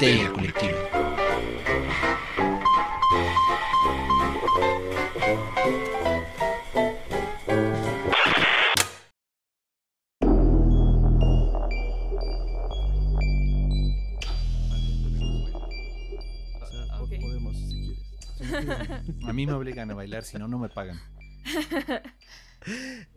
[0.00, 0.78] Histeria Colectiva.
[17.08, 17.48] Quieres.
[19.26, 21.00] A mí me obligan a bailar, si no, no me pagan.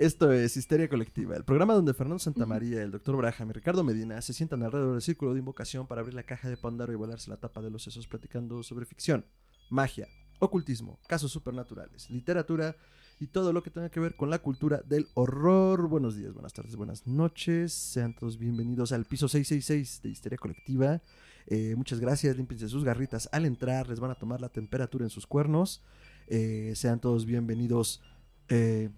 [0.01, 3.17] Esto es Histeria Colectiva, el programa donde Fernando Santamaría, el Dr.
[3.17, 6.49] Braham y Ricardo Medina se sientan alrededor del círculo de invocación para abrir la caja
[6.49, 9.27] de Pandora y volarse la tapa de los sesos platicando sobre ficción,
[9.69, 10.07] magia,
[10.39, 12.75] ocultismo, casos supernaturales, literatura
[13.19, 15.87] y todo lo que tenga que ver con la cultura del horror.
[15.87, 17.71] Buenos días, buenas tardes, buenas noches.
[17.71, 20.99] Sean todos bienvenidos al piso 666 de Histeria Colectiva.
[21.45, 25.11] Eh, muchas gracias, límpiense sus garritas al entrar, les van a tomar la temperatura en
[25.11, 25.83] sus cuernos.
[26.25, 28.01] Eh, sean todos bienvenidos.
[28.49, 28.89] eh,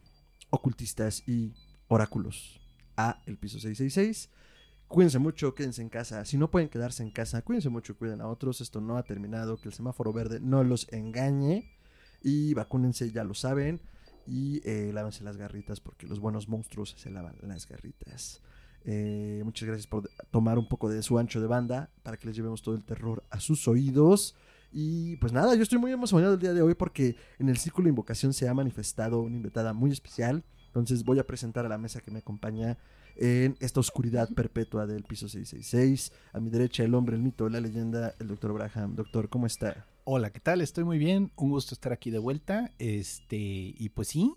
[0.53, 1.51] ocultistas y
[1.87, 2.61] oráculos
[2.95, 4.29] a el piso 666.
[4.87, 6.23] Cuídense mucho, quédense en casa.
[6.25, 8.61] Si no pueden quedarse en casa, cuídense mucho, cuiden a otros.
[8.61, 11.71] Esto no ha terminado, que el semáforo verde no los engañe.
[12.21, 13.81] Y vacúnense, ya lo saben.
[14.27, 18.41] Y eh, lávense las garritas porque los buenos monstruos se lavan las garritas.
[18.85, 22.35] Eh, muchas gracias por tomar un poco de su ancho de banda para que les
[22.35, 24.35] llevemos todo el terror a sus oídos.
[24.73, 27.85] Y pues nada, yo estoy muy emocionado el día de hoy porque en el círculo
[27.85, 30.43] de invocación se ha manifestado una invitada muy especial.
[30.65, 32.79] Entonces voy a presentar a la mesa que me acompaña
[33.15, 36.11] en esta oscuridad perpetua del piso 666.
[36.33, 38.95] A mi derecha el hombre, el mito, la leyenda, el doctor Braham.
[38.95, 39.85] Doctor, ¿cómo está?
[40.05, 40.61] Hola, ¿qué tal?
[40.61, 41.31] Estoy muy bien.
[41.35, 42.71] Un gusto estar aquí de vuelta.
[42.79, 44.33] Este, y pues sí,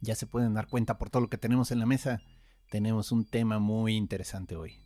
[0.00, 2.22] ya se pueden dar cuenta por todo lo que tenemos en la mesa.
[2.72, 4.85] Tenemos un tema muy interesante hoy.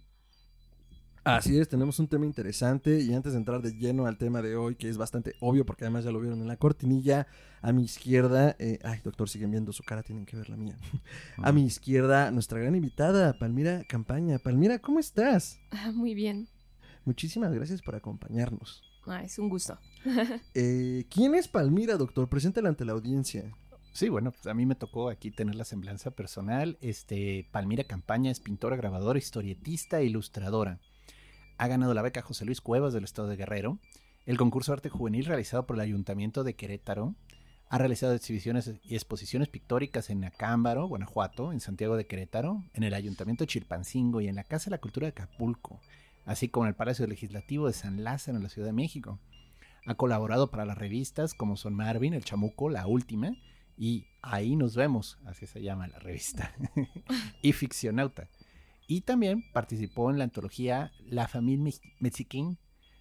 [1.24, 4.56] Así es, tenemos un tema interesante y antes de entrar de lleno al tema de
[4.56, 7.26] hoy, que es bastante obvio porque además ya lo vieron en la cortinilla,
[7.60, 10.76] a mi izquierda, eh, ay doctor, siguen viendo su cara, tienen que ver la mía.
[11.36, 14.38] A mi izquierda, nuestra gran invitada, Palmira Campaña.
[14.38, 15.58] Palmira, ¿cómo estás?
[15.70, 16.48] Ah, Muy bien.
[17.04, 18.82] Muchísimas gracias por acompañarnos.
[19.06, 19.78] Ah, es un gusto.
[20.54, 22.28] Eh, ¿Quién es Palmira, doctor?
[22.28, 23.54] Preséntala ante la audiencia.
[23.92, 26.78] Sí, bueno, pues a mí me tocó aquí tener la semblanza personal.
[26.80, 30.78] Este, Palmira Campaña es pintora, grabadora, historietista e ilustradora.
[31.60, 33.78] Ha ganado la beca José Luis Cuevas del Estado de Guerrero,
[34.24, 37.14] el concurso de arte juvenil realizado por el Ayuntamiento de Querétaro.
[37.68, 42.94] Ha realizado exhibiciones y exposiciones pictóricas en Acámbaro, Guanajuato, en Santiago de Querétaro, en el
[42.94, 45.82] Ayuntamiento de Chilpancingo y en la Casa de la Cultura de Acapulco,
[46.24, 49.18] así como en el Palacio Legislativo de San Lázaro en la Ciudad de México.
[49.84, 53.36] Ha colaborado para las revistas como son Marvin, El Chamuco, La Última
[53.76, 56.54] y Ahí nos vemos, así se llama la revista,
[57.42, 58.28] y Ficcionauta.
[58.90, 62.58] Y también participó en la antología La Famille Mex- Mexicaine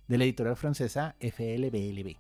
[0.08, 2.16] de la editorial francesa FLBLB.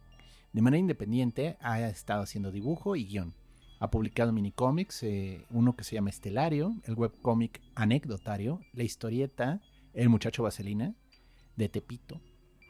[0.53, 3.35] De manera independiente ha estado haciendo dibujo y guion.
[3.80, 9.62] Ha publicado minicómics, eh, uno que se llama Estelario, el webcómic Anecdotario, la historieta
[9.94, 10.96] El muchacho Vaselina
[11.56, 12.19] de Tepito.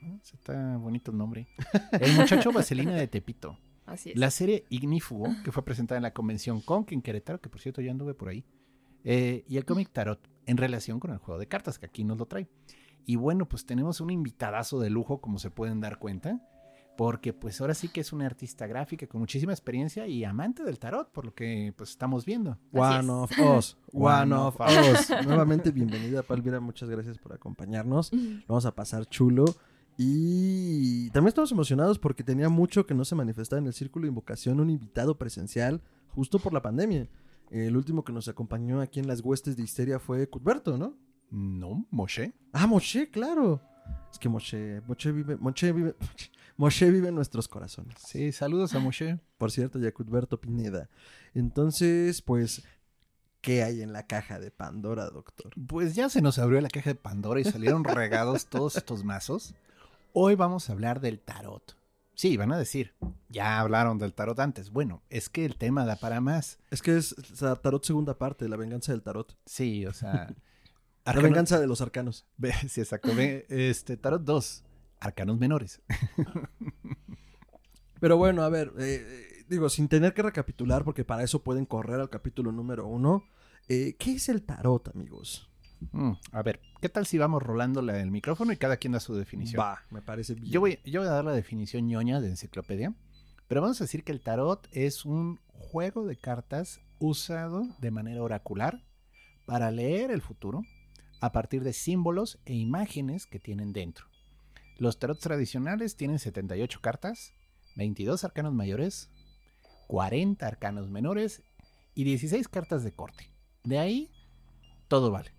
[0.03, 1.47] Ah, ese Está bonito el nombre.
[1.99, 3.57] El muchacho Vaselina de Tepito.
[3.85, 4.17] Así es.
[4.17, 7.81] La serie Ignífugo, que fue presentada en la convención Conk en Querétaro, que por cierto
[7.81, 8.43] ya anduve por ahí.
[9.03, 12.17] eh, y el cómic Tarot, en relación con el juego de cartas, que aquí nos
[12.17, 12.47] lo trae.
[13.05, 16.41] Y bueno, pues tenemos un invitadazo de lujo, como se pueden dar cuenta.
[16.97, 20.79] Porque pues ahora sí que es una artista gráfica con muchísima experiencia y amante del
[20.79, 22.57] tarot, por lo que pues estamos viendo.
[22.73, 23.09] One es.
[23.09, 23.77] of Us.
[23.93, 25.09] One of Us.
[25.25, 26.59] Nuevamente, bienvenida, Palmira.
[26.59, 28.11] Muchas gracias por acompañarnos.
[28.11, 29.45] Lo vamos a pasar chulo.
[29.97, 34.09] Y también estamos emocionados porque tenía mucho que no se manifestaba en el círculo de
[34.09, 37.07] invocación un invitado presencial justo por la pandemia.
[37.51, 40.95] El último que nos acompañó aquí en las huestes de histeria fue Cuthberto, ¿no?
[41.31, 42.33] No, Moshe.
[42.53, 43.61] Ah, Moshe, claro.
[44.11, 45.95] Es que Moshe, Moshe vive, Moshe vive,
[46.57, 47.95] Moshe vive en nuestros corazones.
[48.05, 49.19] Sí, saludos a Moshe.
[49.37, 50.89] Por cierto, ya Cuthberto Pineda.
[51.33, 52.63] Entonces, pues,
[53.41, 55.53] ¿qué hay en la caja de Pandora, doctor?
[55.67, 59.55] Pues ya se nos abrió la caja de Pandora y salieron regados todos estos mazos.
[60.13, 61.78] Hoy vamos a hablar del tarot.
[62.19, 62.95] Sí, van a decir,
[63.29, 64.71] ya hablaron del tarot antes.
[64.71, 66.59] Bueno, es que el tema da para más.
[66.69, 69.37] Es que es o sea, Tarot segunda parte, la venganza del Tarot.
[69.45, 70.27] Sí, o sea.
[71.05, 72.27] La venganza de los arcanos.
[72.67, 73.09] Sí, exacto.
[73.17, 74.65] Este, tarot 2,
[74.99, 75.81] arcanos menores.
[78.01, 81.65] Pero bueno, a ver, eh, eh, digo, sin tener que recapitular, porque para eso pueden
[81.65, 83.23] correr al capítulo número uno.
[83.69, 85.49] eh, ¿Qué es el tarot, amigos?
[85.91, 88.99] Mm, a ver, ¿qué tal si vamos rolando la- el micrófono y cada quien da
[88.99, 89.61] su definición?
[89.61, 90.51] Va, me parece bien.
[90.51, 92.93] Yo voy, yo voy a dar la definición ñoña de enciclopedia,
[93.47, 98.21] pero vamos a decir que el tarot es un juego de cartas usado de manera
[98.21, 98.83] oracular
[99.45, 100.63] para leer el futuro
[101.21, 104.05] a partir de símbolos e imágenes que tienen dentro.
[104.77, 107.33] Los tarots tradicionales tienen 78 cartas,
[107.75, 109.09] 22 arcanos mayores,
[109.87, 111.41] 40 arcanos menores
[111.95, 113.31] y 16 cartas de corte.
[113.63, 114.11] De ahí,
[114.87, 115.31] todo vale.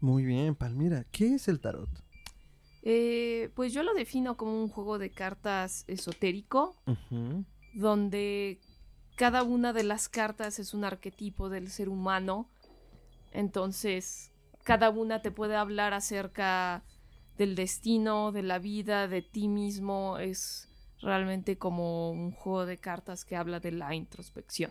[0.00, 1.04] Muy bien, Palmira.
[1.10, 1.88] ¿Qué es el tarot?
[2.82, 6.76] Eh, pues yo lo defino como un juego de cartas esotérico,
[7.74, 8.60] donde
[9.16, 12.48] cada una de las cartas es un arquetipo del ser humano.
[13.32, 14.30] Entonces,
[14.62, 16.84] cada una te puede hablar acerca
[17.36, 20.18] del destino, de la vida, de ti mismo.
[20.18, 20.68] Es
[21.00, 24.70] realmente como un juego de cartas que habla de la introspección.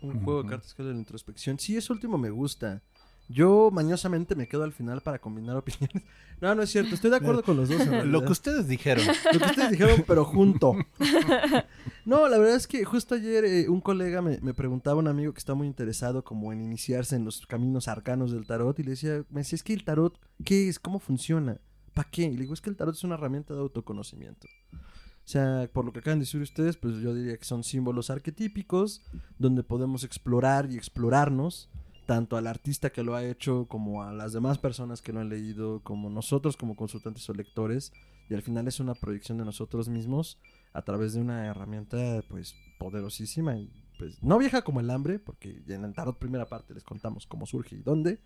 [0.00, 1.58] Un juego de cartas que habla de la introspección.
[1.58, 2.82] Sí, eso último me gusta.
[3.30, 6.02] Yo mañosamente me quedo al final para combinar opiniones.
[6.40, 6.94] No, no es cierto.
[6.94, 7.82] Estoy de acuerdo con los dos.
[7.82, 9.04] en Lo que ustedes dijeron.
[9.34, 10.74] Lo que ustedes dijeron, pero junto.
[12.06, 15.34] No, la verdad es que justo ayer eh, un colega me, me preguntaba, un amigo
[15.34, 18.92] que está muy interesado como en iniciarse en los caminos arcanos del tarot y le
[18.92, 20.78] decía, me decía, es que el tarot, ¿qué es?
[20.78, 21.60] ¿Cómo funciona?
[21.92, 22.22] ¿Para qué?
[22.22, 24.48] Y le digo, es que el tarot es una herramienta de autoconocimiento.
[24.72, 28.08] O sea, por lo que acaban de decir ustedes, pues yo diría que son símbolos
[28.08, 29.02] arquetípicos
[29.38, 31.68] donde podemos explorar y explorarnos,
[32.06, 35.28] tanto al artista que lo ha hecho como a las demás personas que lo han
[35.28, 37.92] leído, como nosotros como consultantes o lectores,
[38.28, 40.38] y al final es una proyección de nosotros mismos
[40.72, 45.62] a través de una herramienta pues poderosísima y pues no vieja como el hambre, porque
[45.68, 48.20] en el tarot primera parte les contamos cómo surge y dónde,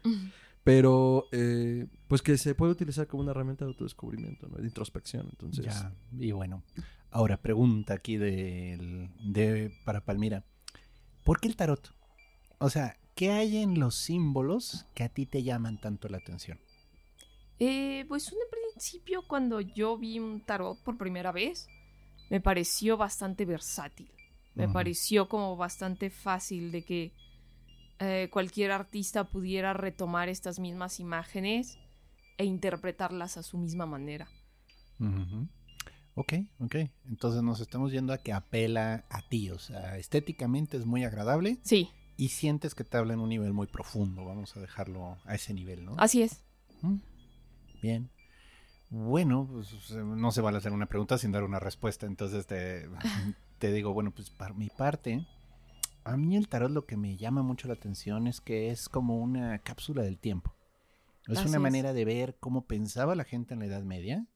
[0.63, 4.57] pero eh, pues que se puede utilizar como una herramienta de autodescubrimiento, ¿no?
[4.59, 5.65] de introspección, entonces...
[5.67, 6.63] Ya, y bueno.
[7.11, 10.45] Ahora, pregunta aquí del- de, para Palmira.
[11.25, 11.93] ¿Por qué el tarot?
[12.59, 16.59] O sea, ¿qué hay en los símbolos que a ti te llaman tanto la atención?
[17.59, 18.39] Eh, pues en
[18.73, 21.69] principio cuando yo vi un tarot por primera vez,
[22.31, 24.11] me pareció bastante versátil.
[24.55, 27.13] Me pareció como bastante fácil de que
[27.99, 31.79] eh, cualquier artista pudiera retomar estas mismas imágenes
[32.39, 34.29] e interpretarlas a su misma manera.
[35.01, 35.49] Ujú.
[36.15, 36.77] Ok, ok.
[37.09, 39.51] Entonces nos estamos yendo a que apela a ti.
[39.51, 43.53] O sea, estéticamente es muy agradable Sí, y sientes que te habla en un nivel
[43.53, 44.25] muy profundo.
[44.25, 45.95] Vamos a dejarlo a ese nivel, ¿no?
[45.99, 46.43] así es.
[46.83, 46.97] Mm,
[47.83, 48.11] Bien.
[48.91, 52.07] Bueno, pues eh, no se vale hacer una pregunta sin dar una respuesta.
[52.07, 52.89] Entonces te,
[53.59, 55.27] te digo, bueno, pues para mi parte,
[56.05, 59.19] a mí el tarot lo que me llama mucho la atención es que es como
[59.19, 60.55] una cápsula del tiempo.
[61.27, 61.63] Es Así una es.
[61.63, 64.27] manera de ver cómo pensaba la gente en la Edad Media.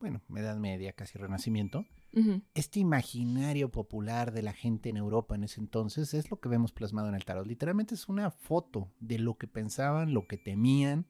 [0.00, 1.86] Bueno, Edad Media, casi Renacimiento.
[2.54, 6.72] Este imaginario popular de la gente en Europa en ese entonces es lo que vemos
[6.72, 7.46] plasmado en el tarot.
[7.46, 11.06] Literalmente es una foto de lo que pensaban, lo que temían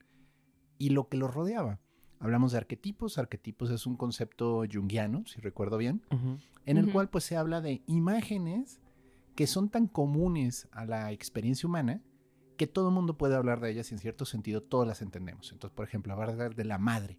[0.78, 1.80] y lo que los rodeaba.
[2.20, 3.18] Hablamos de arquetipos.
[3.18, 6.02] Arquetipos es un concepto junguiano, si recuerdo bien,
[6.66, 8.80] en el cual pues se habla de imágenes
[9.34, 12.00] que son tan comunes a la experiencia humana
[12.56, 15.50] que todo el mundo puede hablar de ellas y en cierto sentido todas las entendemos.
[15.50, 17.18] Entonces, por ejemplo, hablar de la madre.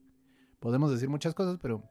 [0.62, 1.84] Podemos decir muchas cosas, pero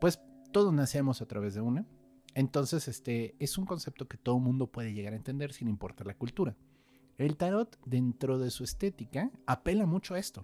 [0.00, 0.20] pues
[0.52, 1.86] todos nacemos a través de una.
[2.34, 6.14] Entonces, este es un concepto que todo mundo puede llegar a entender sin importar la
[6.16, 6.56] cultura.
[7.18, 10.42] El tarot, dentro de su estética, apela mucho a esto.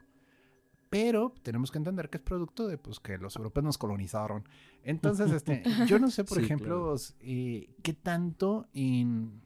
[0.90, 4.48] Pero tenemos que entender que es producto de pues, que los europeos nos colonizaron.
[4.82, 6.96] Entonces, este, yo no sé, por Sí, ejemplo, claro.
[7.20, 9.42] eh, qué tanto en,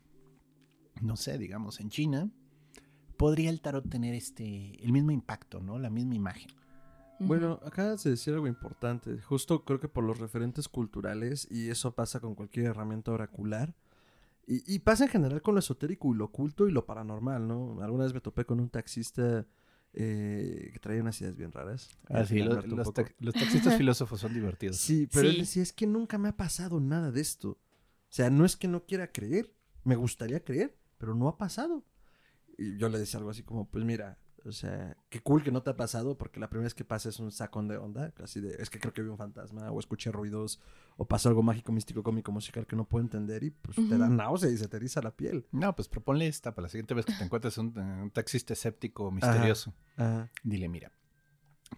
[1.00, 2.30] no sé, digamos, en China,
[3.16, 5.78] podría el tarot tener este, el mismo impacto, ¿no?
[5.78, 6.50] La misma imagen.
[7.26, 9.20] Bueno, acabas de decir algo importante.
[9.20, 13.74] Justo creo que por los referentes culturales, y eso pasa con cualquier herramienta oracular,
[14.46, 17.80] y, y pasa en general con lo esotérico y lo oculto y lo paranormal, ¿no?
[17.80, 19.46] Alguna vez me topé con un taxista
[19.94, 21.90] eh, que traía unas ideas bien raras.
[22.26, 22.76] Final me
[23.20, 24.78] los, taxistas filósofos son divertidos.
[24.78, 25.40] Sí, pero él Sí.
[25.40, 27.50] decía, es que nunca me ha pasado nada de esto.
[27.50, 27.58] O
[28.14, 29.52] sea, no es que no quiera creer,
[29.84, 31.84] me gustaría creer, pero no ha pasado.
[32.58, 35.62] Y yo le decía algo así como, pues mira, o sea, qué cool que no
[35.62, 38.40] te ha pasado, porque la primera vez que pasa es un sacón de onda, así
[38.40, 40.60] de, es que creo que vi un fantasma, o escuché ruidos,
[40.96, 44.08] o pasó algo mágico, místico, cómico, musical que no puedo entender, y pues te da
[44.08, 45.46] náusea y se te eriza la piel.
[45.52, 49.10] No, pues proponle esta para la siguiente vez que te encuentres un, un taxista escéptico
[49.10, 49.72] misterioso.
[49.96, 50.30] Ajá.
[50.42, 50.92] Dile, mira,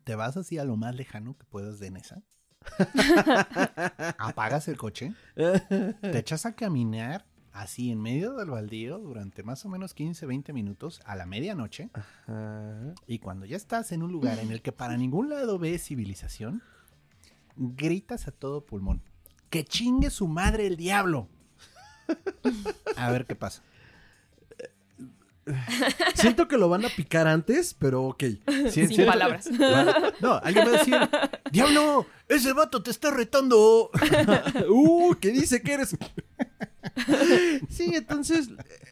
[0.04, 2.22] te vas así a lo más lejano que puedas de Nesa,
[4.18, 9.68] apagas el coche, te echas a caminar así en medio del baldío durante más o
[9.68, 11.88] menos 15, 20 minutos a la medianoche.
[11.94, 12.94] Ajá.
[13.06, 16.62] Y cuando ya estás en un lugar en el que para ningún lado ves civilización,
[17.56, 19.02] gritas a todo pulmón.
[19.50, 21.28] ¡Que chingue su madre el diablo!
[22.96, 23.62] A ver qué pasa.
[26.14, 28.24] Siento que lo van a picar antes, pero ok.
[28.70, 29.04] Sí, Sin sí.
[29.04, 29.48] palabras.
[30.20, 30.96] No, alguien va a decir,
[31.52, 32.06] ¡Diablo!
[32.28, 33.90] ¡Ese vato te está retando!
[34.70, 35.14] ¡Uh!
[35.20, 35.96] ¿Qué dice que eres?
[37.68, 38.50] sí, entonces,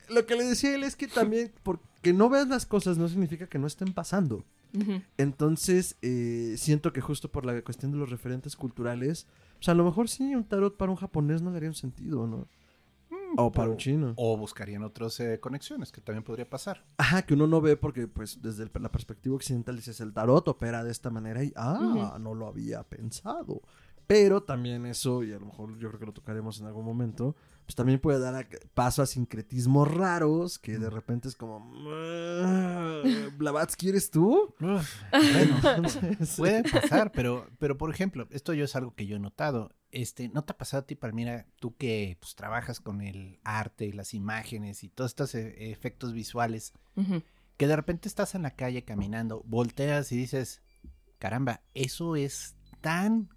[0.08, 3.46] lo que le decía él es que también, porque no veas las cosas no significa
[3.46, 4.44] que no estén pasando.
[5.18, 9.84] Entonces, eh, siento que justo por la cuestión de los referentes culturales, pues a lo
[9.84, 12.48] mejor sí, un tarot para un japonés no daría un sentido, ¿no?
[13.36, 14.12] O para un chino.
[14.16, 16.84] O buscarían otras eh, conexiones, que también podría pasar.
[16.98, 20.46] Ajá, que uno no ve porque, pues, desde el- la perspectiva occidental dices, el tarot
[20.48, 23.62] opera de esta manera y, ah, no lo había pensado.
[24.06, 27.34] Pero también eso, y a lo mejor yo creo que lo tocaremos en algún momento,
[27.64, 33.02] pues también puede dar a- paso a sincretismos raros que de repente es como, "Ah,
[33.36, 34.54] Blavatsky, ¿eres tú?
[34.58, 34.80] Bueno,
[36.36, 39.70] puede pasar, pero, pero por ejemplo, esto yo es algo que yo he notado.
[39.90, 43.92] Este, ¿no te ha pasado a ti, Palmira, tú que pues, trabajas con el arte,
[43.92, 46.72] las imágenes y todos estos eh, efectos visuales,
[47.56, 50.62] que de repente estás en la calle caminando, volteas y dices,
[51.18, 53.28] caramba, eso es tan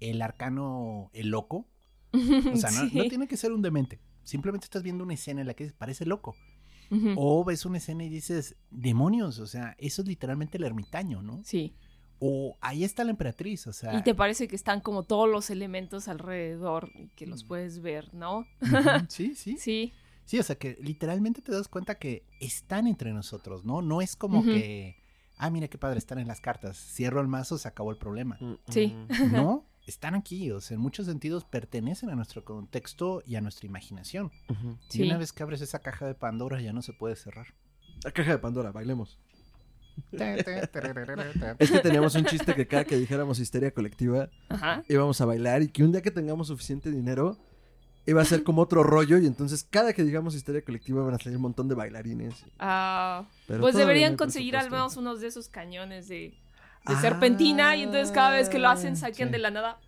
[0.00, 1.66] el arcano, el loco.
[2.52, 2.96] O sea, no, Sí.
[2.96, 4.00] no tiene que ser un demente.
[4.24, 6.36] Simplemente estás viendo una escena en la que parece loco.
[7.16, 11.42] O ves una escena y dices, demonios, o sea, eso es literalmente el ermitaño, ¿no?
[11.44, 11.74] Sí.
[12.18, 13.94] O ahí está la emperatriz, o sea.
[13.98, 17.30] Y te parece que están como todos los elementos alrededor y que Mm.
[17.30, 18.46] los puedes ver, ¿no?
[19.10, 19.56] Sí, sí.
[19.58, 19.92] Sí.
[20.24, 23.82] Sí, o sea que literalmente te das cuenta que están entre nosotros, ¿no?
[23.82, 24.96] No es como que,
[25.36, 26.76] ah, mira qué padre, están en las cartas.
[26.78, 28.38] Cierro el mazo, se acabó el problema.
[28.68, 28.94] Sí.
[29.30, 33.66] No, están aquí, o sea, en muchos sentidos pertenecen a nuestro contexto y a nuestra
[33.66, 34.30] imaginación.
[34.48, 34.76] Ujú.
[34.90, 35.02] Y Sí.
[35.02, 37.46] una vez que abres esa caja de Pandora ya no se puede cerrar.
[38.04, 39.18] La caja de Pandora, bailemos.
[41.58, 44.84] Es que teníamos un chiste que cada que dijéramos histeria colectiva Ajá.
[44.88, 47.36] íbamos a bailar y que un día que tengamos suficiente dinero
[48.06, 51.18] iba a ser como otro rollo y entonces cada que digamos histeria colectiva van a
[51.18, 52.44] salir un montón de bailarines.
[52.58, 56.32] Ah, pues deberían conseguir al menos unos de esos cañones de,
[56.88, 59.32] de Ah, serpentina y entonces cada vez que lo hacen saquen sí.
[59.32, 59.78] de la nada.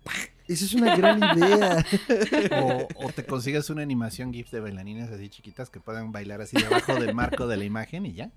[0.47, 1.85] Esa es una gran idea.
[2.61, 6.57] O, o te consigues una animación GIF de bailarines así chiquitas que puedan bailar así
[6.57, 8.31] debajo del marco de la imagen y ya.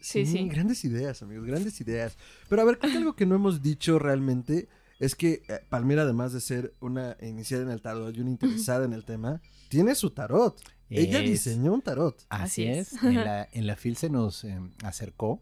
[0.00, 0.48] Sí, sí.
[0.48, 2.16] Grandes ideas, amigos, grandes ideas.
[2.48, 6.02] Pero a ver, creo que algo que no hemos dicho realmente es que eh, Palmira,
[6.02, 9.94] además de ser una iniciada en el tarot y una interesada en el tema, tiene
[9.94, 10.58] su tarot.
[10.88, 12.16] Ella diseñó un tarot.
[12.28, 12.92] Así Así es.
[12.94, 13.02] es.
[13.02, 15.40] En la, en la FIL se nos eh, acercó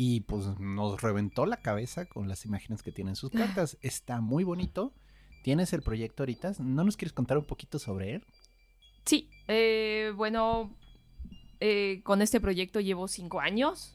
[0.00, 3.76] y pues nos reventó la cabeza con las imágenes que tienen sus cartas.
[3.82, 4.94] Está muy bonito.
[5.42, 6.52] ¿Tienes el proyecto ahorita?
[6.60, 8.24] ¿No nos quieres contar un poquito sobre él?
[9.04, 10.72] Sí, eh, bueno,
[11.58, 13.92] eh, con este proyecto llevo cinco años.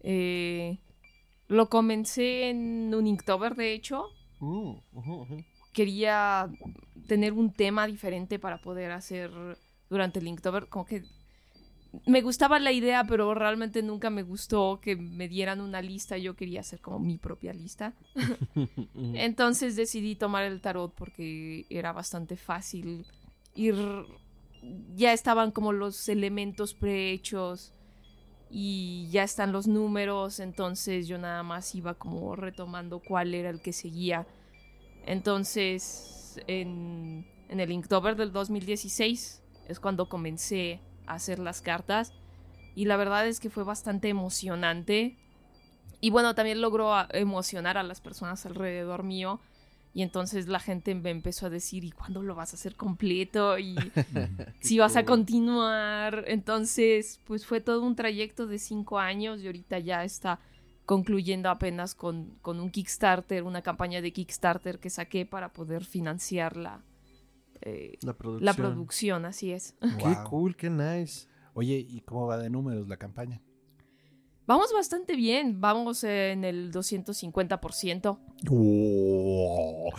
[0.00, 0.78] Eh,
[1.48, 4.06] lo comencé en un Inktober, de hecho.
[4.40, 4.80] Uh.
[5.74, 6.50] Quería
[7.08, 9.30] tener un tema diferente para poder hacer
[9.90, 10.68] durante el Inktober.
[10.70, 11.04] Como que
[12.06, 16.16] me gustaba la idea, pero realmente nunca me gustó que me dieran una lista.
[16.18, 17.94] Yo quería hacer como mi propia lista.
[18.94, 23.06] Entonces decidí tomar el tarot porque era bastante fácil
[23.54, 23.76] ir.
[24.94, 27.72] Ya estaban como los elementos prehechos
[28.50, 33.62] y ya están los números, entonces yo nada más iba como retomando cuál era el
[33.62, 34.26] que seguía.
[35.06, 40.80] Entonces, en, en el Inktober del 2016 es cuando comencé
[41.14, 42.12] hacer las cartas
[42.74, 45.16] y la verdad es que fue bastante emocionante.
[46.00, 49.40] Y bueno, también logró a- emocionar a las personas alrededor mío.
[49.92, 53.58] Y entonces la gente me empezó a decir, ¿y cuándo lo vas a hacer completo?
[53.58, 53.74] Y
[54.60, 56.24] si vas a continuar.
[56.28, 60.38] Entonces, pues fue todo un trayecto de cinco años y ahorita ya está
[60.86, 66.56] concluyendo apenas con, con un Kickstarter, una campaña de Kickstarter que saqué para poder financiar
[66.56, 66.80] la,
[67.62, 68.44] eh, La producción.
[68.44, 69.74] la producción, así es.
[69.80, 70.24] Qué Wow.
[70.28, 71.28] cool, qué nice.
[71.54, 73.42] Oye, ¿y cómo va de números la campaña?
[74.46, 78.18] Vamos bastante bien, vamos en el 250%.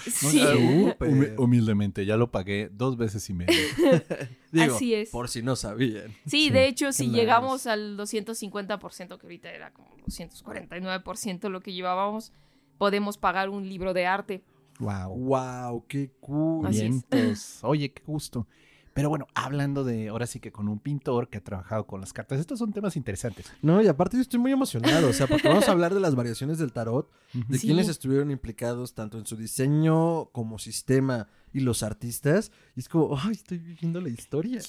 [0.10, 0.42] Sí.
[0.44, 1.36] Uh, Súper.
[1.40, 3.54] humildemente, ya lo pagué dos veces y medio.
[4.52, 5.10] Digo, Así es.
[5.10, 6.08] por si no sabían.
[6.26, 7.18] Sí, Sí, de hecho, si nice.
[7.20, 12.34] llegamos al 250%, que ahorita era como 249% lo que llevábamos,
[12.78, 14.44] podemos pagar un libro de arte.
[14.82, 15.16] Wow.
[15.18, 16.66] Wow, qué cool.
[16.68, 17.04] Así Bien, es.
[17.10, 18.48] pues, oye, qué gusto.
[18.94, 22.12] Pero bueno, hablando de, ahora sí que con un pintor que ha trabajado con las
[22.12, 23.50] cartas, estos son temas interesantes.
[23.62, 26.14] No, y aparte yo estoy muy emocionado, o sea, porque vamos a hablar de las
[26.14, 27.10] variaciones del tarot,
[27.48, 27.68] de Sí.
[27.68, 32.52] quienes estuvieron implicados tanto en su diseño como sistema y los artistas.
[32.76, 34.60] Y es como, ay, estoy viviendo la historia.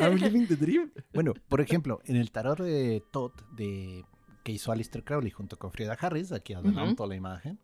[0.00, 0.90] I'm living the dream.
[1.14, 4.04] Bueno, por ejemplo, en el tarot de Todd de
[4.42, 7.60] que hizo Alistair Crowley junto con Frida Harris, aquí adelanto la imagen.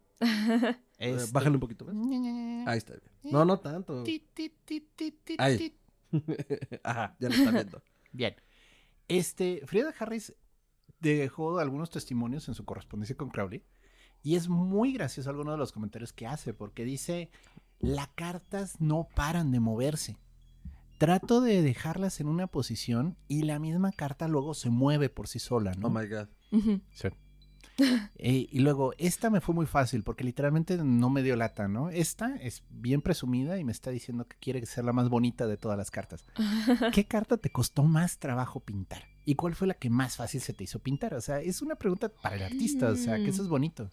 [0.99, 1.95] Este- bájale un poquito más.
[2.69, 3.33] Ahí está bien.
[3.33, 4.03] No, no tanto.
[5.39, 5.77] Ahí.
[6.83, 7.83] Ajá, ya lo está viendo.
[8.13, 8.35] Bien.
[9.09, 10.35] Este, Frida Harris
[11.01, 13.63] dejó algunos testimonios en su correspondencia con Crowley
[14.23, 17.31] y es muy gracioso alguno de los comentarios que hace porque dice,
[17.79, 20.17] las cartas no paran de moverse.
[20.99, 25.39] Trato de dejarlas en una posición y la misma carta luego se mueve por sí
[25.39, 25.89] sola, ¿no?
[25.89, 26.29] Oh my god.
[26.93, 27.09] Sí.
[28.17, 31.91] Eh, y luego, esta me fue muy fácil porque literalmente no me dio lata, ¿no?
[31.91, 35.57] Esta es bien presumida y me está diciendo que quiere ser la más bonita de
[35.57, 36.25] todas las cartas.
[36.93, 39.05] ¿Qué carta te costó más trabajo pintar?
[39.25, 41.15] ¿Y cuál fue la que más fácil se te hizo pintar?
[41.15, 43.91] O sea, es una pregunta para el artista, o sea, que eso es bonito.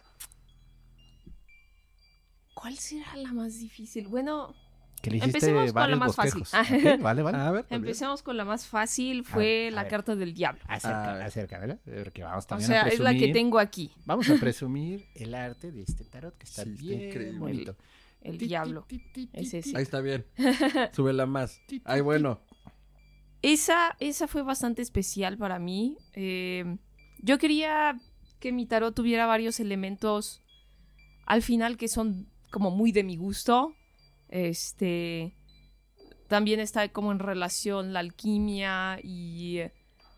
[2.54, 4.08] ¿Cuál será la más difícil?
[4.08, 4.56] Bueno,
[5.04, 6.44] Que le hiciste Empecemos con la más fácil.
[7.02, 7.38] vale, vale.
[7.38, 7.82] A ver, también.
[7.90, 9.20] empecemos con la más fácil.
[9.20, 9.92] A Fue ver, a la ver.
[9.92, 10.62] carta del diablo.
[10.66, 11.80] Acerca, acerca, ¿verdad?
[12.04, 13.92] Porque vamos O también a sea, es la que presumir- tengo aquí.
[14.06, 17.38] Vamos a presumir el arte de este tarot que está Sí, bien increíble.
[17.40, 17.76] bonito.
[18.22, 18.86] El diablo.
[18.88, 19.58] ti, ti, ti, Es ti.
[19.58, 19.76] ese.
[19.76, 20.26] Ahí está bien.
[20.94, 21.62] Súbela más.
[21.84, 22.40] Ay, bueno.
[23.42, 25.98] Esa, esa fue bastante especial para mí.
[26.14, 26.78] Eh,
[27.20, 28.00] yo quería
[28.40, 30.42] que mi tarot tuviera varios elementos
[31.26, 33.76] al final que son como muy de mi gusto.
[34.34, 35.36] Este.
[36.28, 39.74] También está como en relación la alquimia y eh,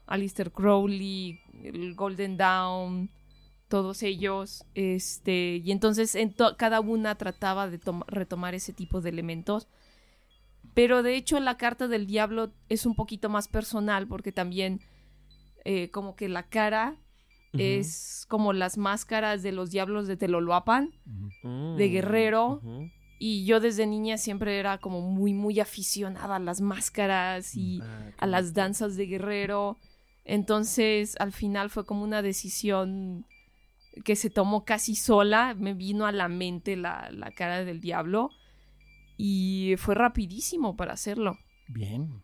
[0.08, 3.10] Alistair Crowley, el Golden Dawn,
[3.68, 4.64] todos ellos.
[4.74, 5.62] Este.
[5.64, 9.68] Y entonces en cada una trataba de tom- retomar ese tipo de elementos.
[10.74, 14.80] Pero de hecho la carta del diablo es un poquito más personal porque también
[15.66, 16.96] eh, como que la cara
[17.58, 20.94] es como las máscaras de los diablos de Teloloapan.
[21.78, 22.62] De guerrero.
[23.28, 28.12] Y yo desde niña siempre era como muy, muy aficionada a las máscaras y Ah,
[28.20, 29.80] a las danzas de guerrero.
[30.26, 33.26] Entonces al final fue como una decisión
[34.04, 35.56] que se tomó casi sola.
[35.56, 38.30] Me vino a la mente la, la cara del diablo.
[39.18, 41.40] Y fue rapidísimo para hacerlo.
[41.68, 42.22] Bien.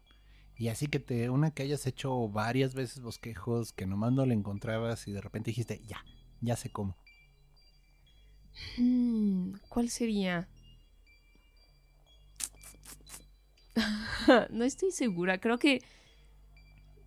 [0.56, 4.36] Y así que te, una que hayas hecho varias veces bosquejos, que nomás no le
[4.36, 6.06] encontrabas y de repente dijiste, ya,
[6.42, 6.96] ya sé cómo.
[8.78, 10.48] Hmm, ¿Cuál sería?
[14.50, 15.40] no estoy segura.
[15.40, 15.82] Creo que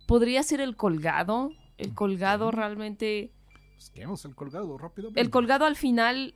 [0.07, 1.51] podría ser el colgado.
[1.77, 2.53] El colgado Ok.
[2.55, 3.31] realmente.
[3.75, 5.19] Busquemos el colgado rápidamente.
[5.21, 6.33] El colgado al final.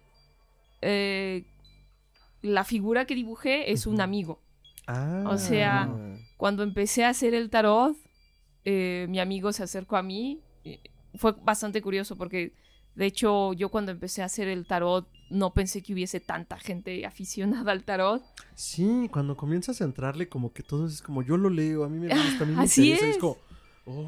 [0.81, 1.45] eh,
[2.41, 4.39] la figura que dibujé es un amigo.
[4.87, 5.23] Ah.
[5.27, 5.89] O sea,
[6.37, 7.97] Cuando empecé a hacer el tarot,
[8.63, 10.39] eh, mi amigo se acercó a mí.
[11.15, 12.53] Fue bastante curioso porque,
[12.95, 17.05] de hecho, yo cuando empecé a hacer el tarot no pensé que hubiese tanta gente
[17.05, 18.21] aficionada al tarot.
[18.55, 21.99] Sí, cuando comienzas a entrarle como que todo es como yo lo leo, a mí
[21.99, 23.05] me gusta, a mí me Así interesa.
[23.09, 23.15] es.
[23.15, 23.37] Es como,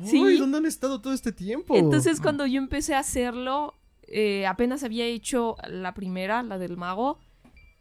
[0.02, 0.38] "Ay, Sí.
[0.38, 1.76] ¿dónde han estado todo este tiempo?
[1.76, 7.18] Entonces, cuando yo empecé a hacerlo, eh, apenas había hecho la primera, la del mago,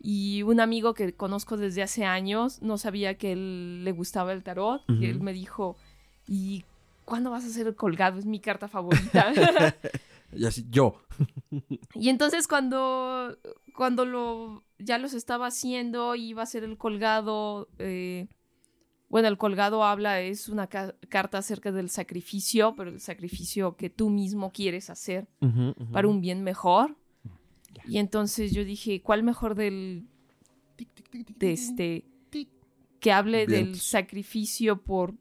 [0.03, 4.43] y un amigo que conozco desde hace años no sabía que él le gustaba el
[4.43, 5.77] tarot, y él me dijo,
[6.27, 6.65] ¿y
[7.05, 8.19] cuándo vas a hacer el colgado?
[8.19, 9.33] Es mi carta favorita.
[10.33, 11.03] Y así, yo.
[11.95, 13.37] y entonces cuando,
[13.75, 18.29] cuando lo, ya los estaba haciendo, iba a hacer el colgado, eh,
[19.09, 23.91] bueno, el colgado habla, es una ca- carta acerca del sacrificio, pero el sacrificio que
[23.91, 25.27] tú mismo quieres hacer
[25.93, 26.97] para un bien mejor.
[27.89, 30.07] Y entonces yo dije, ¿cuál mejor del
[30.77, 32.05] Tic, tic, tic, tic, de este
[33.01, 35.15] que hable del sacrificio por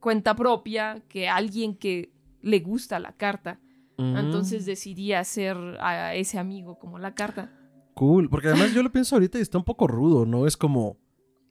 [0.00, 2.12] cuenta propia que alguien que
[2.42, 3.58] le gusta la carta?
[4.00, 4.16] Mm.
[4.16, 7.52] Entonces decidí hacer a ese amigo como la carta.
[7.94, 10.46] Cool, porque además yo lo pienso ahorita y está un poco rudo, ¿no?
[10.46, 10.96] Es como,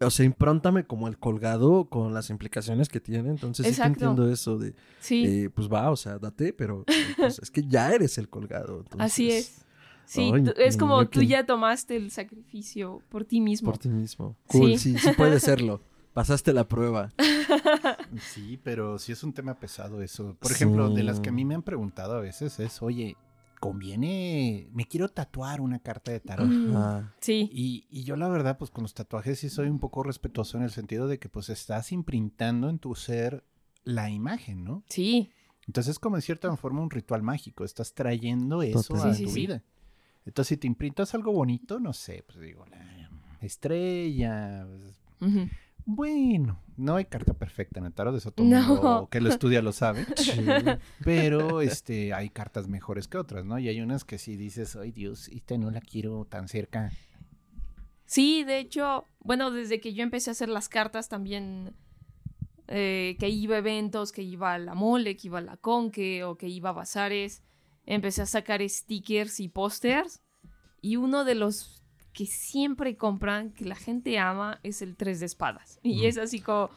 [0.02, 4.58] o sea, impróntame como el colgado con las implicaciones que tiene, entonces sí entiendo eso
[4.58, 6.86] de, Sí, eh, pues va, o sea, date, pero
[7.18, 8.84] pues, es que ya eres el colgado.
[8.98, 9.66] así es.
[10.06, 13.70] Sí, Ay, es como tú ya tomaste el sacrificio por ti mismo.
[13.70, 14.36] Por ti mismo.
[14.48, 14.98] Cool, sí, Sí.
[14.98, 15.82] sí, puede serlo.
[16.14, 17.12] Pasaste la prueba.
[18.22, 20.36] Sí, pero sí es un tema pesado eso.
[20.40, 23.16] Por ejemplo, de las que a mí me han preguntado a veces es, oye,
[23.60, 26.50] conviene, me quiero tatuar una carta de tarot.
[27.22, 30.58] Sí, Y, y yo la verdad, pues con los tatuajes sí soy un poco respetuoso
[30.58, 33.44] en el sentido de que pues estás imprintando en tu ser
[33.84, 34.84] la imagen, ¿no?
[34.90, 35.30] sí.
[35.68, 39.12] Entonces es como en cierta forma un ritual mágico, estás trayendo eso Total.
[39.12, 39.42] a Sí, tu sí.
[39.42, 39.62] vida.
[40.26, 43.08] Entonces si te imprintas algo bonito, no sé, pues digo, la
[43.42, 45.40] estrella, pues.
[45.86, 48.62] Bueno, no hay carta perfecta en el tarot, eso todo No.
[48.68, 50.06] mundo que lo estudia lo sabe.
[50.18, 50.42] sí.
[51.04, 53.58] Pero este, hay cartas mejores que otras, ¿no?
[53.60, 56.92] Y hay unas que sí dices, ay Dios, esta no la quiero tan cerca.
[58.06, 61.76] Sí, de hecho, bueno, desde que yo empecé a hacer las cartas también,
[62.68, 66.24] eh, que iba a eventos, que iba a la mole, que iba a la conque
[66.24, 67.44] o que iba a bazares,
[67.86, 70.22] empecé a sacar stickers y pósters.
[70.82, 71.79] Y uno de los
[72.14, 75.80] que siempre compran, que la gente ama, es el tres de espadas.
[75.84, 76.06] Y Mm.
[76.06, 76.70] es así como...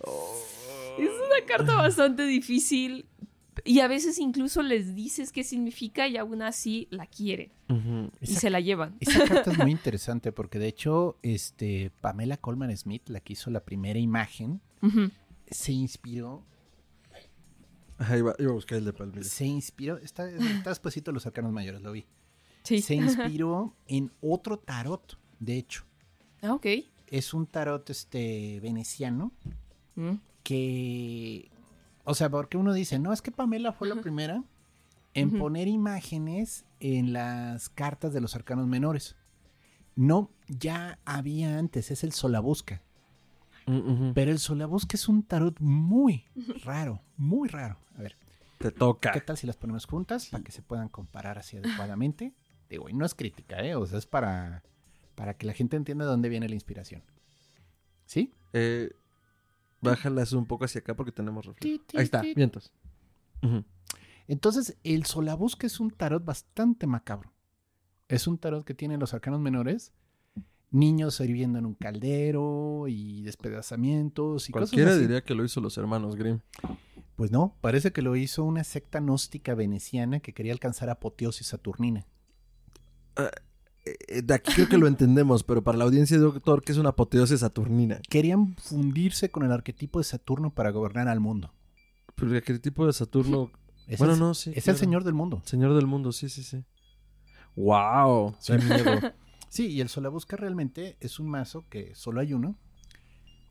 [0.98, 3.06] Es una carta bastante difícil.
[3.64, 7.50] Y a veces incluso les dices qué significa y aún así la quieren.
[7.68, 8.96] Y Esa, se la llevan.
[9.00, 13.50] esa carta es muy interesante porque de hecho, este, Pamela Coleman Smith, la que hizo
[13.50, 14.60] la primera imagen,
[15.50, 16.44] se inspiró
[17.98, 19.22] Ajá, iba, iba a buscar el de Palmira.
[19.22, 22.04] se inspiró, está, está despuesito de los arcanos mayores, lo vi.
[22.64, 22.80] Sí.
[22.82, 25.84] Se inspiró en otro tarot, de hecho.
[26.40, 26.66] Ah, ok.
[27.08, 29.32] Es un tarot este veneciano
[29.94, 30.14] Mm.
[30.42, 31.50] que,
[32.04, 34.42] o sea, porque uno dice, no, es que Pamela fue la primera
[35.14, 39.14] en poner imágenes en las cartas de los arcanos menores.
[39.94, 42.80] No, ya había antes, es el Solabusca.
[43.66, 44.12] Mm.
[44.14, 46.24] Pero el Solabusca es un tarot muy
[46.64, 47.76] raro, muy raro.
[47.98, 48.16] A ver,
[48.58, 49.12] Te toca.
[49.12, 52.32] ¿qué tal si las ponemos juntas para que se puedan comparar así adecuadamente?
[52.70, 53.74] Digo, y no es crítica, ¿eh?
[53.76, 54.62] O sea, es para,
[55.14, 57.02] para que la gente entienda de dónde viene la inspiración.
[58.06, 58.32] ¿Sí?
[58.52, 58.92] Eh,
[59.80, 61.82] bájalas un poco hacia acá porque tenemos reflejo.
[61.94, 62.72] Ahí está, vientos.
[64.28, 67.32] Entonces, el Solabusca es un tarot bastante macabro.
[68.08, 69.92] Es un tarot que tiene los arcanos menores,
[70.70, 75.06] niños hirviendo en un caldero y despedazamientos y Cualquiera cosas así.
[75.06, 76.40] diría que lo hizo los hermanos Grimm.
[77.16, 82.06] Pues no, parece que lo hizo una secta gnóstica veneciana que quería alcanzar apoteosis saturnina.
[83.16, 83.30] Eh,
[83.84, 86.90] de aquí creo que lo entendemos, pero para la audiencia de doctor, que es una
[86.90, 88.00] apoteosis saturnina?
[88.08, 91.52] Querían fundirse con el arquetipo de Saturno para gobernar al mundo.
[92.14, 93.50] Pero ¿qué tipo de Saturno?
[93.88, 94.52] Es bueno, el, no, sí.
[94.54, 94.76] es claro.
[94.76, 95.42] el señor del mundo.
[95.44, 96.64] Señor del mundo, sí, sí, sí.
[97.56, 98.36] ¡Wow!
[98.38, 98.52] Sí.
[98.52, 99.00] ¡Qué miedo!
[99.52, 102.56] Sí, y el Solabusca realmente es un mazo que solo hay uno.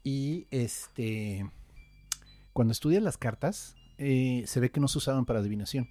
[0.03, 1.47] Y este.
[2.53, 5.87] Cuando estudias las cartas, eh, se ve que no se usaban para adivinación.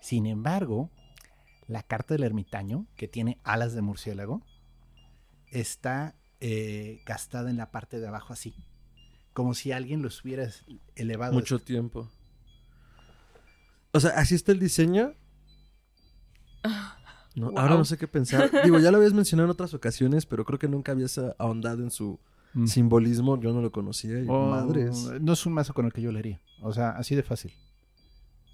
[0.00, 0.90] Sin embargo,
[1.72, 4.42] la carta del ermitaño, que tiene alas de murciélago,
[5.50, 8.54] está eh, gastada en la parte de abajo así.
[9.32, 10.48] Como si alguien los hubiera
[10.94, 11.32] elevado.
[11.32, 12.10] Mucho tiempo.
[13.92, 15.14] O sea, ¿así está el diseño?
[17.34, 17.58] No, Wow.
[17.60, 18.50] Ahora no sé qué pensar.
[18.62, 21.82] Digo, ya lo habías mencionado en otras ocasiones, pero creo que nunca habías ah, ahondado
[21.82, 22.20] en su
[22.52, 22.66] Mm.
[22.66, 23.40] simbolismo.
[23.40, 24.20] Yo no lo conocía.
[24.20, 25.08] Y Oh, madres.
[25.22, 26.42] No es un mazo con el que yo leería.
[26.60, 27.54] O sea, así de fácil.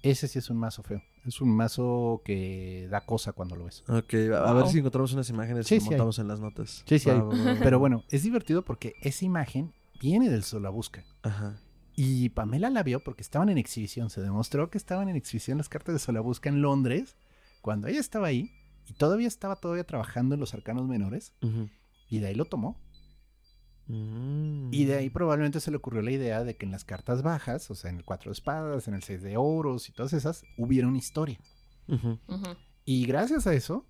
[0.01, 1.01] Ese sí es un mazo feo.
[1.25, 3.83] Es un mazo que da cosa cuando lo ves.
[3.89, 5.89] Ok, a, a ver si encontramos unas imágenes Sí, y sí hay.
[5.91, 6.83] montamos en las notas.
[6.87, 7.21] Sí, sí hay.
[7.61, 11.03] Pero bueno, es divertido porque esa imagen viene del Solabusca.
[11.23, 11.59] Ajá.
[11.95, 14.09] Y Pamela la vio porque estaban en exhibición.
[14.09, 17.17] Se demostró que estaban en exhibición las cartas de Solabusca en Londres.
[17.61, 18.51] Cuando ella estaba ahí
[18.87, 21.33] y todavía estaba todavía trabajando en los arcanos menores.
[21.41, 21.69] Ujú.
[22.07, 22.79] Y de ahí lo tomó.
[23.89, 24.69] Mm.
[24.71, 27.69] Y de ahí probablemente se le ocurrió la idea de que en las cartas bajas,
[27.71, 30.43] o sea, en el cuatro de espadas, en el seis de oros y todas esas,
[30.57, 31.39] hubiera una historia.
[32.85, 33.85] Y gracias a eso,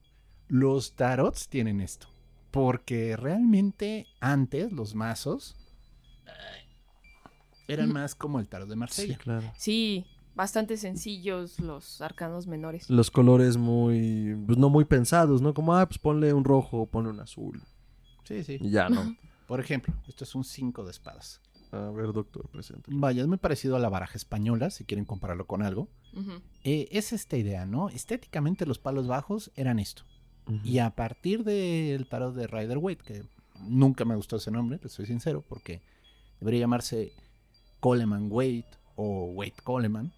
[0.47, 2.07] los tarots tienen esto.
[2.49, 5.55] Porque realmente antes los mazos
[7.67, 9.17] eran más como el tarot de Sí, Marsella.
[9.17, 9.51] claro.
[9.55, 12.89] Sí, bastante sencillos los arcanos menores.
[12.89, 15.53] Los colores muy, pues no muy pensados, ¿no?
[15.53, 17.61] Como, ah, pues ponle un rojo, ponle un azul.
[18.23, 18.57] Sí, sí.
[18.59, 19.15] Y ya, ¿no?
[19.49, 21.41] Por ejemplo, esto es un 5 de espadas.
[21.71, 22.83] A ver, doctor, presente.
[22.93, 25.89] Vaya, es muy parecido a la baraja española, si quieren compararlo con algo.
[26.13, 26.33] Ujú.
[26.63, 27.89] Eh, es esta idea, ¿no?
[27.89, 30.03] Estéticamente los palos bajos eran esto.
[30.63, 33.23] Y a partir del tarot de Rider Waite, que
[33.61, 35.81] nunca me gustó ese nombre, te soy sincero, porque
[36.39, 37.11] debería llamarse
[37.79, 40.13] Coleman Waite o Waite Coleman.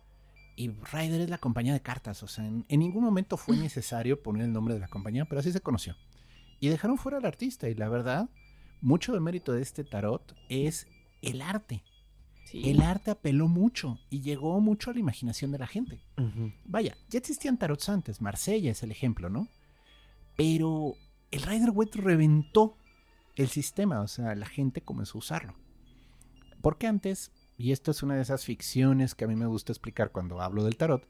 [0.57, 4.21] Y Rider es la compañía de cartas, o sea, en, en ningún momento fue necesario
[4.21, 5.95] poner el nombre de la compañía, pero así se conoció.
[6.59, 8.29] Y dejaron fuera al artista, y la verdad,
[8.81, 10.87] mucho del mérito de este tarot es
[11.21, 11.83] el arte.
[12.45, 12.69] Sí.
[12.69, 16.01] El arte apeló mucho y llegó mucho a la imaginación de la gente.
[16.65, 19.47] Vaya, ya existían tarots antes, Marsella es el ejemplo, ¿no?
[20.35, 20.95] Pero
[21.29, 22.77] el Rider Waite reventó
[23.35, 25.55] el sistema, o sea, la gente comenzó a usarlo.
[26.61, 30.11] Porque antes, y esto es una de esas ficciones que a mí me gusta explicar
[30.11, 31.07] cuando hablo del tarot,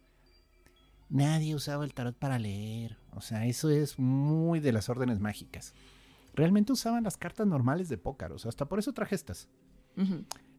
[1.09, 5.73] nadie usaba el tarot para leer, o sea, eso es muy de las órdenes mágicas.
[6.33, 9.49] Realmente usaban las cartas normales de póker, o sea, hasta por eso traje estas.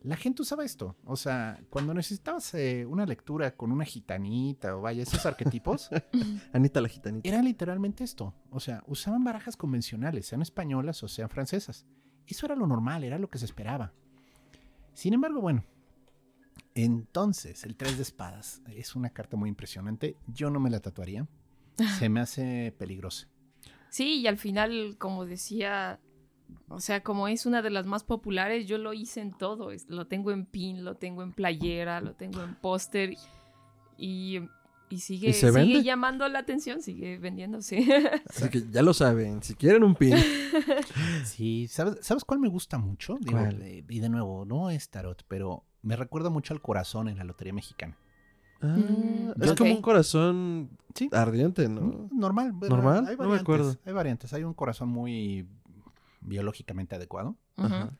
[0.03, 0.97] La gente usaba esto.
[1.05, 5.91] O sea, cuando necesitabas eh, una lectura con una gitanita o vaya, esos arquetipos,
[6.53, 7.29] Anita la gitanita.
[7.29, 8.35] era literalmente esto.
[8.51, 11.87] O sea, usaban barajas convencionales, sean españolas o sean francesas.
[12.27, 13.93] Eso era lo normal, era lo que se esperaba.
[14.93, 15.65] Sin embargo, bueno.
[16.75, 20.17] Entonces, el 3 de espadas es una carta muy impresionante.
[20.27, 21.29] Yo no me la tatuaría.
[21.99, 23.29] Se me hace peligrosa.
[23.93, 26.01] Sí, y al final, como decía,
[26.69, 29.69] o sea, como es una de las más populares, yo lo hice en todo.
[29.89, 33.13] Lo tengo en pin, lo tengo en playera, lo tengo en póster
[33.99, 34.39] y,
[34.89, 35.83] y sigue, ¿Y se sigue vende?
[35.83, 37.85] llamando la atención, sigue vendiéndose.
[38.31, 39.43] Así que ya lo saben.
[39.43, 40.17] Si quieren un pin.
[41.25, 43.17] Sí, ¿sabes, ¿sabes cuál me gusta mucho?
[43.21, 43.59] Digo, ¿Cuál?
[43.59, 47.25] de- y de nuevo, no es tarot, pero me recuerda mucho al corazón en la
[47.25, 47.97] Lotería Mexicana.
[48.63, 51.09] Ah, Mm, es como un corazón Sí.
[51.13, 52.09] ardiente, ¿no?
[52.13, 52.55] Normal.
[52.61, 53.07] ¿Normal?
[53.09, 53.77] Hay No me variantes, acuerdo.
[53.85, 54.33] Hay variantes.
[54.33, 55.47] Hay un corazón muy
[56.21, 57.37] biológicamente adecuado.
[57.57, 57.91] Ajá.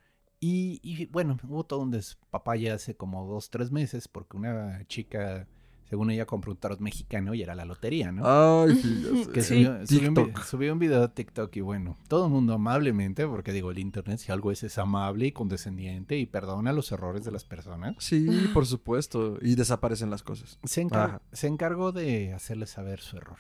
[0.41, 5.47] Y, y, bueno, hubo todo un despapalle hace como dos, tres meses porque una chica,
[5.93, 8.23] según ella, compró un tarot mexicano y era la lotería, ¿no?
[8.25, 9.31] Ay, sí, ya sé.
[9.31, 9.63] que Sí.
[9.63, 13.71] subió, subió un, subió video a TikTok y bueno, todo el mundo amablemente, porque digo,
[13.71, 17.45] el internet si algo es, es amable y condescendiente y perdona los errores de las
[17.45, 19.37] personas, Sí, por supuesto.
[19.43, 20.59] Y desaparecen las cosas.
[20.65, 21.23] se, encar- Ajá.
[21.33, 23.37] se encargó de hacerle saber su error.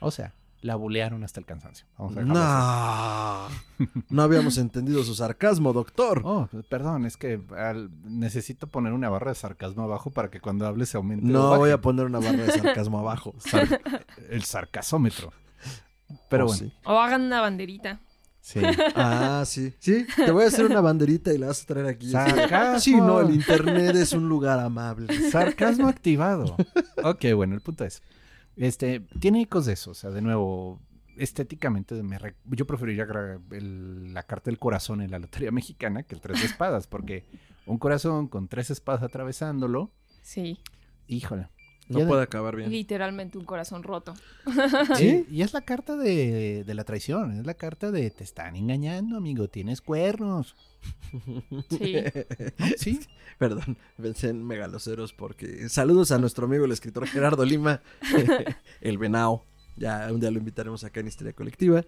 [0.00, 1.86] O sea, la bulearon hasta el cansancio.
[1.98, 3.48] Vamos a.
[3.78, 3.86] No.
[4.08, 6.22] No habíamos entendido su sarcasmo, doctor.
[6.24, 10.40] Oh, pues, perdón, es que al- necesito poner una barra de sarcasmo abajo para que
[10.40, 11.26] cuando hable se aumente.
[11.26, 13.34] No voy a poner una barra de sarcasmo abajo.
[13.38, 13.80] Sar-
[14.30, 15.32] el sarcasómetro.
[16.28, 16.72] Pero Oh, bueno, sí.
[16.84, 18.00] O hagan una banderita.
[18.40, 18.60] sí.
[18.94, 19.74] Ah, sí.
[19.80, 22.10] Sí, te voy a hacer una banderita y la vas a traer aquí.
[22.10, 22.78] Sarcasmo.
[22.80, 25.12] Sí, no, el internet es un lugar amable.
[25.30, 26.56] Sarcasmo activado.
[27.02, 28.02] Ok, bueno, el punto es.
[28.56, 29.90] Este, tiene ecos de eso.
[29.92, 30.80] O sea, de nuevo,
[31.16, 33.06] estéticamente, me re- yo preferiría
[33.50, 37.24] el- la carta del corazón en la lotería mexicana que el tres de espadas, porque
[37.66, 39.90] un corazón con tres espadas atravesándolo,
[40.22, 40.58] Sí.
[41.06, 41.48] híjole.
[41.92, 42.70] No Ya de- puede acabar bien.
[42.70, 44.14] Literalmente un corazón roto.
[44.96, 48.56] Sí, y es la carta de, de la traición, es la carta de te están
[48.56, 50.56] engañando, amigo, tienes cuernos.
[51.70, 51.96] Sí.
[52.76, 53.00] Sí,
[53.38, 57.80] Perdón, pensé en megaloceros porque saludos a nuestro amigo el escritor Gerardo Lima,
[58.80, 59.44] el venao.
[59.74, 61.82] Ya un día lo invitaremos acá en Historia Colectiva.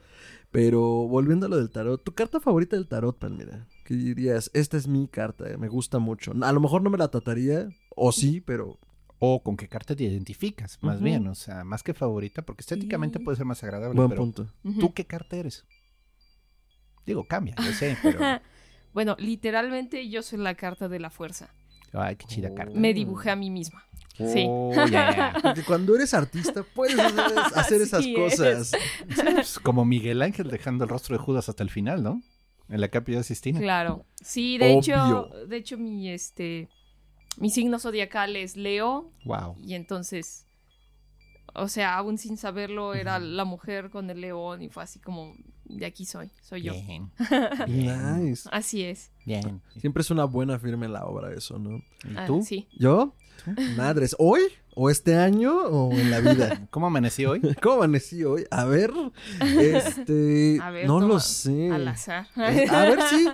[0.50, 3.66] Pero volviendo a lo del tarot, ¿tu carta favorita del tarot, Palmira?
[3.84, 4.50] ¿Qué dirías?
[4.54, 6.32] Esta es mi carta, me gusta mucho.
[6.42, 8.78] A lo mejor no me la trataría, o sí, pero
[9.26, 13.18] o con qué carta te identificas, más bien, o sea, más que favorita, porque estéticamente
[13.18, 13.24] Sí.
[13.24, 14.46] puede ser más agradable, buen pero punto.
[14.80, 15.64] ¿tú qué carta eres?
[17.06, 18.40] Digo, cambia, yo sé, pero...
[18.92, 21.52] Bueno, literalmente yo soy la carta de la fuerza.
[21.92, 22.78] Ay, qué chida carta.
[22.78, 23.84] Me dibujé a mí misma.
[24.16, 24.46] Sí.
[24.48, 25.32] Oh, ya.
[25.42, 28.68] Porque cuando eres artista puedes hacer, hacer esas cosas.
[28.68, 32.22] Sí, pues, como Miguel Ángel dejando el rostro de Judas hasta el final, ¿no?
[32.68, 33.58] En la capilla de Sistina.
[33.60, 34.06] Claro.
[34.22, 34.78] Sí, de Obvio.
[34.78, 36.68] hecho, de hecho mi este
[37.38, 39.56] mi signo zodiacal es Leo Wow.
[39.62, 40.46] y entonces
[41.56, 45.34] o sea, aún sin saberlo era la mujer con el león y fue así como
[45.66, 46.72] de aquí soy, soy yo.
[46.72, 47.10] Bien.
[47.68, 48.48] Nice.
[48.50, 49.12] Así es.
[49.24, 49.62] Bien.
[49.78, 51.76] Siempre es una buena firma en la obra eso, ¿no?
[52.10, 52.42] ¿Y Ah, tú?
[52.42, 52.66] sí.
[52.76, 53.14] ¿Yo?
[53.76, 54.40] Madres, ¿hoy?
[54.74, 55.56] ¿O este año?
[55.56, 56.66] ¿O en la vida?
[56.70, 57.40] ¿Cómo amanecí hoy?
[57.62, 58.44] ¿Cómo amanecí hoy?
[58.50, 58.92] A ver,
[59.40, 60.58] este...
[60.60, 61.70] A ver, no toma, lo sé.
[61.70, 62.26] Al azar.
[62.36, 63.28] Eh, A ver, sí.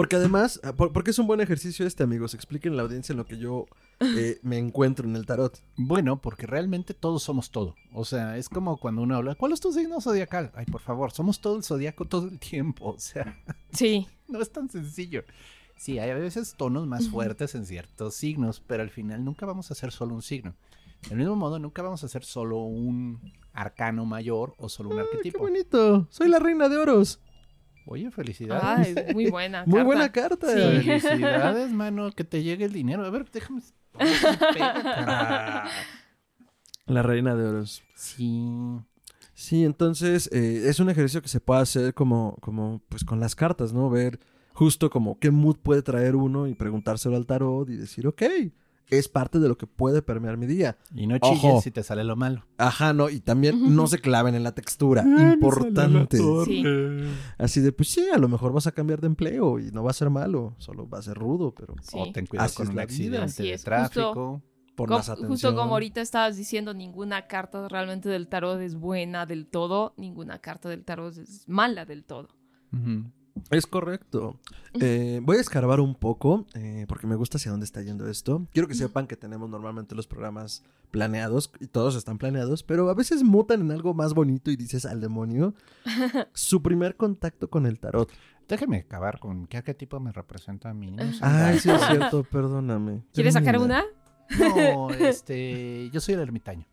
[0.00, 2.32] Porque además, ah, por- porque es un buen ejercicio este, amigos.
[2.32, 3.66] Expliquen a la audiencia en lo que yo
[4.00, 5.60] eh, me encuentro en el tarot.
[5.76, 7.74] Bueno, porque realmente todos somos todo.
[7.92, 10.52] O sea, es como cuando uno habla, ¿cuál es tu signo zodiacal?
[10.54, 12.92] Ay, por favor, somos todo el zodiaco todo el tiempo.
[12.94, 13.36] O sea,
[13.72, 14.06] Sí.
[14.26, 15.24] no es tan sencillo.
[15.76, 19.70] Sí, hay a veces tonos más fuertes en ciertos signos, pero al final nunca vamos
[19.70, 20.54] a hacer solo un signo.
[21.08, 25.00] Del mismo modo, nunca vamos a hacer solo un arcano mayor o solo un ¡Qué
[25.02, 25.38] arquetipo.
[25.40, 26.06] bonito!
[26.10, 27.20] Soy la reina de oros.
[27.90, 28.96] Oye, felicidades.
[28.96, 29.84] Ay, muy buena Muy carta.
[29.84, 30.46] buena carta.
[30.46, 30.80] Sí.
[31.00, 33.04] Felicidades, mano, que te llegue el dinero.
[33.04, 33.62] A ver, déjame.
[36.86, 37.82] La reina de oros.
[37.96, 38.46] Sí.
[39.34, 43.34] Sí, entonces eh, es un ejercicio que se puede hacer como, como, pues con las
[43.34, 43.90] cartas, ¿no?
[43.90, 44.20] Ver
[44.52, 48.22] justo como qué mood puede traer uno y preguntárselo al tarot y decir, ok,
[48.90, 50.76] es parte de lo que puede permear mi día.
[50.94, 51.34] Y no Ojo.
[51.34, 52.44] chilles si te sale lo malo.
[52.58, 55.02] Ajá, no, y también no se claven en la textura.
[55.02, 56.18] Importante.
[56.44, 56.62] Sí.
[57.38, 59.90] Así de, pues sí, a lo mejor vas a cambiar de empleo y no va
[59.90, 61.96] a ser malo, solo va a ser rudo, pero Sí.
[61.98, 63.22] O ten cuidado Así con un la vida.
[63.24, 64.42] accidente de tráfico.
[64.76, 65.30] por Com- más atención.
[65.30, 70.38] justo como ahorita estabas diciendo, ninguna carta realmente del tarot es buena del todo, ninguna
[70.38, 72.28] carta del tarot es mala del todo.
[72.72, 73.10] Ujú.
[73.50, 74.38] Es correcto.
[74.80, 78.46] Eh, voy a escarbar un poco, eh, porque me gusta hacia dónde está yendo esto.
[78.52, 82.94] Quiero que sepan que tenemos normalmente los programas planeados, y todos están planeados, pero a
[82.94, 85.54] veces mutan en algo más bonito y dices al demonio.
[86.32, 88.10] Su primer contacto con el tarot.
[88.48, 90.90] Déjame acabar con qué arquetipo me representa a mí.
[90.90, 91.20] No, sé.
[91.22, 93.02] Ay, sí es cierto, perdóname.
[93.12, 93.84] ¿Quieres sacar una?
[94.38, 96.66] No, este, yo soy el ermitaño.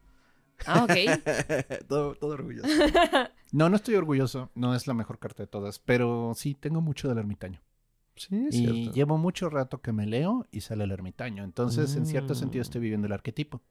[0.65, 0.91] Ah, ok.
[1.87, 2.67] todo, todo orgulloso.
[3.53, 4.49] No, no estoy orgulloso.
[4.55, 7.61] No es la mejor carta de todas, pero sí tengo mucho del ermitaño.
[8.17, 8.91] Sí, es y cierto.
[8.93, 11.45] llevo mucho rato que me leo y sale el ermitaño.
[11.45, 12.35] Entonces, en cierto Mm.
[12.35, 13.61] sentido, estoy viviendo el arquetipo.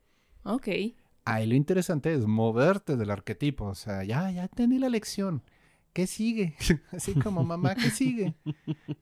[0.44, 0.68] Ok.
[1.26, 3.66] Ahí lo interesante es moverte del arquetipo.
[3.66, 5.42] O sea, ya, ya entendí la lección.
[5.92, 6.54] ¿Qué sigue?
[6.92, 8.34] Así como mamá, ¿qué sigue?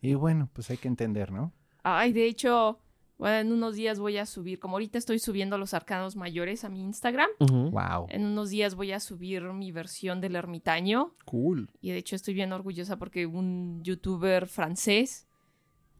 [0.02, 1.52] Y bueno, pues hay que entender, ¿no?
[1.84, 2.80] Ay, de hecho,
[3.16, 6.68] bueno, en unos días voy a subir, como ahorita estoy subiendo los arcanos mayores a
[6.68, 7.28] mi Instagram.
[7.38, 8.06] Wow.
[8.08, 11.14] en unos días voy a subir mi versión del ermitaño.
[11.24, 11.70] Cool.
[11.80, 15.28] Y de hecho estoy bien orgullosa porque un youtuber francés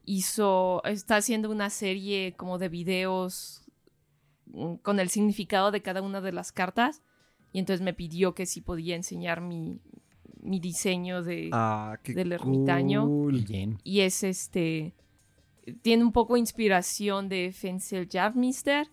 [0.05, 3.65] hizo, está haciendo una serie como de videos
[4.47, 7.03] mm, con el significado de cada una de las cartas.
[7.53, 9.81] Y entonces me pidió que si podía enseñar mi,
[10.43, 11.51] mi diseño de...
[11.53, 13.07] Ah, qué Del ermitaño.
[13.07, 13.45] cool.
[13.45, 13.79] Bien.
[13.85, 14.95] Y es este.
[15.83, 18.91] Tiene un poco de inspiración de Fensel Jarmister,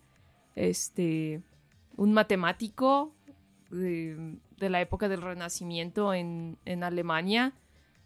[0.54, 1.42] este.
[1.96, 3.14] Un matemático
[3.70, 7.52] de, de la época del Renacimiento en, en Alemania.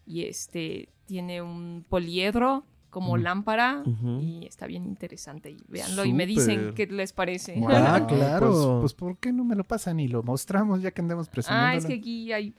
[0.05, 0.89] Y este.
[1.05, 3.83] Tiene un poliedro como lámpara.
[4.21, 5.51] Y está bien interesante.
[5.51, 7.61] Y véanlo y me dicen qué les parece.
[7.69, 8.77] Ah, Pues- claro.
[8.81, 11.65] Pues, ¿por qué no me lo pasan y lo mostramos ya que andamos presumiendo?
[11.67, 12.53] ah, es que aquí hay.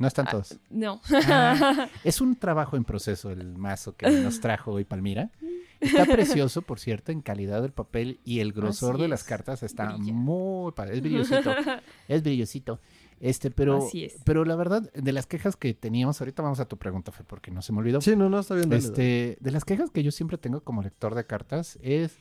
[0.00, 0.58] No están ah, todos.
[0.70, 1.02] No.
[1.12, 5.30] Ah, es un trabajo en proceso el mazo que nos trajo hoy Palmira.
[5.78, 9.62] Está precioso, por cierto, en calidad del papel y el grosor Así de las cartas
[9.62, 10.14] está Brilla.
[10.14, 10.94] muy padre.
[10.94, 11.50] Es brillosito.
[12.08, 12.80] Es brillosito.
[13.20, 14.16] Este, pero, Así es.
[14.24, 17.50] pero la verdad, de las quejas que teníamos, ahorita vamos a tu pregunta, Fe, porque
[17.50, 18.00] no se me olvidó.
[18.00, 18.70] Sí, no, no, está bien.
[18.70, 18.92] dale, dale.
[18.92, 22.18] Este, de las quejas que yo siempre tengo como lector de cartas es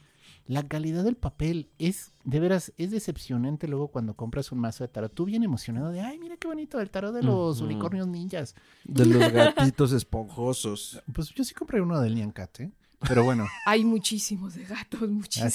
[0.49, 1.69] la calidad del papel.
[1.77, 5.13] Es, de veras, es decepcionante luego cuando compras un mazo de tarot.
[5.13, 8.55] Tú bien emocionado de, ay, mira qué bonito, el tarot de los unicornios ninjas.
[8.83, 11.01] De los gatitos esponjosos.
[11.13, 12.71] Pues yo sí compré uno del Nyan Cat, ¿eh?
[13.07, 15.09] Pero bueno, Hay muchísimos de gatos, Así.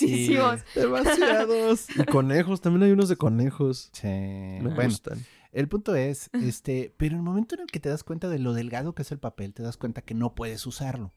[0.07, 0.61] muchísimos.
[0.76, 1.87] Demasiados.
[1.96, 3.90] Y conejos, también hay unos de conejos.
[3.92, 5.18] sí, Me bueno, gustan.
[5.50, 8.38] el punto es, este, pero en el momento en el que te das cuenta de
[8.38, 11.12] lo delgado que es el papel, te das cuenta que no puedes usarlo.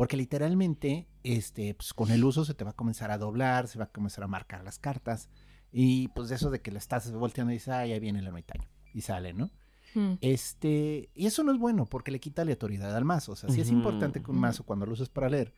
[0.00, 3.78] Porque literalmente, este, pues con el uso se te va a comenzar a doblar, se
[3.78, 5.28] va a comenzar a marcar las cartas.
[5.72, 8.26] Y pues de eso de que le estás volteando y dices, ay, ahí viene el
[8.26, 8.66] ermitaño.
[8.94, 9.50] Y sale, ¿no?
[9.94, 10.14] Hmm.
[10.22, 13.32] Este, y eso no es bueno porque le quita aleatoriedad al mazo.
[13.32, 15.52] O sea, sí es importante que un mazo cuando lo uses para leer,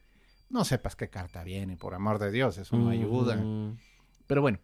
[0.51, 3.41] no sepas qué carta viene, por amor de Dios, eso no ayuda.
[4.27, 4.59] Pero bueno,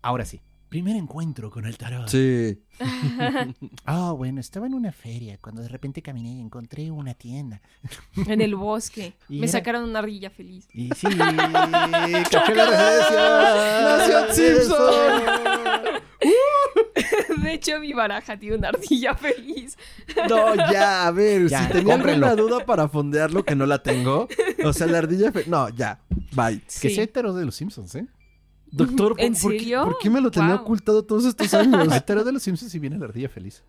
[0.00, 0.42] ahora sí.
[0.74, 2.08] Primer encuentro con el tarot.
[2.08, 2.58] Sí.
[3.84, 7.62] Ah, bueno, estaba en una feria cuando de repente caminé y encontré una tienda.
[8.26, 9.12] en el bosque.
[9.28, 10.66] Y Me era- sacaron una ardilla feliz.
[10.74, 13.82] Y sí, caché la referencia.
[13.82, 14.94] ¡Nació Simpson!
[17.44, 19.76] De hecho, mi baraja tiene una ardilla feliz.
[20.28, 22.26] No, ya, a ver, Ya, si tenía cómprenlo.
[22.26, 24.26] alguna duda para fondearlo que no la tengo.
[24.64, 25.30] O sea, la ardilla.
[25.30, 26.00] fe- No, ya.
[26.32, 26.60] Bye.
[26.80, 28.06] Que sea hetero de los Simpsons, ¿eh?
[28.76, 29.84] Doctor, ¿por, ¿En por qué, serio?
[29.84, 30.62] por qué me lo tenía Wow.
[30.64, 31.88] ocultado todos estos años?
[31.94, 33.62] Hetero de los Simpsons y viene la ardilla feliz.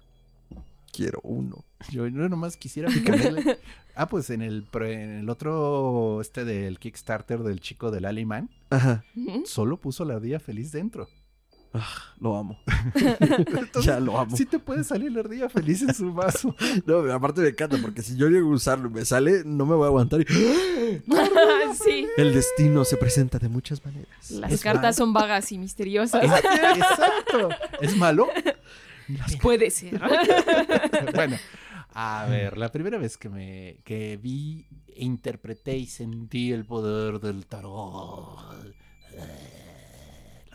[0.91, 1.65] Quiero uno.
[1.91, 3.59] Yo no nomás quisiera ponerle.
[3.97, 8.03] Ah, pues en el, pro- en el otro, este del Kickstarter del chico del
[8.69, 9.05] Ajá.
[9.15, 9.43] Ujú.
[9.45, 11.07] solo puso la ardilla feliz dentro.
[11.77, 12.59] Ah, lo amo.
[12.95, 14.35] Entonces, ya lo amo.
[14.37, 16.55] Sí te puede salir la ardilla feliz en su vaso.
[16.85, 19.75] No, aparte me encanta porque si yo llego a usarlo y me sale, no me
[19.75, 20.21] voy a aguantar.
[20.21, 20.25] y-
[21.83, 22.07] sí.
[22.17, 24.31] El destino se presenta de muchas maneras.
[24.31, 24.93] Las Es cartas malo.
[24.93, 26.23] son vagas y misteriosas.
[26.23, 27.49] Exacto.
[27.81, 28.27] ¿Es malo?
[29.41, 29.99] Puede ser.
[31.13, 31.37] bueno,
[31.93, 37.45] a ver, la primera vez que me que vi, interpreté y sentí el poder del
[37.45, 38.39] tarot.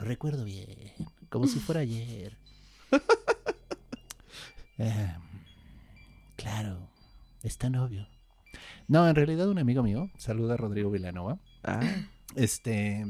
[0.01, 0.93] Lo recuerdo bien,
[1.29, 2.37] como si fuera ayer.
[4.83, 5.15] Eh,
[6.37, 6.89] claro,
[7.43, 8.09] es tan obvio.
[8.89, 11.83] No, en realidad un amigo mío, saluda a Rodrigo Villanova, Ah,
[12.35, 13.05] este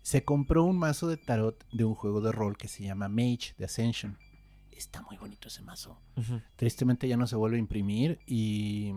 [0.00, 3.52] se compró un mazo de tarot de un juego de rol que se llama Mage
[3.58, 4.16] de Ascension.
[4.72, 5.98] Está muy bonito ese mazo.
[6.56, 8.92] Tristemente ya no se vuelve a imprimir y,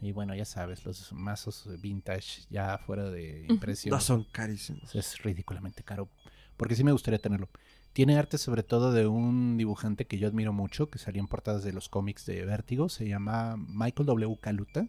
[0.00, 4.94] y bueno, ya sabes, los mazos vintage ya fuera de impresión No, son carísimos.
[4.94, 6.08] es ridículamente caro.
[6.56, 7.48] Porque sí me gustaría tenerlo.
[7.92, 11.62] Tiene arte sobre todo de un dibujante que yo admiro mucho, que salía en portadas
[11.62, 12.88] de los cómics de Vértigo.
[12.88, 14.38] Se llama Michael W.
[14.40, 14.88] Kaluta.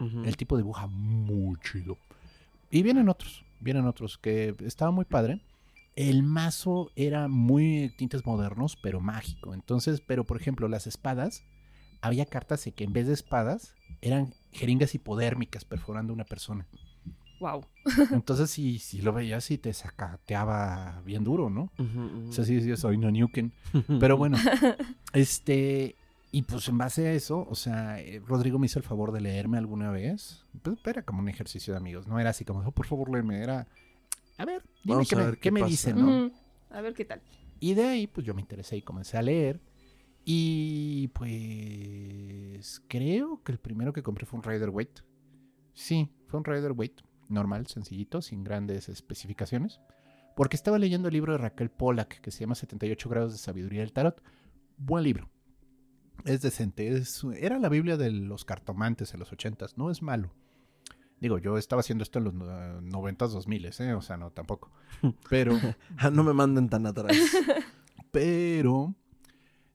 [0.00, 0.24] Ujú.
[0.24, 1.98] El tipo dibuja muy chido.
[2.70, 5.40] Y vienen otros, vienen otros que estaba muy padre.
[5.96, 9.54] El mazo era muy tintes modernos, pero mágico.
[9.54, 11.44] Entonces, pero por ejemplo, las espadas,
[12.00, 16.66] había cartas que en vez de espadas eran jeringas hipodérmicas perforando a una persona.
[17.40, 17.64] Wow.
[18.12, 21.72] Entonces, si, si lo veías y te sacateaba bien duro, ¿no?
[22.28, 23.52] O sea, sí, sí, soy no Nuken.
[23.98, 24.36] Pero bueno,
[25.12, 25.96] este.
[26.32, 29.20] Y pues en base a eso, o sea, eh, Rodrigo me hizo el favor de
[29.20, 30.44] leerme alguna vez.
[30.62, 33.42] Pues era como un ejercicio de amigos, no era así como, oh, por favor, léeme.
[33.42, 33.66] Era,
[34.38, 35.70] a ver, dime Vamos qué a me, ver qué qué me pasa.
[35.70, 36.30] dicen, ¿no?
[36.70, 37.20] A ver qué tal.
[37.58, 39.60] Y de ahí, pues yo me interesé y comencé a leer.
[40.24, 45.02] Y pues creo que el primero que compré fue un Rider Waite.
[45.72, 49.80] Sí, fue un Rider Waite, normal, sencillito, sin grandes especificaciones.
[50.36, 53.80] Porque estaba leyendo el libro de Raquel Pollack que se llama 78 grados de sabiduría
[53.80, 54.22] del tarot.
[54.78, 55.28] Buen libro.
[56.24, 56.88] Es decente.
[56.96, 59.74] Es, era la Biblia de los cartomantes en los 80s.
[59.76, 60.32] No es malo.
[61.20, 62.46] Digo, yo estaba haciendo esto en los no-
[62.80, 63.94] 90s, 2000s, ¿eh?
[63.94, 64.70] O sea, no, tampoco.
[65.28, 65.58] Pero
[65.98, 67.16] Ah, no me manden tan atrás.
[68.10, 68.94] pero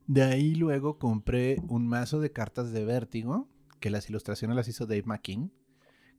[0.08, 3.48] de ahí luego compré un mazo de cartas de vértigo,
[3.80, 5.52] que las ilustraciones las hizo Dave McKean.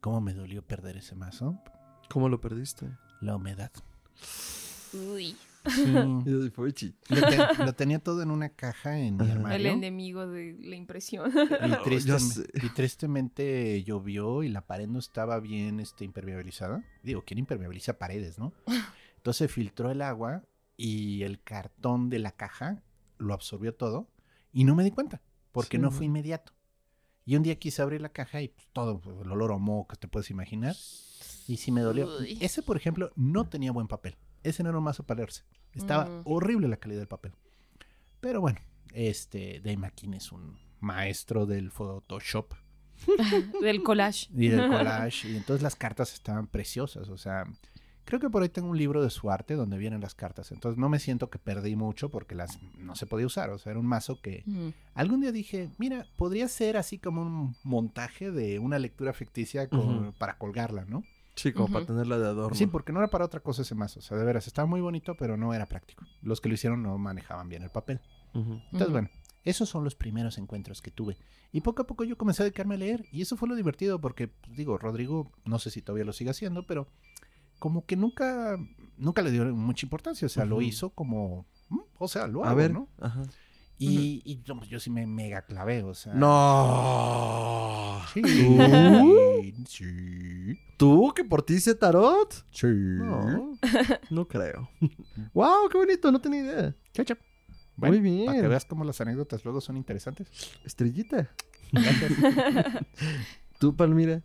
[0.00, 1.58] ¿Cómo me dolió perder ese mazo?
[2.10, 2.88] ¿Cómo lo perdiste?
[3.20, 3.72] La humedad.
[4.92, 5.36] Uy.
[5.68, 5.84] Sí.
[7.08, 9.32] Lo, te- lo tenía todo en una caja en mi Ajá.
[9.32, 9.72] El armario.
[9.72, 11.32] enemigo de la impresión.
[12.62, 16.84] Y, tristemente llovió y la pared no estaba bien este, impermeabilizada.
[17.02, 18.52] Digo, ¿quién impermeabiliza paredes, no?
[19.16, 20.44] Entonces filtró el agua
[20.76, 22.82] y el cartón de la caja
[23.18, 24.08] lo absorbió todo
[24.52, 25.20] y no me di cuenta
[25.50, 25.90] porque Sí, ¿no?
[25.90, 26.52] fue inmediato.
[27.26, 29.86] Y un día quise abrir la caja y pues, todo, pues, el olor a moho
[29.88, 30.74] que te puedes imaginar.
[31.48, 32.08] Y sí me dolió.
[32.20, 32.38] Uy.
[32.40, 34.16] Ese, por ejemplo, no tenía buen papel.
[34.44, 35.42] Ese no era un mazo para leerse.
[35.74, 36.22] Estaba Mm.
[36.24, 37.32] horrible la calidad del papel.
[38.20, 38.60] Pero bueno,
[38.92, 42.54] este Dave McKean es un maestro del Photoshop
[43.60, 44.28] Del collage.
[44.34, 45.28] y del collage.
[45.28, 47.08] y entonces las cartas estaban preciosas.
[47.08, 47.44] O sea,
[48.06, 50.50] creo que por ahí tengo un libro de su arte donde vienen las cartas.
[50.52, 53.50] Entonces no me siento que perdí mucho porque las no se podía usar.
[53.50, 54.68] O sea, era un mazo que Mm.
[54.94, 60.14] algún día dije, mira, podría ser así como un montaje de una lectura ficticia con-
[60.14, 61.02] para colgarla, ¿no?
[61.34, 62.54] Sí, como para tenerla de adorno.
[62.56, 63.98] Sí, porque no era para otra cosa ese mazo.
[63.98, 66.06] O sea, de veras, estaba muy bonito, pero no era práctico.
[66.22, 68.00] Los que lo hicieron no manejaban bien el papel.
[68.32, 69.10] Entonces, bueno,
[69.44, 71.18] esos son los primeros encuentros que tuve.
[71.52, 73.04] Y poco a poco yo comencé a dedicarme a leer.
[73.12, 76.30] Y eso fue lo divertido porque, pues, digo, Rodrigo, no sé si todavía lo sigue
[76.30, 76.86] haciendo, pero
[77.58, 78.56] como que nunca,
[78.96, 80.26] nunca le dio mucha importancia.
[80.26, 82.72] O sea, lo hizo como, mm, o sea, lo hago, A ver.
[82.72, 82.88] ¿no?
[83.00, 83.22] Ajá.
[83.78, 86.14] Y, y yo, yo sí me mega clavé, o sea.
[86.14, 88.00] No.
[88.14, 88.22] Sí.
[88.22, 89.64] ¿Tú?
[89.68, 90.58] sí.
[90.78, 92.32] ¿Tú que por ti hice tarot?
[92.50, 92.66] Sí.
[92.68, 93.52] No,
[94.10, 94.70] no creo.
[95.34, 96.74] wow, qué bonito, no tenía idea.
[96.92, 97.18] Chacha.
[97.76, 98.26] Muy bien.
[98.26, 100.30] Para que veas cómo las anécdotas luego son interesantes.
[100.64, 101.30] Estrellita.
[101.72, 102.12] Gracias.
[103.58, 104.22] ¿Tú, Palmira?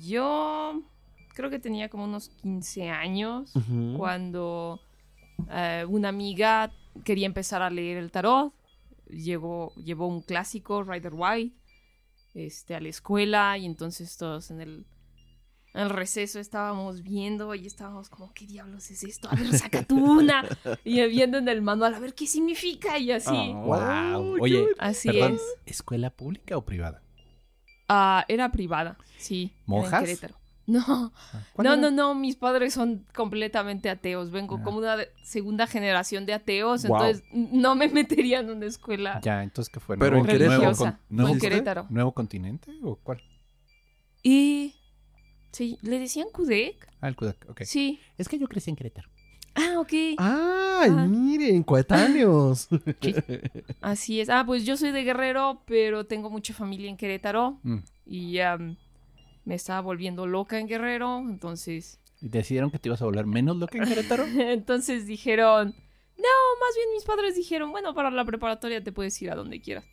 [0.00, 0.82] Yo
[1.40, 3.54] creo que tenía como unos 15 años
[3.96, 4.78] cuando
[5.50, 6.70] eh, una amiga
[7.02, 8.52] quería empezar a leer el tarot.
[9.08, 11.56] Llegó, llevó un clásico, Rider White,
[12.34, 14.86] este, a la escuela y entonces todos en el,
[15.72, 19.28] en el receso estábamos viendo y estábamos como, ¿qué diablos es esto?
[19.30, 20.44] A ver, saca tú una.
[20.84, 23.30] Y viendo en el manual, a ver qué significa y así.
[23.54, 24.34] wow.
[24.36, 24.66] qué Oye.
[24.78, 25.42] Así perdón, es.
[25.64, 27.02] ¿escuela pública o privada?
[27.88, 29.54] Ah, era privada, sí.
[29.54, 30.00] era en ¿Monjas?
[30.02, 30.39] Querétaro.
[30.70, 31.12] No,
[31.54, 34.30] ¿Cuál no, no, no, mis padres son completamente ateos.
[34.30, 34.62] Vengo Ah.
[34.62, 39.72] como una segunda generación de ateos, entonces no me metería en una escuela Ya, entonces,
[39.72, 39.96] ¿qué fue?
[39.98, 40.48] Pero en ¿Nuevo, Querétaro.
[40.58, 41.00] nuevo, religiosa.
[41.08, 41.86] nuevo, Querétaro.
[41.90, 43.20] ¿Nuevo continente o cuál?
[44.22, 44.74] Y...
[45.52, 46.86] Sí, ¿le decían Kudek?
[47.00, 47.62] Ah, el Kudak, ok.
[47.64, 47.98] Sí.
[48.18, 49.08] Es que yo crecí en Querétaro.
[49.56, 49.92] Ah, ok.
[50.18, 51.06] ¡Ay, Ajá.
[51.08, 52.68] miren, coetáneos!
[53.80, 54.28] Así es.
[54.30, 57.58] Ah, pues yo soy de Guerrero, pero tengo mucha familia en Querétaro.
[57.64, 57.78] Mm.
[58.06, 58.76] Y am,
[59.44, 61.98] me estaba volviendo loca en Guerrero, entonces...
[62.20, 64.24] ¿Y decidieron que te ibas a volver menos loca en Querétaro?
[64.38, 65.68] Entonces dijeron...
[65.68, 69.62] No, más bien mis padres dijeron, bueno, para la preparatoria te puedes ir a donde
[69.62, 69.84] quieras.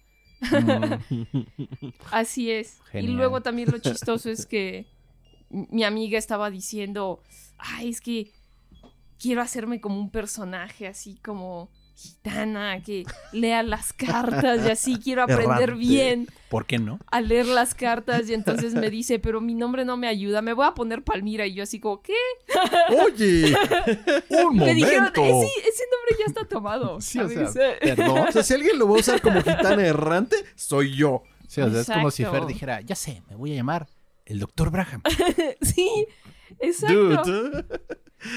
[0.41, 2.79] Mm, Así es.
[2.91, 3.13] Genial.
[3.13, 4.87] Y luego también lo chistoso es que
[5.49, 7.23] mi amiga estaba diciendo,
[7.57, 8.33] ay, es que
[9.19, 15.23] quiero hacerme como un personaje así como gitana, que lea las cartas y así quiero
[15.23, 15.73] aprender Errante.
[15.79, 16.99] bien ¿Por qué no?
[17.11, 20.53] a leer las cartas y entonces me dice, pero mi nombre no me ayuda, me
[20.53, 22.13] voy a poner Palmira y yo así como, ¿qué?
[23.03, 23.55] ¡Oye!
[24.45, 27.01] ¡Un Me dijeron, "Eh, sí, ese nombre ya está tomado.
[27.01, 28.19] Sí, o sea, perdón.
[28.27, 31.23] O sea, si alguien lo va a usar como gitana errante, soy yo.
[31.47, 32.23] Sí, o sea, es como si.
[32.25, 33.87] Fer dijera, ya sé, me voy a llamar
[34.25, 35.01] el doctor Braham.
[35.61, 36.05] sí,
[36.59, 37.23] exacto.
[37.23, 37.65] Dude.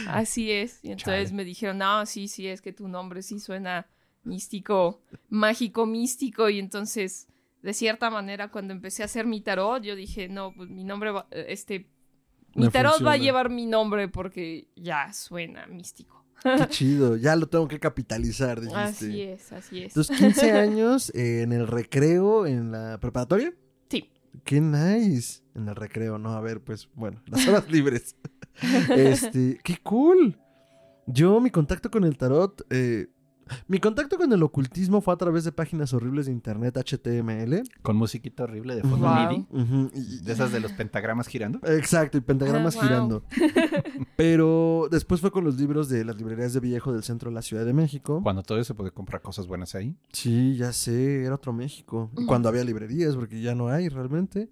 [0.08, 0.80] Así es.
[0.82, 1.36] Y entonces Chale.
[1.36, 3.86] me dijeron, no, sí, sí, es que tu nombre sí suena
[4.22, 6.48] místico, mágico, místico.
[6.50, 7.28] Y entonces,
[7.62, 11.10] de cierta manera, cuando empecé a hacer mi tarot, yo dije, no, pues mi nombre
[11.10, 11.90] va, este,
[12.54, 16.24] mi tarot va a llevar mi nombre porque ya suena místico.
[16.42, 17.16] Qué chido.
[17.16, 18.80] Ya lo tengo que capitalizar, dijiste.
[18.80, 19.94] Así es, así es.
[19.94, 23.52] Tus 15 años eh, en el recreo, en la preparatoria.
[24.44, 25.42] Qué nice.
[25.54, 26.32] En el recreo, ¿no?
[26.32, 28.16] A ver, pues, bueno, las horas libres.
[28.94, 30.38] Este, qué cool.
[31.06, 33.08] Yo, mi contacto con el tarot, eh,
[33.68, 37.62] mi contacto con el ocultismo fue a través de páginas horribles de internet HTML.
[37.82, 39.28] Con musiquita horrible de fondo Wow.
[39.28, 39.46] MIDI.
[39.94, 41.58] Y- De esas de los pentagramas girando.
[41.66, 42.88] Exacto, y pentagramas Ah, wow.
[42.88, 43.22] girando.
[44.16, 47.42] Pero después fue con los libros de las librerías de viejo del centro de la
[47.42, 48.20] Ciudad de México.
[48.22, 49.96] Cuando todavía se puede comprar cosas buenas ahí.
[50.12, 52.10] Sí, ya sé, era otro México.
[52.26, 54.50] Cuando había librerías, porque ya no hay realmente.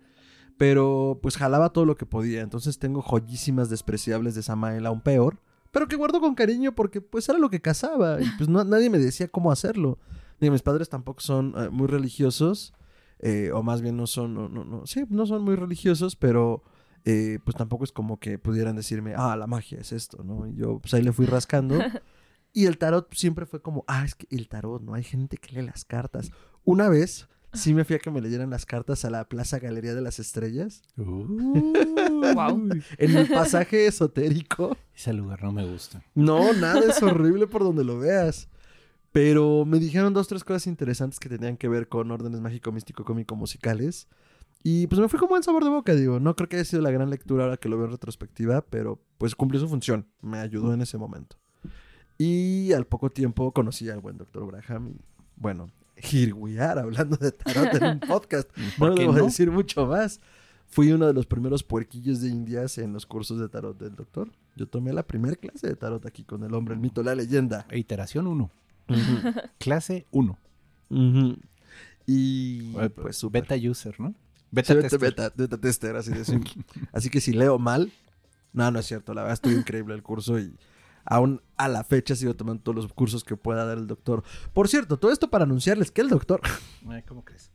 [0.57, 2.41] Pero pues jalaba todo lo que podía.
[2.41, 5.41] Entonces tengo joyísimas despreciables de Samael, aún peor.
[5.71, 8.21] Pero que guardo con cariño porque pues era lo que cazaba.
[8.21, 9.99] Y pues no, nadie me decía cómo hacerlo.
[10.41, 12.75] Digo, mis padres tampoco son eh, muy religiosos.
[13.21, 16.63] eh, o más bien no son, no, no, no, sí, no son muy religiosos, pero
[17.05, 20.47] eh, pues tampoco es como que pudieran decirme, ah, la magia es esto, ¿no?
[20.47, 21.79] Y yo pues ahí le fui rascando.
[22.55, 24.95] Y el tarot siempre fue como, ah, es que el tarot, ¿no?
[24.95, 26.31] Hay gente que lee las cartas.
[26.65, 27.29] Una vez
[27.59, 30.19] sí me fui a que me leyeran las cartas a la Plaza Galería de las
[30.19, 30.83] Estrellas.
[30.97, 32.69] Guau.
[32.97, 34.77] En el pasaje esotérico.
[34.95, 36.03] Ese lugar no me gusta.
[36.15, 38.49] No, nada, es horrible por donde lo veas.
[39.13, 43.05] Pero me dijeron dos, tres cosas interesantes que tenían que ver con órdenes mágico, místico,
[43.05, 44.07] cómico, musicales.
[44.63, 46.21] Y pues me fui como en sabor de boca, digo.
[46.21, 49.01] No creo que haya sido la gran lectura ahora que lo veo en retrospectiva, pero
[49.17, 50.07] pues cumplió su función.
[50.21, 51.37] Me ayudó en ese momento.
[52.19, 55.01] Y al poco tiempo conocí al buen doctor Braham y,
[55.37, 55.71] bueno,
[56.61, 58.49] are, hablando de tarot en un podcast.
[58.79, 59.25] ¿Por No debo no?
[59.25, 60.21] decir mucho más.
[60.71, 64.31] Fui uno de los primeros puerquillos de indias en los cursos de tarot del doctor.
[64.57, 67.67] Yo tomé la primera clase de tarot aquí con el hombre, el mito, la leyenda.
[67.73, 68.51] Iteración 1.
[69.59, 70.39] Clase 1.
[70.91, 71.37] Ujú.
[72.07, 73.43] Y pues súper.
[73.47, 74.09] Beta user, ¿no?
[74.11, 74.15] Sí,
[74.51, 75.01] Beta Beta, tester.
[75.01, 76.53] beta, beta tester, así de simple.
[76.93, 77.93] Así que si leo mal,
[78.55, 79.13] no, no es cierto.
[79.13, 80.55] La verdad estuvo increíble el curso y
[81.11, 84.23] aún a la fecha sigo tomando todos los cursos que pueda dar el doctor.
[84.53, 86.41] Por cierto, todo esto para anunciarles que el doctor
[86.89, 87.51] Ay, ¿Cómo crees?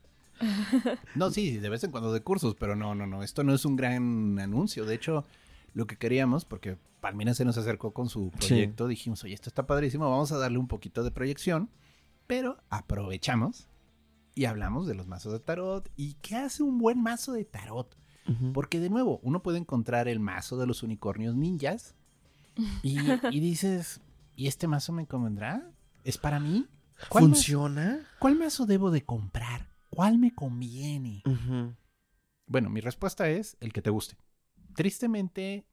[1.15, 3.23] No, sí, de vez en cuando de cursos, pero no, no, no.
[3.23, 4.85] Esto no es un gran anuncio.
[4.85, 5.23] De hecho,
[5.73, 8.47] lo que queríamos, porque Palmira se nos acercó con su Sí.
[8.47, 11.69] proyecto, dijimos, oye, esto está padrísimo, vamos a darle un poquito de proyección,
[12.27, 13.67] pero aprovechamos
[14.35, 17.95] y hablamos de los mazos de tarot y qué hace un buen mazo de tarot.
[18.53, 21.93] Porque de nuevo, uno puede encontrar el mazo de los unicornios ninjas
[22.81, 22.97] y,
[23.31, 24.01] y dices,
[24.35, 25.71] ¿y este mazo me convendrá?
[26.03, 26.67] ¿Es para mí?
[27.09, 28.07] ¿Cuál mazo- ¿Funciona?
[28.19, 29.69] ¿Cuál mazo debo de comprar?
[29.89, 31.21] ¿Cuál me conviene?
[32.45, 34.17] Bueno, mi respuesta es el que te guste.
[34.75, 35.65] Tristemente,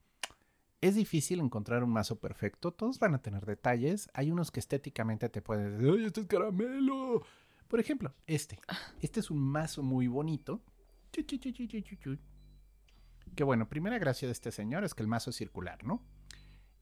[0.81, 2.73] es difícil encontrar un mazo perfecto.
[2.73, 4.11] Todos van a tener detalles.
[4.15, 7.23] Hay unos que estéticamente te pueden decir, ¡ay, este es caramelo!
[7.69, 8.59] Por ejemplo, este.
[9.01, 10.63] Este es un mazo muy bonito.
[13.35, 16.03] Que bueno, primera gracia de este señor es que el mazo es circular, ¿no?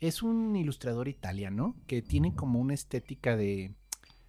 [0.01, 3.74] Es un ilustrador italiano que tiene como una estética de.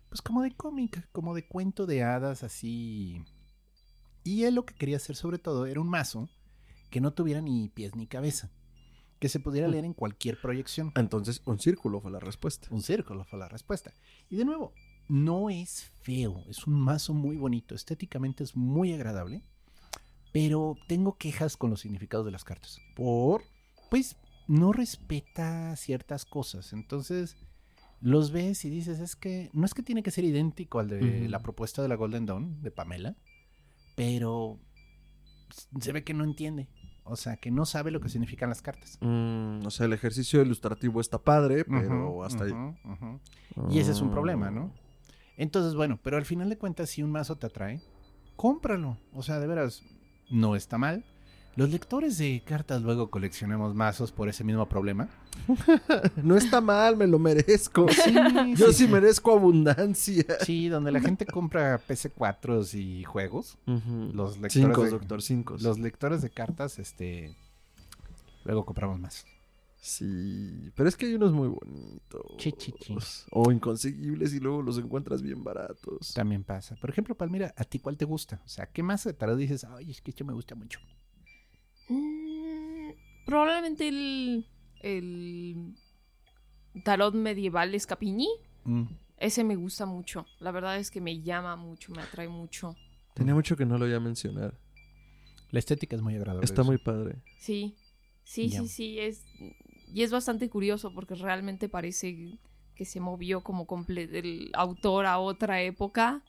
[0.10, 3.24] Pues como de cómic, como de cuento de hadas así.
[4.24, 6.30] Y él lo que quería hacer sobre todo era un mazo
[6.90, 8.52] que no tuviera ni pies ni cabeza.
[9.20, 10.92] Que se pudiera leer en cualquier proyección.
[10.96, 12.68] Entonces, un círculo fue la respuesta.
[12.72, 13.94] Un círculo fue la respuesta.
[14.30, 14.74] Y de nuevo,
[15.10, 19.44] no es feo, es un mazo muy bonito, estéticamente es muy agradable,
[20.32, 22.80] pero tengo quejas con los significados de las cartas.
[22.96, 23.44] Por.
[23.90, 24.16] Pues
[24.50, 27.38] no respeta ciertas cosas, entonces
[28.02, 31.30] los ves y dices, es que no es que tiene que ser idéntico al de
[31.30, 33.16] la propuesta de la Golden Dawn, de Pamela,
[33.96, 34.60] pero
[35.80, 36.68] se ve que no entiende,
[37.04, 38.98] o sea, que no sabe lo que significan las cartas.
[39.02, 42.54] mm, o sea, el ejercicio ilustrativo está padre, pero hasta ahí.
[43.70, 44.52] Y ese es un problema, Ah.
[44.52, 44.74] ¿no?
[45.38, 47.82] Entonces, bueno, pero al final de cuentas, si un mazo te atrae,
[48.36, 48.98] cómpralo.
[49.14, 49.84] O sea, de veras,
[50.30, 51.06] no está mal.
[51.56, 55.10] Los lectores de cartas luego coleccionamos mazos por ese mismo problema.
[56.24, 57.88] No está mal, me lo merezco.
[57.90, 58.14] Sí,
[58.56, 58.88] Yo sí, sí, sí.
[58.88, 60.26] merezco abundancia.
[60.46, 65.56] Sí, donde la gente compra PC4 y juegos, los lectores Cinco, de, doctor, cinco.
[65.60, 67.36] los lectores de cartas, este,
[68.44, 69.26] luego compramos más.
[69.82, 72.22] Sí, pero es que hay unos muy bonitos.
[72.38, 72.96] Chi, chi, chi.
[73.32, 76.14] O inconseguibles y luego los encuentras bien baratos.
[76.14, 76.76] También pasa.
[76.76, 78.42] Por ejemplo, Palmira, ¿a ti cuál te gusta?
[78.46, 79.64] O sea, ¿qué mazo de tarot dices?
[79.64, 80.80] Ay, es que esto me gusta mucho.
[81.90, 82.90] Mm,
[83.26, 84.46] probablemente el,
[84.82, 85.74] el
[86.84, 88.30] tarot medieval Escapini.
[88.64, 88.84] Mm.
[89.18, 90.26] Ese me gusta mucho.
[90.40, 92.76] La verdad es que me llama mucho, me atrae mucho.
[93.16, 94.58] Tenía mucho que no lo iba a mencionar.
[95.52, 96.46] La estética es muy agradable.
[96.46, 96.72] Está eso.
[96.72, 97.16] muy padre.
[97.40, 97.76] Sí,
[98.24, 99.00] sí, sí, sí.
[99.00, 99.26] Es,
[99.94, 102.38] y es bastante curioso porque realmente parece
[102.76, 106.24] que se movió como comple- el autor a otra época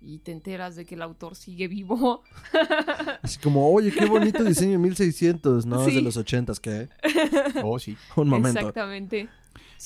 [0.00, 2.22] y te enteras de que el autor sigue vivo.
[3.22, 5.66] Así como, oye, qué bonito diseño de 1600.
[5.66, 6.00] No, es de Sí.
[6.00, 6.88] los 80, ¿qué?
[7.64, 7.96] Oh, sí.
[8.16, 8.58] Un momento.
[8.60, 9.28] Exactamente.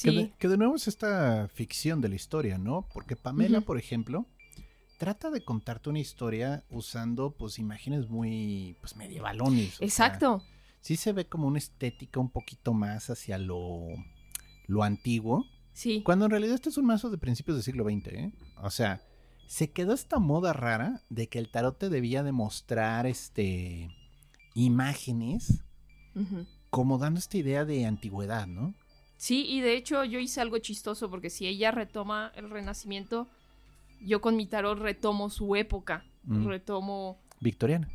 [0.03, 2.87] Que, de, Sí, que de nuevo es esta ficción de la historia, ¿no?
[2.93, 4.27] Porque Pamela, por ejemplo,
[4.99, 9.75] trata de contarte una historia usando, pues, imágenes muy, pues, medievalones.
[9.75, 10.43] sea, exacto.
[10.81, 13.87] sí se ve como una estética un poquito más hacia lo,
[14.67, 15.45] lo antiguo.
[15.75, 16.03] Sí.
[16.03, 18.33] Cuando en realidad este es un mazo de principios del siglo XX, ¿eh?
[18.63, 19.01] O sea,
[19.53, 23.91] se quedó esta moda rara de que el tarot te debía demostrar, este,
[24.55, 25.63] imágenes
[26.71, 28.75] como dando esta idea de antigüedad, ¿no?
[29.19, 33.29] Sí, y de hecho yo hice algo chistoso porque si ella retoma el renacimiento,
[34.01, 36.03] yo con mi tarot retomo su época.
[36.25, 36.47] Mm.
[36.47, 37.91] Retomo Victoriana.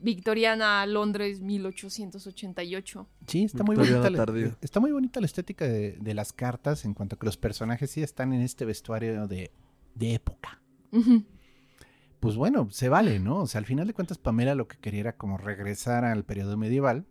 [0.00, 3.08] Victoriana, Londres, 1888.
[3.26, 4.10] Sí, está muy bonita.
[4.10, 4.54] la- tardío.
[4.60, 7.90] está muy bonita la estética de, de las cartas en cuanto a que los personajes
[7.90, 9.50] sí están en este vestuario de,
[9.94, 10.60] de época.
[12.20, 13.40] Pues bueno, se vale, ¿no?
[13.40, 16.56] O sea, al final de cuentas, Pamela lo que quería era como regresar al periodo
[16.56, 17.06] medieval.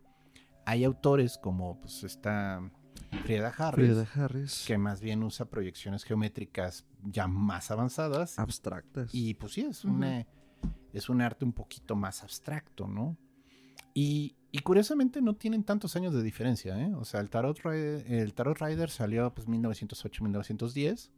[0.66, 2.60] Hay autores como pues está
[3.22, 4.64] Frieda Harris, Frida Harris.
[4.66, 8.38] que más bien usa proyecciones geométricas ya más avanzadas.
[8.38, 9.14] Abstractas.
[9.14, 10.26] Y pues sí, es una,
[10.92, 13.16] Es un arte un poquito más abstracto, ¿no?
[13.92, 16.92] Y, y curiosamente no tienen tantos años de diferencia, ¿eh?
[16.94, 21.10] O sea, el Tarot, el tarot Rider salió pues 1908-1910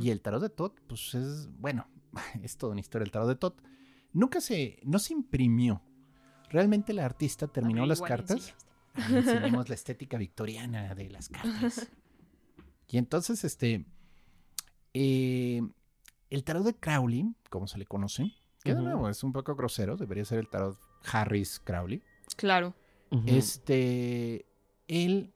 [0.00, 1.86] Y el Tarot de Tot, pues es, bueno,
[2.42, 3.62] es toda una historia el Tarot de Tot.
[4.12, 5.82] Nunca se, no se imprimió.
[6.50, 8.54] Realmente la artista terminó las cartas.
[8.94, 11.88] Ahí enseñamos la estética victoriana de las cartas.
[12.88, 13.86] Y entonces, este,
[14.92, 15.62] eh,
[16.28, 18.84] el tarot de Crowley, como se le conoce, que de Ujú.
[18.84, 20.78] nuevo es un poco grosero, debería ser el tarot
[21.10, 22.02] Harris Crowley.
[22.36, 22.74] Claro.
[23.26, 24.44] Este,
[24.88, 25.32] él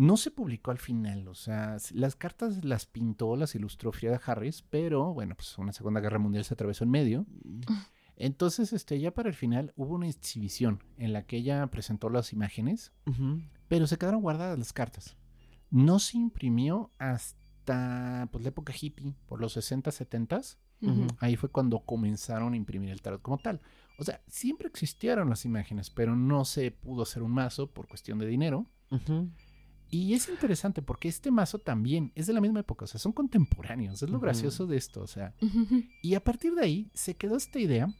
[0.00, 4.62] no se publicó al final, o sea, las cartas las pintó, las ilustró Frida Harris,
[4.62, 7.26] pero bueno, pues una Segunda Guerra Mundial se atravesó en medio.
[8.16, 12.32] Entonces, este, ya para el final hubo una exhibición en la que ella presentó las
[12.32, 12.92] imágenes
[13.68, 15.18] pero se quedaron guardadas las cartas.
[15.70, 20.40] No se imprimió hasta pues, la época hippie, por los 60, 70.
[20.80, 21.08] Ujú.
[21.18, 23.60] Ahí fue cuando comenzaron a imprimir el tarot como tal.
[23.98, 28.18] O sea, siempre existieron las imágenes, pero no se pudo hacer un mazo por cuestión
[28.18, 28.66] de dinero.
[29.90, 33.12] Y es interesante porque este mazo también es de la misma época, o sea, son
[33.12, 35.34] contemporáneos, es lo gracioso de esto, o sea.
[36.02, 37.92] Y a partir de ahí se quedó esta idea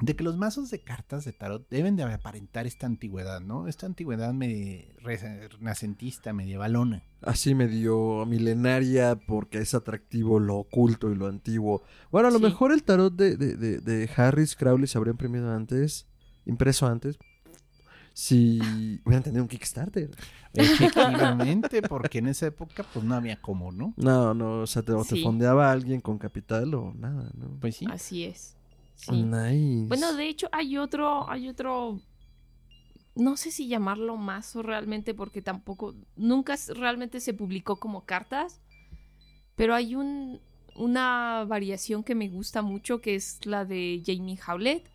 [0.00, 3.68] de que los mazos de cartas de tarot deben de aparentar esta antigüedad, ¿no?
[3.68, 7.04] Esta antigüedad me- re- renacentista, medievalona.
[7.20, 11.82] Así medio milenaria porque es atractivo lo oculto y lo antiguo.
[12.10, 12.44] Bueno, a lo Sí.
[12.44, 16.08] mejor el tarot de, de, de, de Harris Crowley se habría imprimido antes,
[16.46, 17.18] impreso antes,
[18.12, 18.58] si
[19.04, 20.10] hubieran tenido un Kickstarter.
[20.54, 23.94] Efectivamente, porque en esa época pues no había cómo, ¿no?
[23.96, 25.22] No, no, o sea, te, o te Sí.
[25.22, 27.58] fondeaba alguien con capital o nada, ¿no?
[27.60, 27.86] Pues sí.
[27.90, 28.56] Así es.
[28.94, 29.22] Sí.
[29.22, 29.86] Nice.
[29.88, 32.00] Bueno, de hecho, hay otro, hay otro.
[33.14, 35.94] No sé si llamarlo mazo realmente, porque tampoco.
[36.16, 38.60] Nunca realmente se publicó como cartas.
[39.56, 40.40] Pero hay un,
[40.76, 44.88] una variación que me gusta mucho, que es la de Jamie Howlett,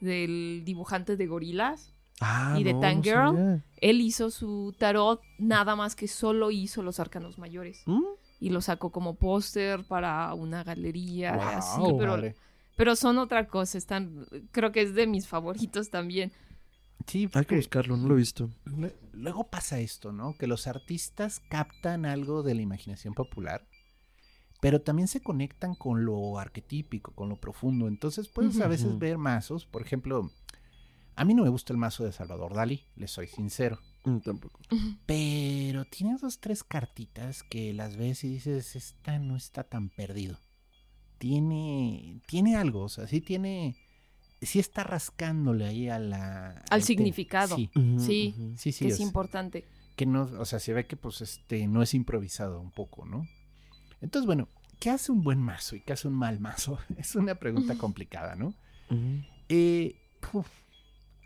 [0.00, 1.93] del dibujante de gorilas.
[2.20, 3.28] Ah, y de no, Tan no Girl.
[3.36, 3.64] sabía.
[3.80, 7.82] Él hizo su tarot, nada más que solo hizo los arcanos mayores.
[7.86, 8.02] ¿Mm?
[8.40, 12.20] Y lo sacó como póster para una galería, así, pero,
[12.76, 13.78] pero son otra cosa.
[13.78, 16.32] Están, creo que es de mis favoritos también.
[17.06, 18.50] Sí, Hay que porque buscarlo, no lo he visto.
[18.64, 20.36] lue- luego pasa esto, ¿no?
[20.38, 23.66] Que los artistas captan algo de la imaginación popular,
[24.60, 27.88] pero también se conectan con lo arquetípico, con lo profundo.
[27.88, 30.30] Entonces puedes a veces ver mazos, por ejemplo,
[31.16, 33.78] a mí no me gusta el mazo de Salvador Dalí, les soy sincero.
[34.04, 34.60] Mm, tampoco.
[35.06, 40.38] Pero tiene dos, tres cartitas que las ves y dices, esta no está tan perdido.
[41.18, 43.76] Tiene, tiene algo, o sea, sí tiene,
[44.42, 46.62] sí está rascándole ahí a la...
[46.70, 47.56] Al significado.
[47.56, 48.34] Sí, Sí.
[48.56, 48.84] sí, sí.
[48.84, 49.64] que es sea, importante.
[49.96, 53.26] que no, o sea, se ve que pues este no es improvisado un poco, ¿no?
[54.02, 54.48] Entonces, bueno,
[54.80, 56.78] ¿qué hace un buen mazo y qué hace un mal mazo?
[56.98, 58.52] Es una pregunta complicada, ¿no?
[59.48, 59.96] Eh,
[60.32, 60.46] uf,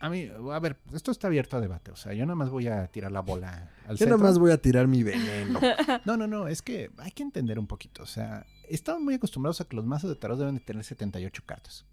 [0.00, 2.68] a mí, a ver, esto está abierto a debate, o sea, yo nada más voy
[2.68, 5.60] a tirar la bola al Yo nada más voy a tirar mi veneno.
[6.04, 9.60] No, no, no, es que hay que entender un poquito, o sea, estamos muy acostumbrados
[9.60, 11.84] a que los mazos de tarot deben de tener 78 cartas.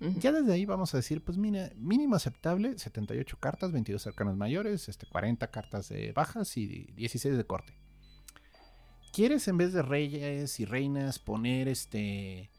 [0.00, 0.18] Ujú.
[0.18, 4.88] Ya desde ahí vamos a decir, pues mira, mínimo aceptable, 78 cartas, 22 arcanos mayores,
[4.88, 7.72] este, 40 cartas de bajas y 16 de corte.
[9.12, 12.50] ¿Quieres en vez de reyes y reinas poner este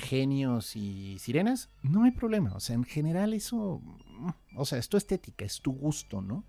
[0.00, 1.68] genios y sirenas?
[1.82, 5.60] No hay problema, o sea, en general eso, mm, o sea, es tu estética, es
[5.60, 6.44] tu gusto, ¿no?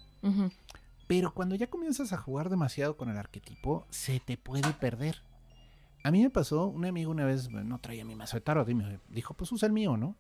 [1.08, 5.22] Pero cuando ya comienzas a jugar demasiado con el arquetipo, se te puede perder.
[6.04, 8.76] A mí me pasó, un amigo una vez no traía mi mazo de tarot y
[8.76, 10.16] me dijo, pues usa el mío, ¿no?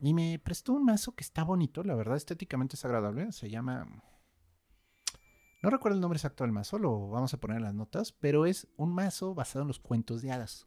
[0.00, 3.30] Y me prestó un mazo que está bonito, la verdad, estéticamente es agradable.
[3.30, 3.86] Se llama.
[5.62, 8.44] No recuerdo el nombre exacto del mazo, lo vamos a poner en las notas, pero
[8.44, 10.66] es un mazo basado en los cuentos de hadas.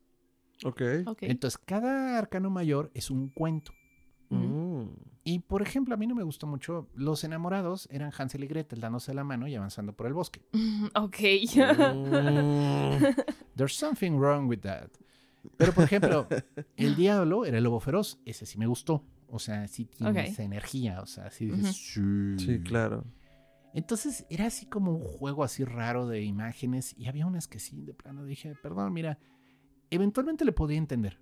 [0.63, 0.81] Ok.
[1.07, 1.23] Ok.
[1.23, 3.71] Entonces, cada arcano mayor es un cuento.
[4.29, 4.85] Mm.
[5.23, 6.87] Y por ejemplo, a mí no me gustó mucho.
[6.93, 10.41] Los enamorados eran Hansel y Gretel dándose la mano y avanzando por el bosque.
[10.95, 11.17] Ok.
[11.55, 13.03] Mm.
[13.55, 14.89] There's something wrong with that.
[15.57, 16.27] Pero, por ejemplo,
[16.75, 18.19] el diablo era el lobo feroz.
[18.25, 19.03] Ese sí me gustó.
[19.27, 21.01] O sea, sí tiene esa energía.
[21.01, 22.35] O sea, sí dices, "Sí".
[22.37, 23.05] Sí, claro.
[23.73, 26.95] Entonces, era así como un juego así raro de imágenes.
[26.97, 29.19] Y había unas que sí, de plano dije, perdón, mira,
[29.89, 31.19] eventualmente le podía entender.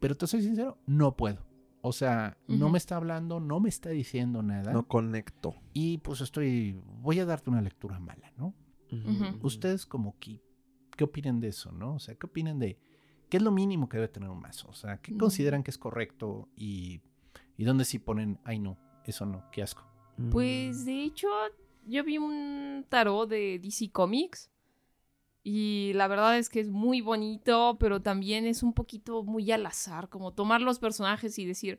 [0.00, 1.46] Pero te soy sincero, no puedo.
[1.82, 4.72] O sea, no me está hablando, no me está diciendo nada.
[4.72, 5.54] No conecto.
[5.72, 8.54] Y pues estoy, voy a darte una lectura mala, ¿no?
[8.90, 9.38] Ujú.
[9.46, 10.40] Ustedes como que,
[10.96, 11.94] ¿qué opinan de eso, no?
[11.94, 12.78] O sea, ¿qué opinan de
[13.28, 14.68] qué es lo mínimo que debe tener un mazo?
[14.68, 15.18] O sea, ¿qué Mm.
[15.18, 17.00] consideran que es correcto y,
[17.56, 19.84] y dónde sí ponen, ay no, eso no, qué asco?
[20.32, 21.28] Pues de hecho,
[21.86, 24.50] yo vi un tarot de DC Comics
[25.48, 29.64] Y la verdad es que es muy bonito, pero también es un poquito muy al
[29.64, 31.78] azar, como tomar los personajes y decir,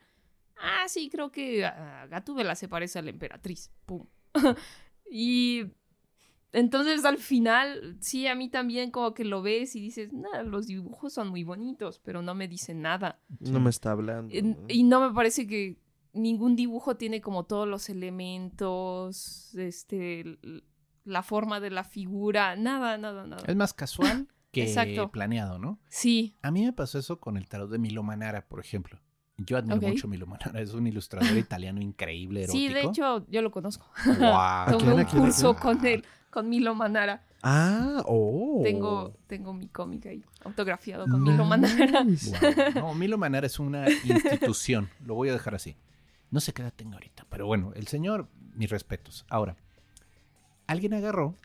[0.56, 3.70] ah, sí, creo que uh, Gatúbela se parece a la emperatriz.
[3.86, 4.06] Pum.
[5.12, 5.66] y
[6.54, 10.68] entonces al final, sí, a mí también como que lo ves y dices, nah, los
[10.68, 13.20] dibujos son muy bonitos, pero no me dicen nada.
[13.42, 14.34] No me está hablando.
[14.34, 15.78] Y, y no me parece que
[16.14, 20.40] ningún dibujo tiene como todos los elementos, este,
[21.08, 23.44] la forma de la figura, nada, nada, nada.
[23.48, 25.80] Es más casual que planeado, ¿no?
[25.88, 26.36] Sí.
[26.42, 29.00] A mí me pasó eso con el tarot de Milo Manara, por ejemplo.
[29.38, 32.58] Yo admiro mucho a Milo Manara, es un ilustrador italiano increíble, erótico.
[32.58, 33.88] Sí, de hecho, yo lo conozco.
[34.06, 34.78] Wow.
[34.80, 37.24] Tomé un curso con él, con Milo Manara.
[37.44, 38.62] Ah, oh.
[38.64, 42.04] Tengo, tengo mi cómic ahí, autografiado con Milo Manara.
[42.76, 45.78] No, Milo Manara es una institución, lo voy a dejar así.
[46.32, 49.26] No sé qué edad tengo ahorita, pero bueno, el señor, mis respetos.
[49.30, 49.56] Ahora,
[50.68, 51.36] alguien agarró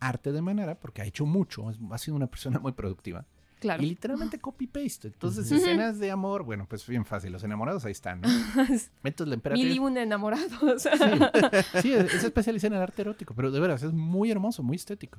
[0.00, 3.24] arte de Manara, porque ha hecho mucho, ha sido una persona muy productiva,
[3.64, 5.08] y literalmente copy-paste.
[5.08, 7.32] Entonces, escenas de amor, bueno, pues bien fácil.
[7.32, 8.28] Los enamorados ahí están, ¿no?
[9.04, 9.64] Entonces, la emperatriz...
[9.64, 10.82] Mil y un enamorados.
[11.80, 15.18] sí, es especialista en el arte erótico, pero de veras, es muy hermoso, muy estético.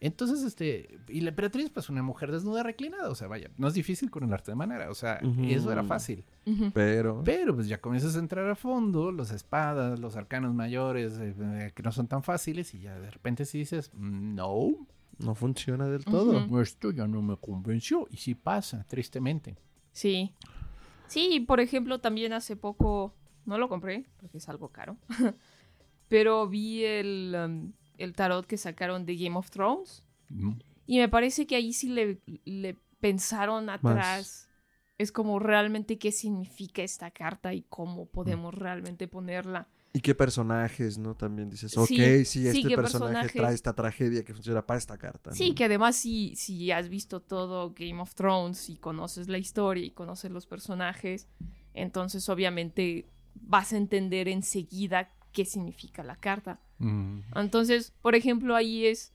[0.00, 0.98] Entonces, este...
[1.08, 3.08] Y la emperatriz, pues una mujer desnuda reclinada.
[3.10, 4.90] O sea, vaya, no es difícil con el arte de manera.
[4.90, 6.24] O sea, eso era fácil.
[6.72, 7.22] Pero...
[7.24, 11.72] Pero, pues ya comienzas a entrar a fondo, los espadas, los arcanos mayores, eh, eh,
[11.74, 14.86] que no son tan fáciles, y ya de repente si dices, mm, no
[15.18, 16.60] no funciona del todo.
[16.60, 18.06] Esto ya no me convenció.
[18.10, 19.56] Y sí pasa, tristemente.
[19.92, 20.32] Sí.
[21.08, 23.14] Sí, por ejemplo, también hace poco,
[23.44, 24.96] no lo compré porque es algo caro,
[26.08, 30.02] pero vi el, um, el, tarot que sacaron de Game of Thrones.
[30.86, 34.48] Y me parece que ahí sí le, le pensaron atrás.
[34.98, 39.68] Es como realmente qué significa esta carta y cómo podemos realmente ponerla.
[39.96, 41.14] Y qué personajes, ¿no?
[41.14, 41.88] También dices, ok,
[42.26, 45.32] sí, este personaje, trae esta tragedia que funciona para esta carta.
[45.32, 49.86] Sí, que además si, si has visto todo Game of Thrones y conoces la historia
[49.86, 51.28] y conoces los personajes,
[51.72, 56.60] entonces obviamente vas a entender enseguida qué significa la carta.
[56.76, 57.20] Mm.
[57.34, 59.14] Entonces, por ejemplo, ahí es,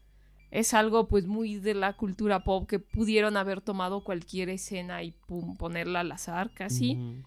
[0.49, 5.11] es algo pues muy de la cultura pop que pudieron haber tomado cualquier escena y
[5.11, 7.21] pum, ponerla al azar casi.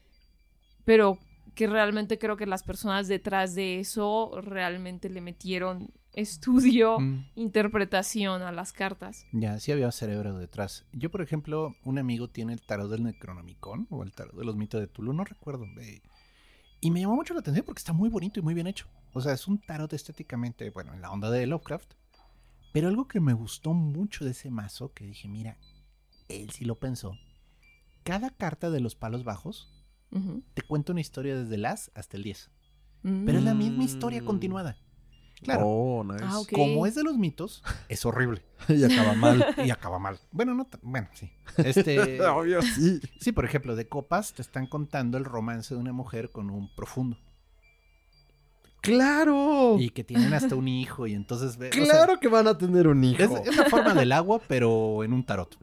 [0.84, 1.20] Pero
[1.55, 7.26] que realmente creo que las personas detrás de eso realmente le metieron estudio, mm.
[7.34, 9.26] interpretación a las cartas.
[9.32, 10.84] Ya, sí había cerebro detrás.
[10.92, 14.57] Yo, por ejemplo, un amigo tiene el tarot del Necronomicon o el tarot de los
[14.57, 15.66] mitos de Tulu, no recuerdo.
[16.80, 18.86] y me llamó mucho la atención porque está muy bonito y muy bien hecho.
[19.12, 21.94] O sea, es un tarot estéticamente, bueno, en la onda de Lovecraft.
[22.72, 25.57] Pero algo que me gustó mucho de ese mazo, que dije, mira,
[26.28, 27.16] él sí lo pensó.
[28.02, 29.74] Cada carta de los palos bajos
[30.54, 32.50] te cuento una historia desde el As hasta el 10.
[33.02, 34.24] Pero es la misma historia mm.
[34.24, 34.78] continuada.
[35.42, 35.66] Claro.
[35.66, 38.42] Oh, ah, Como es de los mitos, es horrible.
[38.68, 39.44] y acaba mal.
[39.62, 40.18] y acaba mal.
[40.30, 41.30] Bueno, no bueno, sí.
[41.58, 43.00] Este, Obvio, sí.
[43.20, 46.74] Sí, por ejemplo, de copas te están contando el romance de una mujer con un
[46.74, 47.18] profundo.
[48.80, 49.76] ¡Claro!
[49.78, 51.58] Y que tienen hasta un hijo y entonces...
[51.70, 53.22] ¡Claro que van a tener un hijo!
[53.22, 55.58] Es, la forma del agua, pero en un tarot.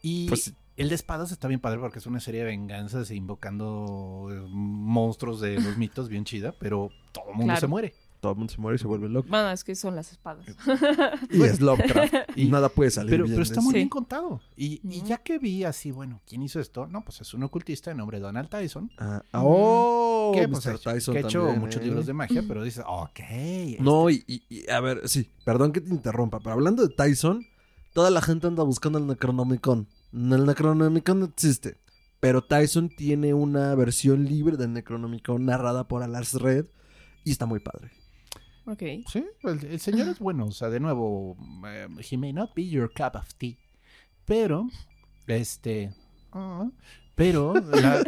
[0.00, 3.14] Y pues el de espadas está bien padre porque es una serie de venganzas e
[3.14, 7.94] invocando eh, monstruos de los mitos bien chida, pero todo el mundo se muere.
[8.20, 9.28] Todo el mundo se muere y se vuelve loco.
[9.28, 10.46] Bueno, es que son las espadas.
[11.30, 12.14] y es Lovecraft.
[12.36, 13.34] y nada puede salir pero, bien.
[13.34, 14.40] Pero está muy bien contado.
[14.56, 16.86] Y, ya que vi así, bueno, ¿quién hizo esto?
[16.86, 18.92] No, pues es un ocultista de nombre Donald Tyson.
[18.96, 21.86] Ah, oh, que, pues, Tyson que ha hecho muchos ¿eh?
[21.86, 23.20] libros de magia, pero dices, ok.
[23.80, 27.44] No, y, y, a ver, sí, perdón que te interrumpa, pero hablando de Tyson,
[27.92, 29.88] toda la gente anda buscando el Necronomicon.
[30.12, 31.78] El Necronomicon no existe.
[32.20, 36.66] Pero Tyson tiene una versión libre del Necronomicon narrada por Alas Red
[37.24, 37.90] y está muy padre.
[38.64, 38.82] Ok.
[39.08, 40.46] Sí, el, señor es bueno.
[40.46, 41.36] O sea, de nuevo,
[41.66, 43.56] eh, he may not be your cup of tea.
[44.24, 44.68] Pero,
[45.26, 45.92] este.
[46.32, 46.70] Ah,
[47.14, 48.02] pero, la,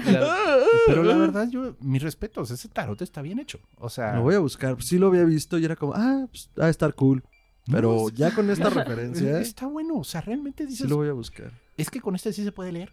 [0.86, 3.58] pero la verdad, yo, mis respetos, ese tarot está bien hecho.
[3.78, 4.14] O sea.
[4.14, 4.80] Lo voy a buscar.
[4.82, 7.24] Sí lo había visto y era como, ah, pues, va a estar cool.
[7.70, 9.40] Pero ya con esta referencia.
[9.40, 10.86] Está bueno, o sea, realmente dices.
[10.86, 12.92] Sí lo voy a buscar es que con este sí se puede leer.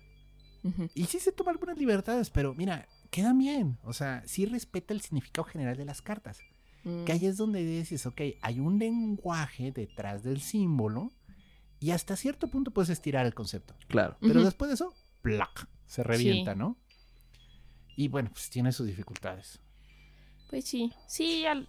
[0.94, 3.80] Y sí se toma algunas libertades, pero mira, queda bien.
[3.84, 6.40] O sea, sí respeta el significado general de las cartas.
[6.84, 7.04] Mm.
[7.04, 11.12] Que ahí es donde dices, ok, hay un lenguaje detrás del símbolo
[11.80, 13.76] y hasta cierto punto puedes estirar el concepto.
[13.88, 14.18] Claro.
[14.22, 14.94] Pero después de eso,
[15.24, 15.68] ¡plac!
[15.88, 16.78] Se revienta, ¿no?
[17.96, 19.60] Y bueno, pues tiene sus dificultades.
[20.52, 21.68] Pues sí, sí, al,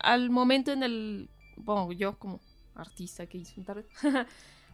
[0.00, 2.40] al momento en el, bueno, yo como
[2.74, 3.86] artista que hice un tarot,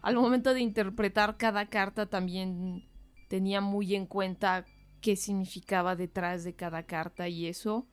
[0.02, 2.84] al momento de interpretar cada carta también
[3.28, 4.64] tenía muy en cuenta
[5.00, 7.86] qué significaba detrás de cada carta y eso.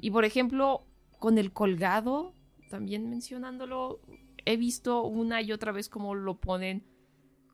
[0.00, 0.86] Y por ejemplo,
[1.18, 2.32] con el colgado,
[2.70, 4.00] también mencionándolo,
[4.44, 6.84] he visto una y otra vez cómo lo ponen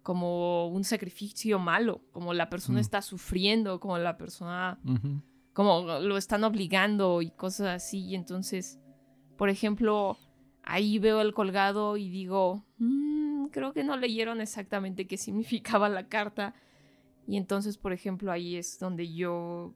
[0.03, 2.81] como un sacrificio malo, como la persona Mm.
[2.81, 4.81] está sufriendo, como la persona,
[5.53, 8.01] como lo están obligando y cosas así.
[8.07, 8.81] Y entonces,
[9.37, 10.17] por ejemplo,
[10.63, 15.17] ahí veo el colgado y digo, "Mm, creo que no leyeron exactamente qué
[15.79, 16.55] significaba la carta.
[17.27, 19.75] Y entonces, por ejemplo, ahí es donde yo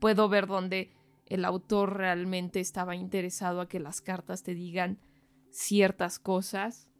[0.00, 0.92] puedo ver donde
[1.26, 4.98] el autor realmente estaba interesado a que las cartas te digan
[5.50, 6.90] ciertas cosas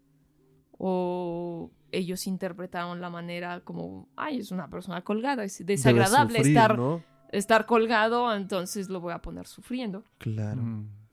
[0.78, 6.76] o ellos interpretaron la manera como, ay, es una persona colgada, es desagradable sufrir, estar,
[6.76, 7.02] ¿no?
[7.30, 10.05] estar colgado, entonces lo voy a poner sufriendo.
[10.18, 10.62] Claro.
[10.62, 11.03] Mm.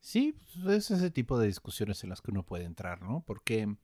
[0.00, 3.24] Sí, pues, es ese tipo de discusiones en las que uno puede entrar, ¿no?
[3.26, 3.76] Porque,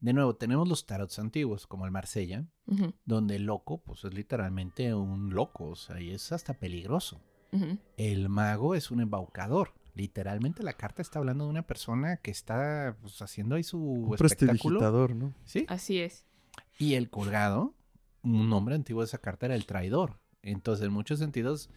[0.00, 2.46] de nuevo, tenemos los tarots antiguos, como el Marsella,
[3.04, 7.20] donde el loco, pues es literalmente un loco, o sea, y es hasta peligroso.
[7.96, 9.74] El mago es un embaucador.
[9.94, 14.14] Literalmente la carta está hablando de una persona que está pues, haciendo ahí su Un
[14.14, 15.08] espectáculo.
[15.08, 15.34] ¿no?
[15.44, 15.66] Sí.
[15.68, 16.24] Así es.
[16.78, 17.74] Y el colgado,
[18.22, 20.18] un nombre antiguo de esa carta era el traidor.
[20.40, 21.68] Entonces, en muchos sentidos,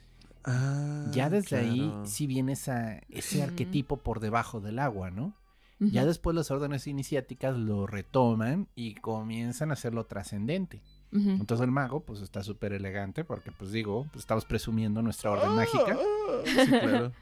[0.46, 5.34] Ah, ya desde ahí sí viene esa, ese arquetipo por debajo del agua, ¿no?
[5.80, 10.82] Ya después las órdenes iniciáticas lo retoman y comienzan a hacerlo trascendente.
[11.12, 15.52] Entonces el mago pues está súper elegante porque pues digo, pues, estamos presumiendo nuestra orden
[15.56, 15.98] mágica.
[16.46, 17.12] Sí, claro.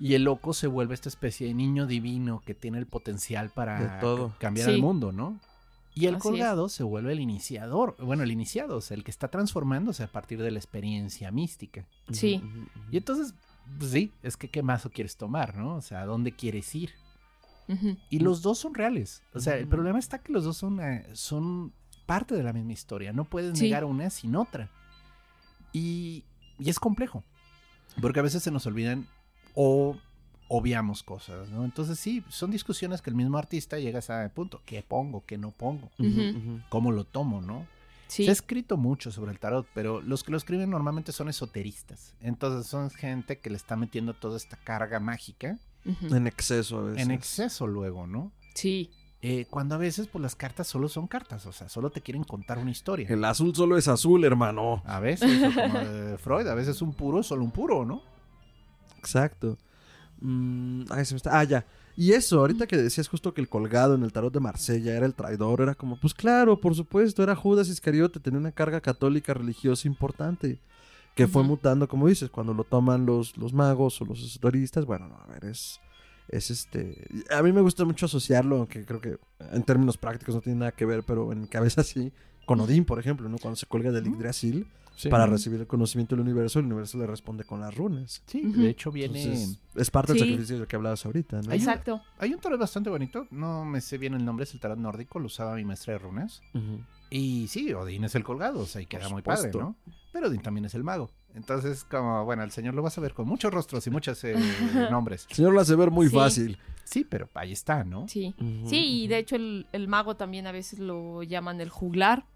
[0.00, 4.00] Y el loco se vuelve esta especie de niño divino que tiene el potencial para
[4.00, 4.34] todo.
[4.40, 4.74] cambiar Sí.
[4.74, 5.38] el mundo, ¿no?
[5.94, 9.10] Y el Así colgado se vuelve el iniciador, bueno, el iniciado, o sea, el que
[9.10, 11.86] está transformándose a partir de la experiencia mística.
[12.10, 12.42] Sí.
[12.90, 13.34] Y entonces,
[13.78, 15.76] pues sí, es que qué mazo quieres tomar, ¿no?
[15.76, 16.90] O sea, ¿a dónde quieres ir?
[18.10, 19.22] Y los dos son reales.
[19.32, 21.72] O sea, el problema está que los dos son, eh, son
[22.04, 23.12] parte de la misma historia.
[23.14, 23.64] No puedes Sí.
[23.64, 24.68] negar una sin otra.
[25.72, 26.24] Y,
[26.58, 27.24] y es complejo.
[28.00, 29.06] Porque a veces se nos olvidan
[29.54, 29.96] o
[30.48, 31.64] obviamos cosas, ¿no?
[31.64, 34.60] Entonces sí, son discusiones que el mismo artista llega a ese punto.
[34.66, 35.24] ¿Qué pongo?
[35.26, 35.90] ¿Qué no pongo?
[36.68, 37.66] ¿Cómo lo tomo, no?
[38.08, 38.24] Sí.
[38.24, 42.14] Se ha escrito mucho sobre el tarot, pero los que lo escriben normalmente son esoteristas.
[42.20, 45.58] Entonces son gente que le está metiendo toda esta carga mágica.
[45.84, 47.02] En exceso a veces.
[47.02, 48.30] en exceso luego, ¿no?
[48.54, 48.90] Sí.
[49.24, 52.24] Eh, cuando a veces, pues las cartas solo son cartas, o sea, solo te quieren
[52.24, 53.06] contar una historia.
[53.08, 54.82] El azul solo es azul, hermano.
[54.84, 58.02] A veces, como de Freud, a veces un puro es solo un puro, ¿no?
[58.98, 59.56] Exacto.
[60.22, 61.38] Mm, ay, se me está...
[61.38, 61.66] Ah, ya.
[61.96, 65.04] Y eso, ahorita que decías justo que el colgado en el tarot de Marsella era
[65.04, 69.34] el traidor, era como, pues claro, por supuesto, era Judas Iscariote, tenía una carga católica
[69.34, 70.58] religiosa importante,
[71.14, 75.08] que fue mutando, como dices, cuando lo toman los, los magos o los esoteristas, bueno,
[75.08, 75.80] no, a ver, es,
[76.28, 77.06] es este...
[77.30, 79.18] A mí me gusta mucho asociarlo, aunque creo que
[79.52, 82.10] en términos prácticos no tiene nada que ver, pero en mi cabeza sí,
[82.46, 83.38] con Odín, por ejemplo, ¿no?
[83.38, 84.66] Cuando se cuelga del Yggdrasil
[85.10, 88.22] para recibir el conocimiento del universo, el universo le responde con las runas.
[88.26, 89.22] Sí, de hecho viene...
[89.22, 90.28] Entonces, es parte del Sí.
[90.28, 91.50] sacrificio del que hablabas ahorita, ¿no?
[91.50, 92.02] Hay un- Exacto.
[92.18, 95.18] Hay un tarot bastante bonito, no me sé bien el nombre, es el tarot nórdico,
[95.18, 96.42] lo usaba mi maestra de runas.
[97.10, 99.50] Y sí, Odín es el colgado, o sea, y queda muy padre.
[99.54, 99.76] ¿no?
[100.12, 101.10] Pero Odín también es el mago.
[101.34, 104.34] Entonces, como, bueno, el señor lo vas a ver con muchos rostros y muchos eh,
[104.90, 105.26] nombres.
[105.30, 106.14] El señor lo hace ver muy Sí.
[106.14, 106.58] fácil.
[106.84, 108.06] Sí, pero ahí está, ¿no?
[108.08, 108.34] Sí.
[108.66, 112.26] Sí, y de hecho el, el mago también a veces lo llaman el juglar.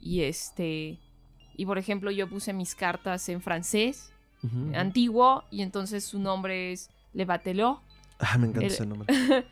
[0.00, 0.98] Y este.
[1.56, 4.12] Y por ejemplo, yo puse mis cartas en francés,
[4.74, 7.80] antiguo, y entonces su nombre es Le Batelot.
[8.18, 9.06] Ah, me encanta el- ese nombre.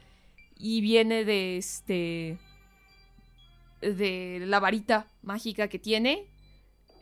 [0.61, 2.36] Y viene de este.
[3.80, 6.26] de la varita mágica que tiene.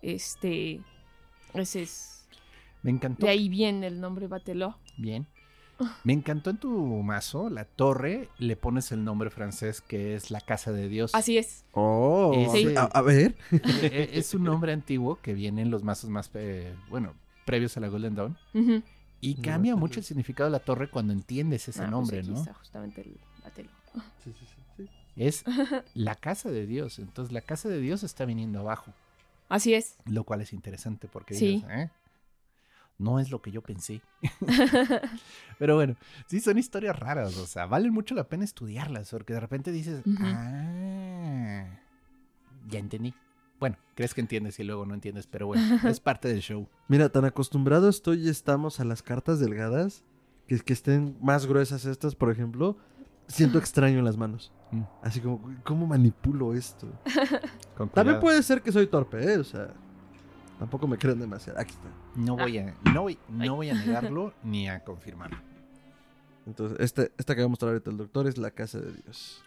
[0.03, 0.81] Este.
[1.55, 2.29] Ese es.
[2.83, 3.25] Me encantó.
[3.25, 4.77] De ahí viene el nombre Batelot.
[4.99, 5.27] Bien.
[6.05, 6.71] Me encantó en tu
[7.03, 11.15] mazo, la torre, le pones el nombre francés que es la casa de Dios.
[11.15, 11.65] Así es.
[11.73, 12.75] Oh, Sí.
[12.77, 13.37] a, a ver.
[13.53, 17.13] E- e- es un nombre antiguo que viene en los mazos más, eh, bueno,
[17.45, 18.37] previos a la Golden Dawn.
[19.21, 22.31] Y cambia mucho el significado de la torre cuando entiendes ese Ah, pues nombre, aquí
[22.31, 22.39] ¿no?
[22.39, 23.19] está justamente el.
[24.25, 24.89] Sí, sí, sí, sí.
[25.17, 25.45] Es
[25.95, 26.99] la casa de Dios.
[26.99, 28.93] Entonces la casa de Dios está viniendo abajo.
[29.49, 29.97] Así es.
[30.07, 31.47] Lo cual es interesante porque Sí.
[31.57, 31.91] dices, ¿eh?
[32.99, 34.01] No es lo que yo pensé.
[35.59, 39.41] Pero bueno, sí son historias raras, o sea, valen mucho la pena estudiarlas, porque de
[39.41, 41.67] repente dices, ah,
[42.69, 43.15] ya entendí.
[43.59, 46.69] Bueno, crees que entiendes y luego no entiendes, pero bueno, es parte del show.
[46.89, 50.05] Mira, tan acostumbrado estoy y estamos a las cartas delgadas,
[50.47, 52.77] que, que estén más gruesas estas, por ejemplo,
[53.29, 54.53] siento extraño en las manos.
[54.73, 54.83] Mm.
[55.03, 56.87] Así como, ¿cómo manipulo esto?
[57.95, 59.39] También puede ser que soy torpe, ¿eh?
[59.39, 59.73] O sea,
[60.59, 61.59] tampoco me crean demasiado.
[61.59, 61.89] Aquí está.
[62.15, 65.39] No voy a, no voy, no voy a negarlo ni a confirmarlo.
[66.47, 69.43] Entonces, este, esta que va a mostrar ahorita el doctor es la casa de Dios.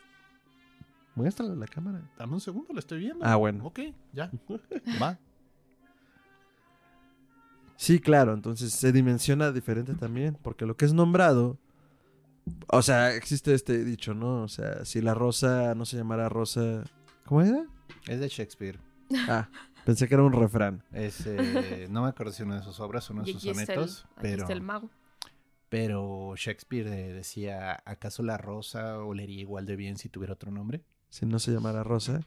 [1.16, 2.02] Muéstrala a la cámara.
[2.18, 3.26] Dame un segundo, lo estoy viendo.
[3.26, 3.66] Ah, bueno.
[3.66, 3.80] Ok,
[4.14, 4.32] ya.
[5.02, 5.18] Va.
[7.80, 11.58] Sí, claro, entonces se dimensiona diferente también, porque lo que es nombrado
[12.68, 14.44] O sea, existe este dicho, ¿no?
[14.44, 16.84] O sea, si la rosa no se llamara rosa.
[17.26, 17.66] ¿Cómo era?
[18.06, 18.80] Es de Shakespeare.
[19.30, 19.48] Ah,
[19.90, 20.84] pensé que era un refrán.
[20.92, 23.56] Es, eh, no me acuerdo si una de sus obras o uno de sus el,
[23.56, 24.92] sonetos, pero, está el mago.
[25.68, 30.84] pero Shakespeare decía, ¿acaso la rosa olería igual de bien si tuviera otro nombre?
[31.10, 32.22] Si no se llamara rosa.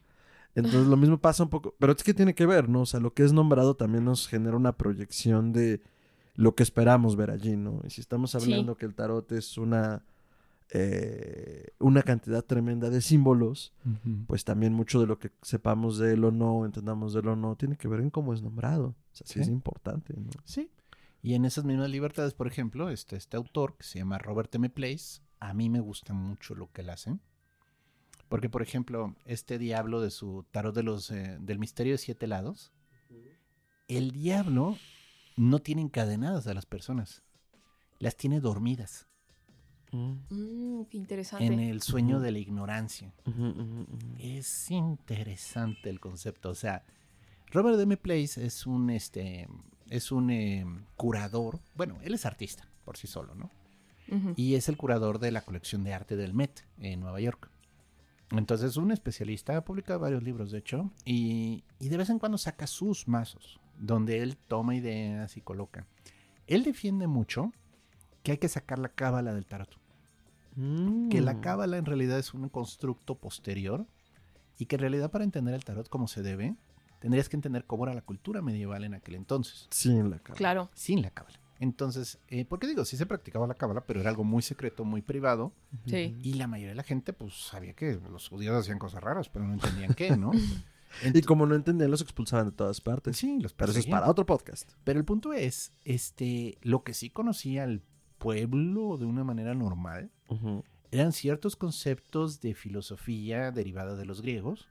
[0.57, 1.77] Entonces lo mismo pasa un poco.
[1.79, 2.81] Pero es que tiene que ver, ¿no?
[2.81, 5.83] O sea, lo que es nombrado también nos genera una proyección de
[6.35, 7.81] lo que esperamos ver allí, ¿no?
[7.85, 10.05] Y si estamos hablando que el tarot es una.
[10.75, 13.75] Eh, una cantidad tremenda de símbolos,
[14.27, 17.37] pues también mucho de lo que sepamos de él o no, entendamos de él o
[17.37, 18.87] no, tiene que ver en cómo es nombrado.
[18.89, 19.41] O sea, sí, Sí.
[19.41, 20.31] es importante, ¿no?
[20.45, 20.71] Sí.
[21.23, 24.71] Y en esas mismas libertades, por ejemplo, este, este autor que se llama Robert M.
[24.71, 27.19] Place, a mí me gusta mucho lo que él hace.
[28.31, 32.27] Porque, por ejemplo, este diablo de su tarot de los, eh, del misterio de siete
[32.27, 32.73] lados,
[33.89, 34.79] el diablo
[35.37, 37.23] no tiene encadenadas a las personas,
[37.99, 39.07] las tiene dormidas
[39.93, 41.45] Mm, qué interesante.
[41.45, 43.13] en el sueño de la ignorancia.
[44.19, 46.51] Es interesante el concepto.
[46.51, 46.85] O sea,
[47.51, 47.97] Robert M.
[47.99, 49.49] Place es un este
[49.91, 50.65] es un eh,
[50.97, 51.61] curador.
[51.75, 53.51] Bueno, él es artista por sí solo, ¿no?
[54.37, 57.49] Y es el curador de la colección de arte del Met en Nueva York.
[58.31, 62.19] Entonces es un especialista, ha publicado varios libros, de hecho, y, y de vez en
[62.19, 65.87] cuando saca sus mazos, donde él toma ideas y coloca.
[66.47, 67.53] Él defiende mucho
[68.23, 69.82] que hay que sacar la cábala del tarot
[71.11, 71.41] que la Mm.
[71.41, 73.87] cábala en realidad es un constructo posterior
[74.59, 76.55] y que en realidad para entender el tarot como se debe,
[77.01, 80.37] tendrías que entender cómo era la cultura medieval en aquel entonces, Sí, en la cara.
[80.37, 80.71] Claro.
[80.75, 81.39] sin la cábala.
[81.59, 85.01] Entonces, eh, porque digo, sí se practicaba la cábala, pero era algo muy secreto, muy
[85.01, 85.53] privado,
[85.87, 86.17] Sí.
[86.23, 89.45] y la mayoría de la gente pues sabía que los judíos hacían cosas raras, pero
[89.47, 90.33] no entendían qué, ¿no?
[91.15, 93.17] Y como no entendían, los expulsaban de todas partes.
[93.17, 94.71] sí, los Pero eso es para otro podcast.
[94.85, 97.81] Pero el punto es, este, lo que sí conocía el
[98.23, 100.13] pueblo de una manera normal,
[100.93, 104.69] eran ciertos conceptos de filosofía derivada de los griegos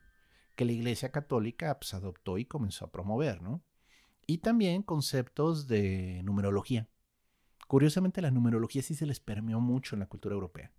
[0.56, 3.62] que la Iglesia Católica pues, adoptó y comenzó a promover, ¿no?
[4.26, 6.88] Y también conceptos de numerología.
[7.68, 10.72] Curiosamente, la numerología sí se les permeó mucho en la cultura europea.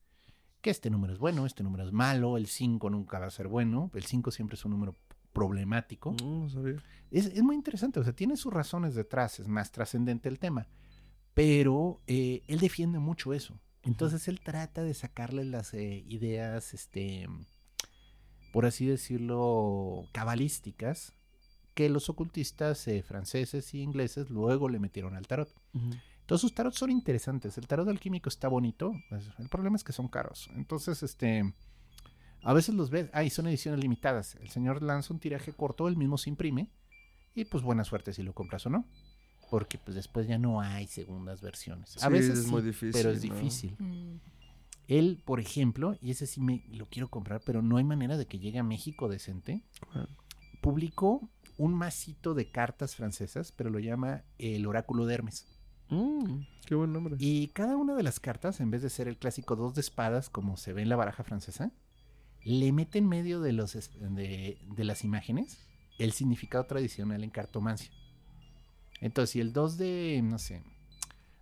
[0.62, 3.49] Que este número es bueno, este número es malo, el 5 nunca va a ser
[3.49, 4.97] bueno, el 5 siempre es un número
[5.35, 6.14] problemático.
[6.23, 6.77] No, no sabía.
[7.11, 10.68] Es, es muy interesante, o sea, tiene sus razones detrás, es más trascendente el tema.
[11.35, 13.59] Pero eh, él defiende mucho eso.
[13.83, 17.26] Entonces él trata de sacarle las eh, ideas, este,
[18.53, 21.14] por así decirlo, cabalísticas
[21.74, 25.53] que los ocultistas eh, franceses y ingleses luego le metieron al tarot.
[25.74, 25.91] Ujú.
[26.26, 27.59] Todos sus tarots son interesantes.
[27.59, 28.93] El tarot alquímico está bonito.
[29.09, 30.49] pues, el problema es que son caros.
[30.55, 31.53] Entonces, este.
[32.43, 33.09] A veces los ves.
[33.12, 34.37] Ah, y son ediciones limitadas.
[34.37, 36.70] El señor lanza un tiraje corto, él mismo se imprime.
[37.35, 38.87] Y pues buena suerte si lo compras o no.
[39.53, 41.99] Porque pues después ya no hay segundas versiones.
[41.99, 43.35] A Sí, veces es sí, muy difícil, pero es ¿no?
[43.35, 43.77] difícil.
[43.79, 44.19] Mm.
[44.89, 48.25] Él, por ejemplo, y ese sí me lo quiero comprar, pero no hay manera de
[48.25, 49.63] que llegue a México decente.
[50.63, 51.29] Publicó
[51.59, 55.47] un masito de cartas francesas, pero lo llama el oráculo de Hermes.
[55.91, 57.17] Mm, qué buen nombre.
[57.19, 60.31] Y cada una de las cartas, en vez de ser el clásico dos de espadas,
[60.31, 61.73] como se ve en la baraja francesa,
[62.43, 65.59] le mete en medio de, los, de las imágenes
[65.99, 67.91] el significado tradicional en cartomancia.
[69.03, 70.63] Entonces, si el 2 de, no sé,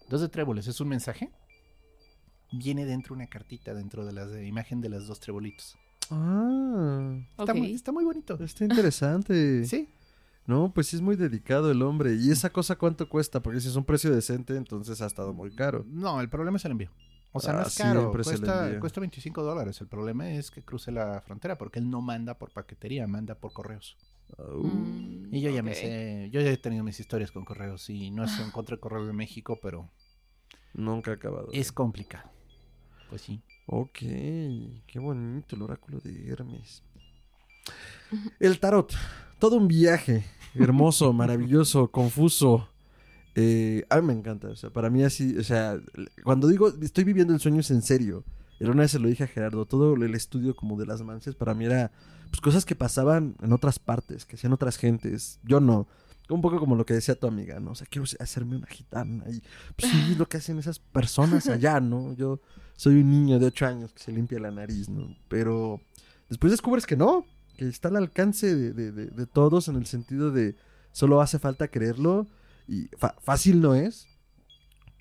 [0.09, 1.31] 2 de tréboles es un mensaje,
[2.51, 5.77] viene dentro una cartita dentro de la de imagen de las dos trebolitos.
[6.11, 8.35] Ah, Está, muy, está muy bonito.
[8.43, 9.65] está interesante.
[9.67, 9.89] Sí,
[10.47, 12.15] No, pues sí es muy dedicado el hombre.
[12.17, 13.41] ¿Y esa cosa cuánto cuesta?
[13.41, 15.85] Porque si es un precio decente, entonces ha estado muy caro.
[15.87, 16.91] No, el problema es el envío.
[17.33, 19.81] O sea, no Ah, es caro, cuesta, cuesta 25 dólares.
[19.81, 23.53] El problema es que cruce la frontera porque él no manda por paquetería, manda por
[23.53, 23.97] correos.
[24.39, 24.63] Au.
[24.65, 28.11] Mm, Y yo ya me sé, yo ya he tenido mis historias con correos y
[28.11, 29.89] no es en contra de correos de México, pero
[30.75, 31.49] Nunca ha acabado.
[31.53, 32.31] es complicado.
[33.09, 33.41] Pues sí.
[33.67, 33.99] Ok,
[34.87, 36.83] qué bonito el oráculo de Hermes.
[38.41, 38.93] El tarot,
[39.39, 40.25] todo un viaje
[40.55, 42.69] hermoso, maravilloso, confuso.
[43.37, 45.81] Eh, a mí me encanta, o sea, para mí así, o sea,
[46.25, 48.25] cuando digo estoy viviendo el sueño es en serio.
[48.59, 51.35] Y una vez se lo dije a Gerardo, todo el estudio como de las mances
[51.35, 51.93] para mí era
[52.31, 55.41] pues cosas que pasaban en otras partes, que hacían otras gentes.
[55.43, 55.87] Yo no.
[56.29, 57.73] Un poco como lo que decía tu amiga, ¿no?
[57.73, 59.25] O sea, quiero hacerme una gitana.
[59.29, 59.43] Y
[59.77, 62.13] pues sí, lo que hacen esas personas allá, ¿no?
[62.15, 62.41] Yo
[62.77, 65.17] soy un niño de 8 años que se limpia la nariz, ¿no?
[65.29, 65.81] Pero
[66.29, 67.25] después descubres que no,
[67.57, 70.55] que está al alcance de, de- de- de todos en el sentido de
[70.93, 72.29] solo hace falta creerlo
[72.69, 72.89] y
[73.23, 74.07] fácil no es,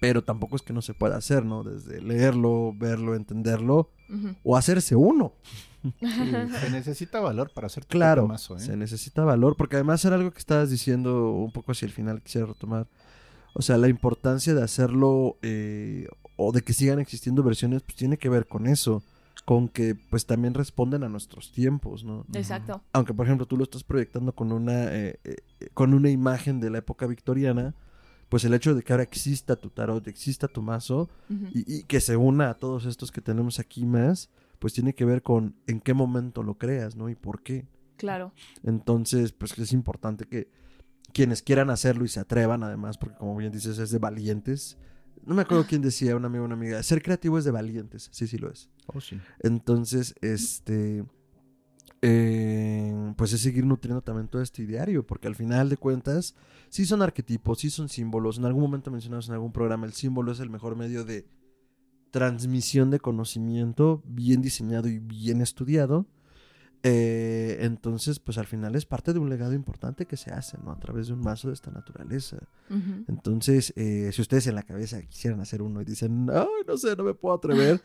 [0.01, 1.63] pero tampoco es que no se pueda hacer, ¿no?
[1.63, 4.35] Desde leerlo, verlo, entenderlo Ujú.
[4.43, 5.33] o hacerse uno.
[5.99, 8.59] Se necesita valor para hacer tu Claro, mazo, ¿eh?
[8.59, 12.21] se necesita valor, porque además era algo que estabas diciendo un poco hacia el final,
[12.21, 12.87] quisiera retomar.
[13.53, 18.17] O sea, la importancia de hacerlo eh, o de que sigan existiendo versiones, pues tiene
[18.17, 19.03] que ver con eso,
[19.45, 22.25] con que pues también responden a nuestros tiempos, ¿no?
[22.33, 22.81] Exacto.
[22.93, 25.37] Aunque por ejemplo tú lo estás proyectando con una, eh, eh,
[25.73, 27.73] con una imagen de la época victoriana,
[28.29, 31.09] pues el hecho de que ahora exista tu tarot, exista tu mazo
[31.51, 34.29] y, y que se una a todos estos que tenemos aquí más,
[34.59, 37.09] pues tiene que ver con en qué momento lo creas, ¿no?
[37.09, 37.67] Y por qué.
[37.97, 38.33] Claro.
[38.63, 40.51] Entonces, pues es importante que
[41.13, 44.77] quienes quieran hacerlo y se atrevan, además, porque como bien dices, es de valientes.
[45.25, 48.09] No me acuerdo quién decía, un amigo o una amiga, ser creativo es de valientes,
[48.11, 48.69] sí, sí lo es.
[48.87, 49.19] Oh, sí.
[49.39, 51.03] Entonces, este,
[52.01, 56.35] eh, pues es seguir nutriendo también todo este ideario, porque al final de cuentas,
[56.69, 58.37] sí son arquetipos, sí son símbolos.
[58.37, 61.27] En algún momento mencionamos en algún programa, el símbolo es el mejor medio de
[62.11, 66.05] transmisión de conocimiento, bien diseñado y bien estudiado.
[66.81, 70.71] Eh, entonces, pues al final es parte de un legado importante que se hace, ¿no?
[70.71, 72.37] A través de un mazo de esta naturaleza.
[73.07, 76.95] Entonces, eh, si ustedes en la cabeza quisieran hacer uno y dicen, ay, no sé,
[76.95, 77.81] no me puedo atrever,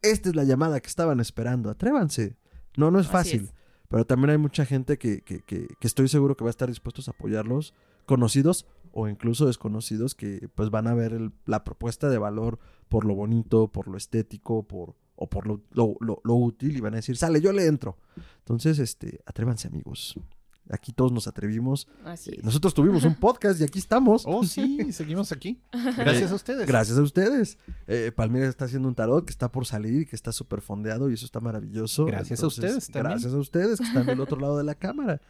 [0.00, 2.36] esta es la llamada que estaban esperando, atrévanse.
[2.76, 3.54] No, no es fácil, es.
[3.88, 6.68] pero también hay mucha gente que, que, que, que estoy seguro que va a estar
[6.68, 7.74] dispuestos a apoyarlos,
[8.06, 12.58] conocidos o incluso desconocidos, que pues van a ver el- la propuesta de valor
[12.88, 16.80] por lo bonito, por lo estético, por o por lo, lo, lo- lo útil y
[16.80, 17.98] van a decir, sale, yo le entro.
[18.38, 20.14] Entonces, este, atrévanse amigos.
[20.70, 21.88] Aquí todos nos atrevimos.
[22.04, 22.44] Así Eh, es.
[22.44, 24.22] Nosotros tuvimos un podcast y aquí estamos.
[24.26, 25.60] Oh, sí, seguimos aquí.
[25.96, 26.66] Gracias a ustedes.
[26.68, 27.58] Gracias a ustedes.
[27.88, 31.10] Eh, Palmira está haciendo un tarot que está por salir y que está súper fondeado
[31.10, 32.04] y eso está maravilloso.
[32.04, 33.12] Gracias a ustedes también.
[33.12, 35.20] Gracias a ustedes que están del otro lado de la cámara.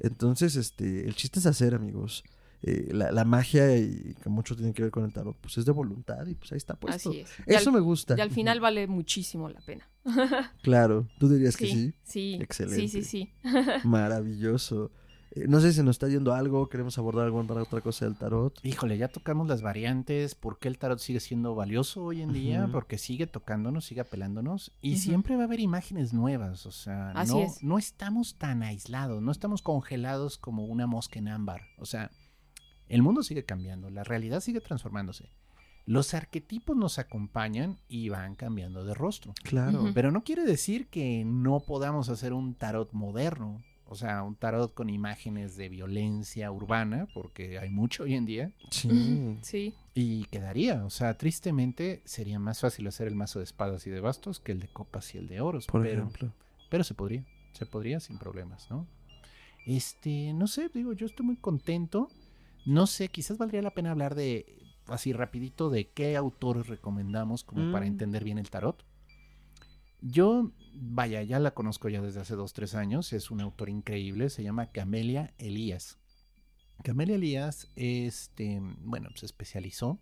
[0.00, 2.24] Entonces, este, el chiste es hacer, amigos.
[2.62, 5.64] Eh, la, la magia y que mucho tiene que ver con el tarot, pues es
[5.64, 7.10] de voluntad y pues ahí está puesto.
[7.10, 7.30] Así es.
[7.46, 8.16] Eso al, me gusta.
[8.18, 9.88] y al final vale muchísimo la pena.
[10.62, 11.94] Claro, tú dirías que sí.
[12.02, 12.38] sí.
[12.40, 12.88] Excelente.
[12.88, 13.32] Sí, sí, sí.
[13.84, 14.90] Maravilloso.
[15.32, 18.58] Eh, no sé si nos está yendo algo, queremos abordar alguna otra cosa del tarot.
[18.64, 22.68] Híjole, ya tocamos las variantes, por qué el tarot sigue siendo valioso hoy en día,
[22.72, 27.32] porque sigue tocándonos, sigue apelándonos y siempre va a haber imágenes nuevas, o sea, Así
[27.32, 27.62] no, es.
[27.62, 32.10] no estamos tan aislados, no estamos congelados como una mosca en ámbar, o sea,
[32.88, 35.30] el mundo sigue cambiando, la realidad sigue transformándose.
[35.86, 39.32] Los arquetipos nos acompañan y van cambiando de rostro.
[39.42, 39.90] Claro.
[39.94, 43.62] Pero no quiere decir que no podamos hacer un tarot moderno.
[43.86, 48.52] O sea, un tarot con imágenes de violencia urbana, porque hay mucho hoy en día.
[48.70, 49.38] Sí.
[49.40, 49.74] Sí.
[49.94, 50.84] Y quedaría.
[50.84, 54.52] O sea, tristemente sería más fácil hacer el mazo de espadas y de bastos que
[54.52, 55.66] el de copas y el de oros.
[55.66, 56.34] Por pero, ejemplo.
[56.68, 57.24] pero se podría.
[57.52, 58.86] Se podría sin problemas, ¿no?
[59.64, 62.10] Este, no sé, digo, yo estoy muy contento.
[62.66, 67.72] No sé, quizás valdría la pena hablar de, así rapidito, de qué autores recomendamos como
[67.72, 67.88] para Mm.
[67.88, 68.84] entender bien el tarot.
[70.00, 73.12] Yo, vaya, ya la conozco ya desde hace dos, tres años.
[73.12, 74.30] Es una autora increíble.
[74.30, 75.98] Se llama Camelia Elías.
[76.84, 79.98] Camelia Elías, este, bueno, se especializó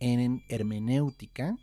[0.00, 1.58] en hermenéutica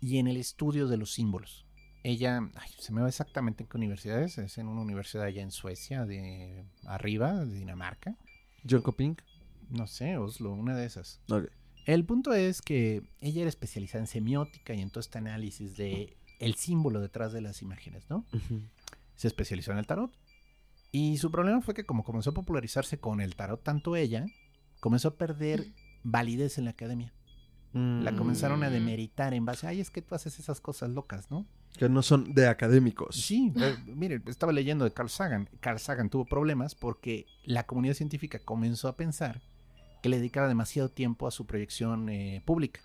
[0.00, 1.64] y en el estudio de los símbolos.
[2.02, 5.50] Ella, ay, se me va exactamente en qué universidades, es en una universidad allá en
[5.50, 8.16] Suecia, de arriba, de Dinamarca.
[8.68, 9.16] John Coping.
[9.70, 11.20] No sé, Oslo, una de esas.
[11.86, 16.16] El punto es que ella era especializada en semiótica y en todo este análisis de
[16.38, 18.24] el símbolo detrás de las imágenes, ¿no?
[19.14, 20.12] Se especializó en el tarot.
[20.92, 24.26] Y su problema fue que como comenzó a popularizarse con el tarot tanto ella,
[24.80, 25.66] comenzó a perder
[26.02, 27.12] validez en la academia.
[27.72, 28.16] La Mm.
[28.16, 31.46] comenzaron a demeritar en base, ay, es que tú haces esas cosas locas, ¿no?
[31.78, 33.16] Que no son de académicos.
[33.16, 35.48] Sí, eh, mire, estaba leyendo de Carl Sagan.
[35.60, 39.42] Carl Sagan tuvo problemas porque la comunidad científica comenzó a pensar
[40.02, 42.80] que le dedicaba demasiado tiempo a su proyección eh, pública.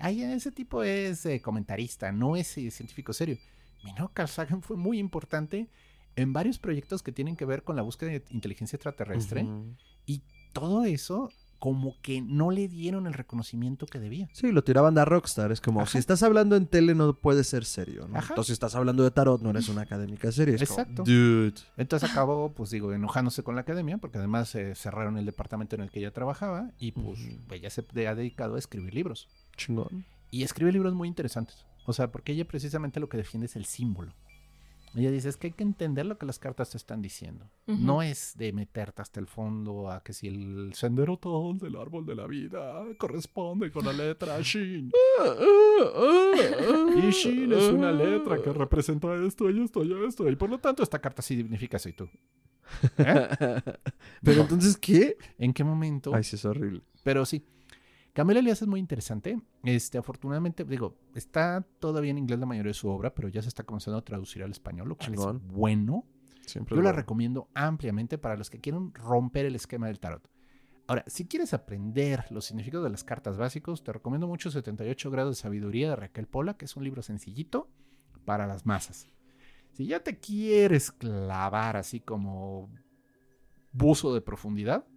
[0.00, 3.38] Ay, ese tipo es eh, comentarista, no es eh, científico serio.
[3.84, 5.68] Y no, Carl Sagan fue muy importante
[6.16, 9.46] en varios proyectos que tienen que ver con la búsqueda de inteligencia extraterrestre.
[10.04, 10.22] Y
[10.52, 14.28] todo eso como que no le dieron el reconocimiento que debía.
[14.32, 15.50] Sí, lo tiraban de a Rockstar.
[15.52, 15.90] Es como, Ajá.
[15.90, 18.16] si estás hablando en tele no puedes ser serio, ¿no?
[18.18, 18.28] Ajá.
[18.30, 20.54] Entonces, si estás hablando de tarot, no eres una académica seria.
[20.54, 21.02] Como, Exacto.
[21.04, 21.54] Dude.
[21.76, 25.82] Entonces acabó, pues digo, enojándose con la academia, porque además eh, cerraron el departamento en
[25.82, 27.54] el que ella trabajaba y pues Ujú.
[27.54, 29.28] ella se ha dedicado a escribir libros.
[29.56, 30.04] Chingón.
[30.30, 31.64] Y escribe libros muy interesantes.
[31.86, 34.12] O sea, porque ella precisamente lo que defiende es el símbolo.
[34.94, 37.50] Ella dice, es que hay que entender lo que las cartas te están diciendo.
[37.66, 42.06] No es de meterte hasta el fondo a que si el sendero tal del árbol
[42.06, 44.90] de la vida corresponde con la letra Shin.
[46.96, 50.28] Y Shin es una letra que representa esto y esto y esto.
[50.28, 52.08] Y por lo tanto, esta carta significa soy tú.
[52.98, 53.60] ¿Eh?
[54.22, 55.16] Pero entonces, ¿qué?
[55.38, 56.14] ¿En qué momento?
[56.14, 56.82] Ay, sí, es horrible.
[57.02, 57.44] Pero sí.
[58.18, 59.40] Camila Elías es muy interesante.
[59.62, 63.46] Este, afortunadamente, digo, está todavía en inglés la mayoría de su obra, pero ya se
[63.46, 65.36] está comenzando a traducir al español, lo cual Chingón.
[65.36, 66.04] es bueno.
[66.44, 70.28] Siempre Yo la recomiendo ampliamente para los que quieren romper el esquema del tarot.
[70.88, 75.36] Ahora, si quieres aprender los significados de las cartas básicos, te recomiendo mucho 78 grados
[75.36, 77.70] de sabiduría de Raquel Pola, que es un libro sencillito
[78.24, 79.08] para las masas.
[79.74, 82.68] Si ya te quieres clavar así como
[83.70, 84.88] buzo de profundidad,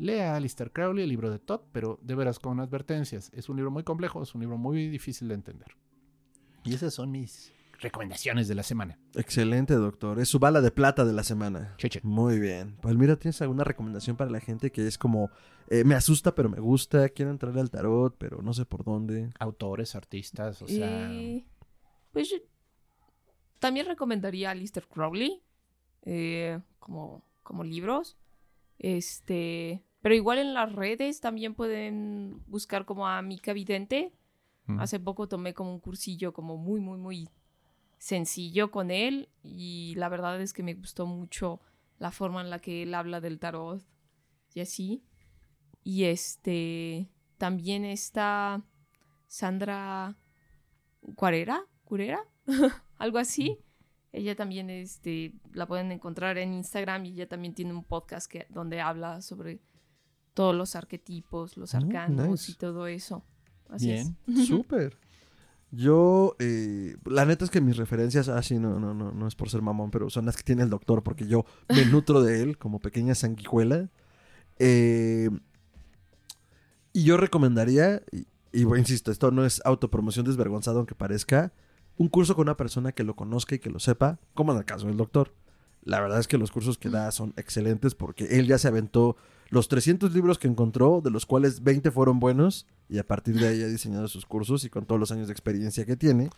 [0.00, 3.30] lea a Alistair Crowley, el libro de Todd, pero de veras con advertencias.
[3.34, 5.76] Es un libro muy complejo, es un libro muy difícil de entender.
[6.64, 8.98] Y esas son mis recomendaciones de la semana.
[9.14, 10.18] Excelente, doctor.
[10.20, 11.74] Es su bala de plata de la semana.
[11.78, 12.00] Cheche.
[12.02, 12.76] Muy bien.
[12.80, 15.30] Pues mira, ¿tienes alguna recomendación para la gente que es como,
[15.68, 19.30] eh, me asusta pero me gusta, quiero entrar al tarot, pero no sé por dónde?
[19.38, 21.12] Autores, artistas, o sea...
[21.12, 21.46] Eh,
[22.12, 22.38] pues yo
[23.58, 25.42] también recomendaría a Lister Crowley
[26.02, 28.18] eh, como, como libros.
[28.78, 34.12] Este, pero igual en las redes también pueden buscar como a Mica Vidente.
[34.66, 37.28] mm, Hace poco tomé como un cursillo como muy, muy, muy
[37.98, 41.60] sencillo con él y la verdad es que me gustó mucho
[41.98, 43.84] la forma en la que él habla del tarot
[44.54, 45.04] y así.
[45.84, 48.62] Y este, también está
[49.26, 50.16] Sandra
[51.14, 52.24] Cuarera, Curera,
[52.98, 53.58] algo así.
[54.12, 58.46] Ella también, este, la pueden encontrar en Instagram y ella también tiene un podcast que,
[58.48, 59.60] donde habla sobre
[60.40, 62.52] todos los arquetipos, los Oh, arcanos nice.
[62.52, 63.22] y todo eso.
[63.68, 64.10] Así es.
[64.26, 64.46] Bien.
[64.46, 64.96] Súper.
[65.70, 69.50] Yo, eh, la neta es que mis referencias, así no, no, no, no es por
[69.50, 72.56] ser mamón, pero son las que tiene el doctor, porque yo me nutro de él
[72.58, 73.90] como pequeña sanguijuela.
[74.58, 75.28] Eh,
[76.92, 81.52] y yo recomendaría, y, y bueno, insisto, esto no es autopromoción desvergonzado aunque parezca,
[81.98, 84.64] un curso con una persona que lo conozca y que lo sepa, como en el
[84.64, 85.34] caso del doctor.
[85.82, 89.16] La verdad es que los cursos que da son excelentes porque él ya se aventó
[89.50, 93.48] los 300 libros que encontró, de los cuales 20 fueron buenos, y a partir de
[93.48, 96.30] ahí ha diseñado sus cursos y con todos los años de experiencia que tiene,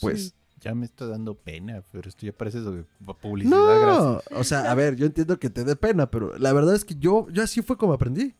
[0.00, 0.26] pues...
[0.26, 2.84] Sí, ya me está dando pena, pero esto ya parece eso de
[3.20, 3.80] publicidad.
[3.80, 4.30] gracias.
[4.30, 6.84] No, o sea, a ver, yo entiendo que te dé pena, pero la verdad es
[6.84, 8.34] que yo, yo así fue como aprendí.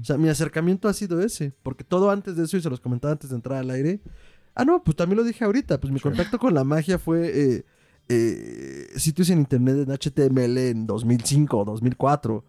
[0.00, 2.80] O sea, mi acercamiento ha sido ese, porque todo antes de eso, y se los
[2.80, 4.00] comentaba antes de entrar al aire,
[4.54, 7.64] ah, no, pues también lo dije ahorita, pues mi contacto con la magia fue eh,
[8.08, 12.44] eh, sitios en internet en HTML en 2005 o 2004.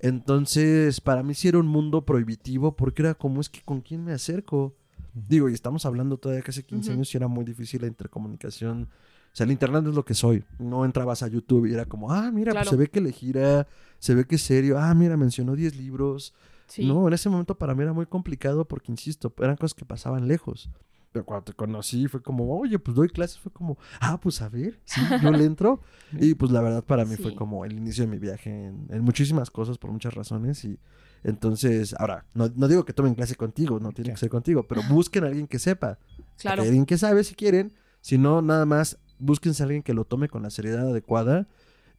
[0.00, 4.04] Entonces, para mí sí era un mundo prohibitivo, porque era como, es que con quién
[4.04, 4.74] me acerco.
[5.14, 6.96] Digo, y estamos hablando todavía que hace 15 Ujú.
[6.96, 8.88] años y era muy difícil la intercomunicación.
[9.32, 10.44] O sea, el internet es lo que soy.
[10.58, 13.66] No entrabas a YouTube y era como, ah, mira, pues se ve que le gira,
[13.98, 14.78] se ve que es serio.
[14.78, 16.34] Ah, mira, mencionó 10 libros.
[16.66, 16.86] Sí.
[16.86, 20.28] No, en ese momento para mí era muy complicado porque, insisto, eran cosas que pasaban
[20.28, 20.70] lejos.
[21.12, 23.38] Pero cuando te conocí fue como, oye, pues doy clases.
[23.38, 25.80] Fue como, ah, pues a ver, sí, yo le entro.
[26.12, 29.02] y pues la verdad para mí fue como el inicio de mi viaje en, en
[29.02, 30.64] muchísimas cosas, por muchas razones.
[30.64, 30.78] Y
[31.24, 34.82] entonces, ahora, no, no digo que tomen clase contigo, no tiene que ser contigo, pero
[34.88, 35.98] busquen a alguien que sepa.
[36.38, 36.62] Claro.
[36.62, 37.72] Alguien que sabe si quieren.
[38.00, 41.48] Si no, nada más búsquense a alguien que lo tome con la seriedad adecuada.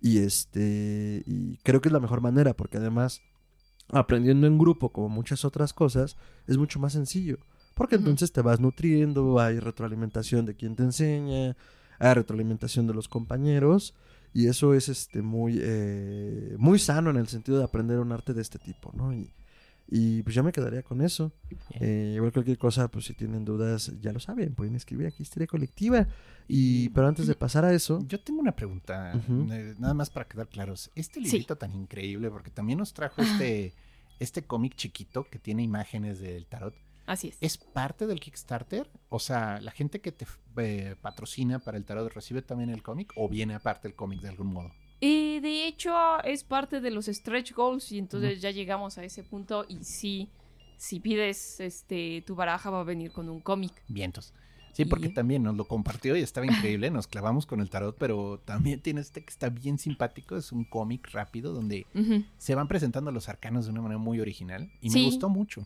[0.01, 1.23] Y este.
[1.25, 3.21] Y creo que es la mejor manera, porque además,
[3.89, 6.15] aprendiendo en grupo, como muchas otras cosas,
[6.47, 7.39] es mucho más sencillo.
[7.79, 11.55] Porque entonces te vas nutriendo, hay retroalimentación de quien te enseña,
[11.97, 13.95] hay retroalimentación de los compañeros.
[14.33, 18.33] Y eso es este muy, eh, muy sano en el sentido de aprender un arte
[18.33, 19.11] de este tipo, ¿no?
[19.13, 19.31] Y,
[19.87, 21.31] y pues ya me quedaría con eso.
[21.79, 25.47] Eh, igual cualquier cosa, pues si tienen dudas, ya lo saben, pueden escribir aquí Histeria
[25.47, 26.05] Colectiva.
[26.47, 30.27] Y, pero antes de pasar a eso, Yo tengo una pregunta, eh, nada más para
[30.27, 30.91] quedar claros.
[30.95, 31.25] Este Sí.
[31.25, 33.73] librito tan increíble, porque también nos trajo este,
[34.19, 36.75] este cómic chiquito que tiene imágenes del tarot,
[37.09, 37.37] Así es.
[37.41, 38.89] ¿es parte del Kickstarter?
[39.09, 40.25] O sea, ¿la gente que te
[40.57, 44.29] eh, patrocina para el tarot recibe también el cómic o viene aparte el cómic de
[44.29, 44.71] algún modo?
[45.01, 49.23] Y de hecho es parte de los stretch goals y entonces ya llegamos a ese
[49.23, 50.29] punto y sí,
[50.77, 53.71] si pides este tu baraja va a venir con un cómic.
[53.87, 54.33] Vientos.
[54.73, 57.97] Sí, porque Y- también nos lo compartió y estaba increíble, nos clavamos con el tarot,
[57.97, 61.87] pero también tiene este que está bien simpático, es un cómic rápido donde
[62.37, 64.99] se van presentando los arcanos de una manera muy original y Sí.
[64.99, 65.65] me gustó mucho.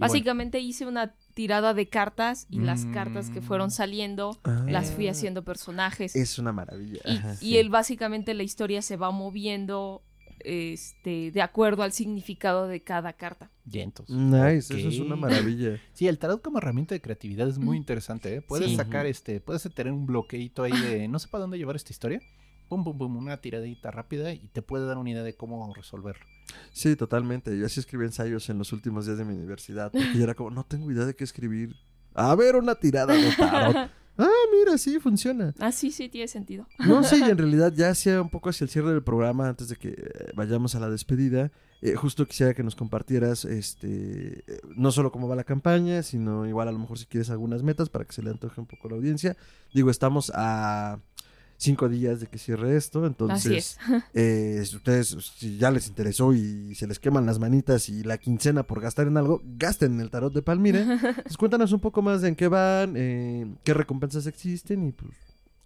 [0.00, 3.70] Bueno, Básicamente hice una tirada de cartas y las cartas que fueron Mm.
[3.70, 6.16] saliendo ah, las fui haciendo personajes.
[6.16, 7.00] es una maravilla.
[7.04, 7.32] y Ajá.
[7.34, 7.58] y sí.
[7.58, 10.02] él básicamente la historia se va moviendo
[10.42, 13.50] este de acuerdo al significado de cada carta.
[13.64, 14.08] vientos.
[14.10, 15.78] Nice, eso es una maravilla.
[15.92, 18.40] Sí, el tarot como herramienta de creatividad es muy interesante, ¿eh?
[18.42, 18.76] Puedes Sí.
[18.76, 22.20] sacar este, puedes tener un bloqueito ahí de no sé para dónde llevar esta historia.
[22.68, 26.24] Pum, pum, pum, una tiradita rápida y te puede dar una idea de cómo resolverlo.
[26.72, 27.56] Sí, totalmente.
[27.58, 29.90] Yo así escribí ensayos en los últimos días de mi universidad.
[29.92, 31.76] Porque yo era como, no tengo idea de qué escribir.
[32.14, 33.90] A ver, una tirada de tarot.
[34.22, 35.54] Ah, mira, sí, funciona.
[35.60, 36.66] Ah, sí, sí, tiene sentido.
[36.80, 39.68] No, sí, y en realidad ya hacía un poco hacia el cierre del programa, antes
[39.68, 41.50] de que eh, vayamos a la despedida.
[41.80, 46.46] eh, justo quisiera que nos compartieras, este, eh, no solo cómo va la campaña, sino
[46.46, 48.88] igual a lo mejor si quieres algunas metas para que se le antoje un poco
[48.88, 49.38] a la audiencia.
[49.72, 50.98] Digo, estamos a
[51.60, 53.00] cinco días de que cierre esto.
[53.00, 53.78] Así Entonces, es.
[54.14, 58.18] eh, si ustedes, si ya les interesó y se les queman las manitas y la
[58.18, 60.80] quincena por gastar en algo, gasten en el tarot de Palmira.
[60.80, 65.12] Entonces, cuéntanos un poco más de en qué van, eh, qué recompensas existen y pues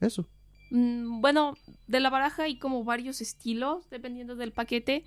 [0.00, 0.26] eso.
[0.70, 1.54] Mm, Bueno,
[1.86, 5.04] de la baraja hay como varios estilos, dependiendo del paquete,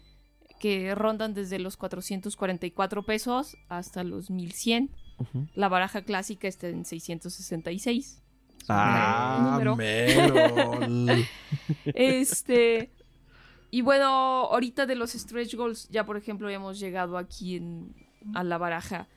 [0.59, 4.89] que rondan desde los 444 pesos hasta los 1100.
[5.19, 5.47] Ujú.
[5.53, 8.21] La baraja clásica está en 666.
[8.69, 9.77] Ah, número.
[11.93, 12.91] Este.
[13.71, 17.93] Y bueno, ahorita de los stretch goals, ya por ejemplo hemos llegado aquí en-
[18.33, 19.07] a la baraja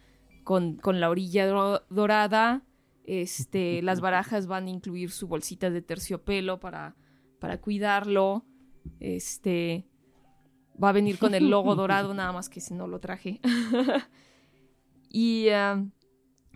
[0.45, 2.63] con, con la orilla do- dorada.
[3.05, 6.97] Este, las barajas van a incluir su bolsita de terciopelo para,
[7.39, 8.45] para cuidarlo.
[8.99, 9.87] Este.
[10.83, 13.41] Va a venir con el logo dorado, nada más que si no lo traje.
[15.09, 15.85] y, ah,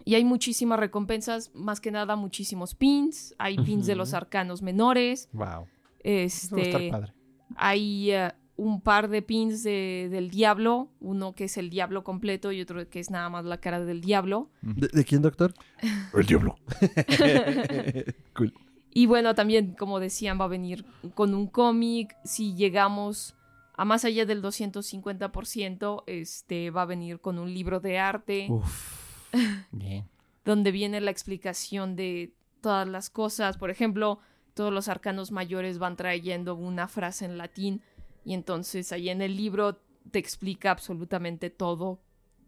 [0.05, 3.35] y hay muchísimas recompensas, más que nada muchísimos pins.
[3.39, 5.29] Hay pins de los arcanos menores.
[5.33, 5.67] Wow.
[6.01, 7.13] Eso va a estar Este, padre.
[7.57, 12.53] hay eh, un par de pins de- del diablo, uno que es el diablo completo
[12.53, 14.51] y otro que es nada más la cara del diablo.
[14.63, 15.55] ¿De, de quién, doctor?
[16.15, 16.57] El diablo.
[18.37, 18.53] cool.
[18.97, 22.15] Y bueno, también, como decían, va a venir con un cómic.
[22.25, 23.35] Si llegamos
[23.77, 29.04] a más allá del 250%, este, va a venir con un libro de arte Uf.
[29.73, 30.09] Bien.
[30.45, 33.57] donde viene la explicación de todas las cosas.
[33.57, 34.19] Por ejemplo,
[34.55, 37.81] todos los arcanos mayores van trayendo una frase en latín
[38.25, 39.81] y entonces ahí en el libro
[40.11, 42.01] te explica absolutamente todo,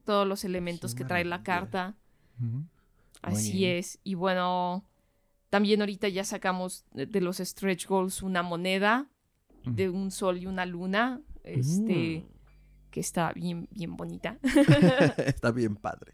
[0.05, 1.95] todos los elementos que trae la carta.
[3.23, 3.77] Así bien.
[3.79, 3.99] es.
[4.05, 4.85] Y bueno,
[5.51, 9.09] también ahorita ya sacamos de de los stretch goals una moneda
[9.65, 12.91] de un sol y una luna, este, Mm.
[12.91, 14.39] que está bien, bien bonita.
[15.27, 16.13] Está bien padre.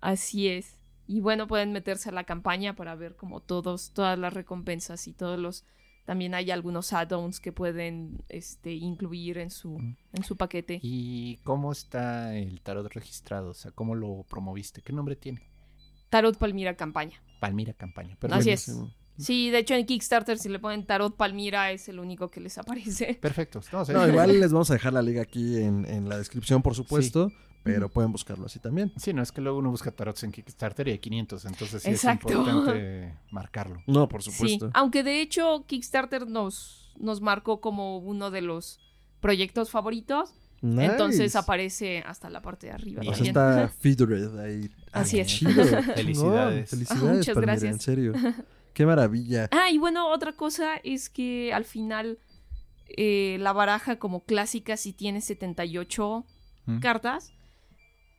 [0.00, 0.78] Así es.
[1.06, 5.12] Y bueno, pueden meterse a la campaña para ver como todos, todas las recompensas y
[5.12, 5.64] todos los.
[6.04, 9.96] También hay algunos add-ons que pueden este, incluir en su, Mm.
[10.12, 10.78] en su paquete.
[10.82, 13.50] ¿Y cómo está el tarot registrado?
[13.50, 14.82] O sea, ¿cómo lo promoviste?
[14.82, 15.42] ¿Qué nombre tiene?
[16.10, 17.20] Tarot Palmira Campaña.
[17.40, 18.16] Palmira Campaña.
[18.30, 18.72] Así es.
[19.18, 22.58] Sí, de hecho en Kickstarter si le ponen Tarot Palmira es el único que les
[22.58, 23.14] aparece.
[23.20, 23.60] Perfecto.
[23.72, 27.32] No, igual les vamos a dejar la liga aquí en, en la descripción, por supuesto,
[27.66, 28.92] pero pueden buscarlo así también.
[28.96, 31.90] Sí, no es que luego uno busca tarots en Kickstarter y hay 500, entonces sí
[31.90, 32.28] Exacto.
[32.28, 33.82] es importante marcarlo.
[33.86, 34.70] No, por Sí, supuesto.
[34.74, 38.78] aunque de hecho Kickstarter nos, nos marcó como uno de los
[39.20, 40.32] proyectos favoritos.
[40.62, 40.86] Nice.
[40.86, 43.02] Entonces aparece hasta la parte de arriba.
[43.02, 43.36] O sea, también.
[43.36, 44.70] está featured ahí.
[44.90, 45.26] Así es.
[45.28, 45.52] chido.
[45.94, 46.04] Felicidades.
[46.06, 46.38] Chingón.
[46.38, 47.72] Ah, Felicidades, muchas Palmira, gracias.
[47.72, 48.12] en serio.
[48.72, 49.48] Qué maravilla.
[49.52, 52.18] Ah, y bueno, otra cosa es que al final
[52.88, 56.24] eh, la baraja como clásica sí tiene 78
[56.66, 56.78] ¿Mm?
[56.80, 57.32] cartas,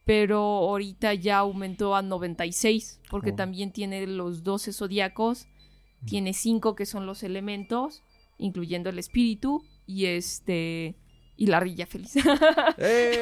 [0.07, 3.35] pero ahorita ya aumentó a 96, porque Oh.
[3.35, 5.47] también tiene los 12 zodiacos,
[6.05, 8.01] tiene 5 que son los elementos,
[8.39, 10.95] incluyendo el espíritu, y este...
[11.39, 12.13] Y la rilla feliz.
[12.79, 13.21] ¡Eh!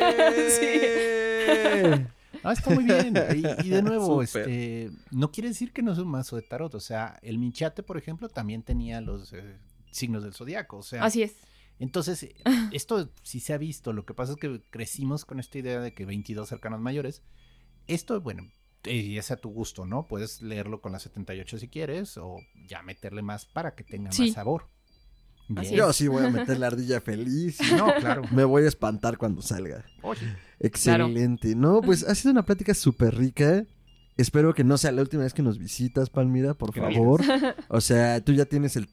[2.43, 3.13] Ah, está muy bien.
[3.35, 6.73] Y, y de nuevo, este, no quiere decir que no es un mazo de tarot.
[6.75, 9.57] O sea, el Michate, por ejemplo, también tenía los eh,
[9.91, 10.77] signos del zodiaco.
[10.77, 11.35] O sea, Así es.
[11.80, 12.27] Entonces,
[12.72, 13.93] esto sí se ha visto.
[13.93, 17.22] Lo que pasa es que crecimos con esta idea de que 22 cercanos mayores.
[17.88, 18.43] Esto, bueno,
[18.84, 20.07] ya sea a tu gusto, ¿no?
[20.07, 22.38] Puedes leerlo con las 78 si quieres, o
[22.68, 24.23] ya meterle más para que tenga Sí.
[24.27, 24.69] más sabor.
[25.47, 25.73] Bien.
[25.76, 27.60] Yo sí voy a meter la ardilla feliz.
[27.77, 28.23] No, claro.
[28.31, 29.85] Me voy a espantar cuando salga.
[30.02, 31.56] Oye, Excelente.
[31.56, 33.65] No, pues ha sido una plática súper rica.
[34.18, 36.95] Espero que no sea la última vez que nos visitas, Palmira, por Gracias.
[36.97, 37.22] favor.
[37.69, 38.88] O sea, tú ya tienes el.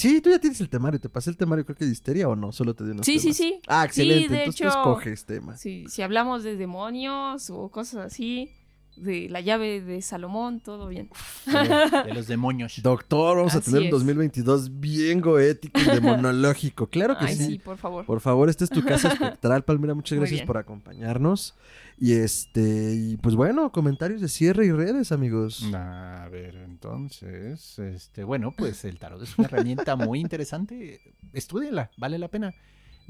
[0.00, 0.98] Sí, tú ya tienes el temario.
[0.98, 2.52] ¿Te pasé el temario, creo que de histeria o no?
[2.52, 3.36] Solo te di unos Sí, sí, temas.
[3.36, 3.60] sí.
[3.68, 4.28] Ah, excelente.
[4.32, 5.56] de Entonces tú hecho- escoges tema.
[5.56, 8.50] Sí, si hablamos de demonios o cosas así,
[8.96, 11.08] de la llave de Salomón, todo bien.
[11.46, 12.80] de, de los demonios.
[12.82, 13.90] Doctor, vamos a tener un es.
[13.92, 16.86] 2022 bien goético y demonológico.
[16.88, 17.46] Claro que Ay, sí.
[17.46, 18.04] sí, por favor.
[18.04, 19.94] Por favor, esta es tu casa espectral, Palmira.
[19.94, 21.54] Muchas gracias por acompañarnos.
[21.98, 25.62] Y este, y pues bueno, comentarios de cierre y redes, amigos.
[25.74, 31.00] A ver, entonces, este, bueno, pues el tarot es una herramienta muy interesante.
[31.34, 32.54] Estúdiela, vale la pena.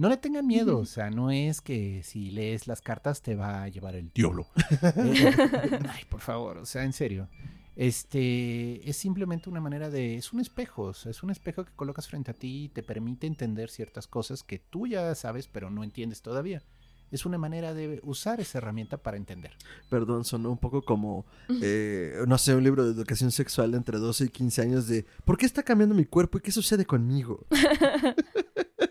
[0.01, 3.65] No le tengan miedo, o sea, no es que si lees las cartas te va
[3.65, 4.47] a llevar el diablo.
[4.97, 7.29] Eh, Ay, por favor, o sea, en serio.
[7.77, 10.17] Este es simplemente una manera de.
[10.17, 12.83] Es un espejo, o sea, es un espejo que colocas frente a ti y te
[12.83, 16.63] permite entender ciertas cosas que tú ya sabes, pero no entiendes todavía.
[17.11, 19.53] Es una manera de usar esa herramienta para entender.
[19.91, 21.27] Perdón, sonó un poco como,
[21.61, 25.05] eh, no sé, un libro de educación sexual de entre 12 y 15 años de
[25.27, 27.47] ¿por qué está cambiando mi cuerpo y qué sucede conmigo?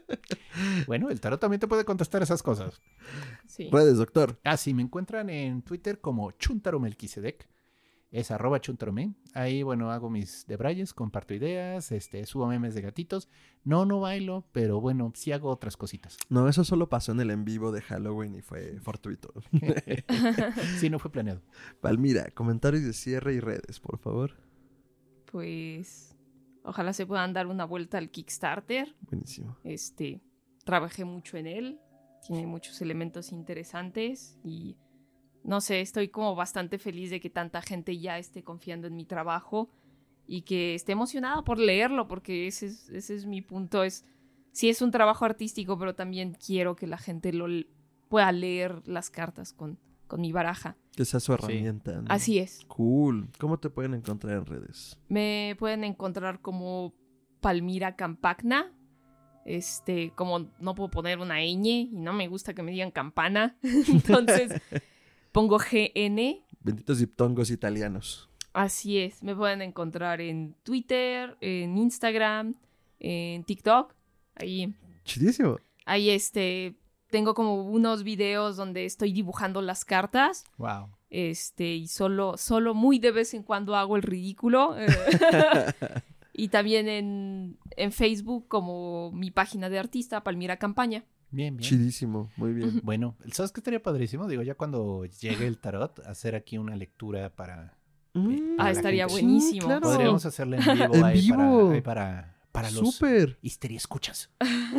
[0.87, 2.81] Bueno, el tarot también te puede contestar esas cosas.
[3.47, 3.67] Sí.
[3.71, 4.39] Puedes, doctor.
[4.43, 7.47] Ah, sí, me encuentran en Twitter como Chuntaro Melquisedec.
[8.11, 9.13] es arroba chuntrome.
[9.33, 13.29] Ahí, bueno, hago mis debrayes, comparto ideas, este, subo memes de gatitos.
[13.63, 16.17] No, no bailo, pero bueno, sí hago otras cositas.
[16.29, 19.31] No, eso solo pasó en el en vivo de Halloween y fue fortuito.
[20.79, 21.41] sí, no fue planeado.
[21.81, 24.31] Palmira, comentarios de cierre y redes, por favor.
[25.31, 26.15] Pues
[26.63, 28.95] ojalá se puedan dar una vuelta al Kickstarter.
[29.01, 29.55] Buenísimo.
[29.63, 30.21] Este,
[30.69, 31.79] trabajé mucho en él,
[32.21, 34.77] tiene muchos elementos interesantes y
[35.43, 39.05] no sé, estoy como bastante feliz de que tanta gente ya esté confiando en mi
[39.05, 39.71] trabajo
[40.27, 43.83] y que esté emocionada por leerlo, porque ese es, ese es mi punto.
[43.83, 44.05] Es,
[44.51, 47.47] sí es un trabajo artístico, pero también quiero que la gente lo
[48.09, 50.77] pueda leer las cartas con, con mi baraja.
[50.95, 52.03] Que sea su herramienta.
[52.09, 52.63] Así es.
[52.67, 53.31] Cool.
[53.39, 54.99] ¿Cómo te pueden encontrar en redes?
[55.07, 56.93] Me pueden encontrar como
[57.41, 58.71] Palmira Campagna.
[59.49, 63.57] Este, como no puedo poner una ñ y no me gusta que me digan campana.
[63.63, 64.61] Entonces
[65.31, 66.43] pongo GN.
[66.59, 68.29] Benditos diptongos italianos.
[68.53, 69.23] Así es.
[69.23, 72.53] Me pueden encontrar en Twitter, en Instagram,
[72.99, 73.95] en TikTok.
[74.35, 74.75] Ahí.
[75.03, 75.57] Chidísimo.
[75.83, 76.75] Ahí este.
[77.09, 80.43] Tengo como unos videos donde estoy dibujando las cartas.
[80.57, 80.91] Wow.
[81.09, 84.75] Este, y solo, solo muy de vez en cuando hago el ridículo.
[86.39, 91.03] y también en, en, Facebook como mi página de artista, Palmira Campaña.
[91.31, 91.69] Bien, bien.
[91.69, 92.79] Chidísimo, muy bien.
[92.83, 94.27] Bueno, ¿sabes qué estaría padrísimo?
[94.27, 97.77] Digo, ya cuando llegue el tarot, hacer aquí una lectura para...
[98.13, 99.61] Mm, ah, estaría buenísimo.
[99.61, 99.81] Sí, claro.
[99.81, 101.37] Podríamos hacerla en vivo, ¿En ahí vivo?
[101.37, 103.37] Para, ahí para, para los Súper.
[103.41, 104.29] histeria escuchas.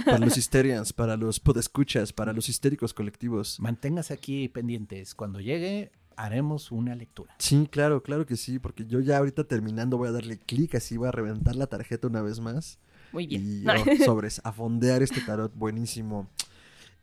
[0.04, 3.60] Para los histerians, para los podescuchas, para los histéricos colectivos.
[3.60, 5.14] Manténgase aquí pendientes.
[5.14, 7.34] Cuando llegue, haremos una lectura.
[7.38, 10.96] Sí, claro, claro que sí, porque yo ya ahorita terminando voy a darle clic así,
[10.96, 12.78] voy a reventar la tarjeta una vez más.
[13.12, 13.42] Muy bien.
[13.44, 13.64] Y
[14.02, 16.28] oh, sobres, a fondear este tarot, buenísimo.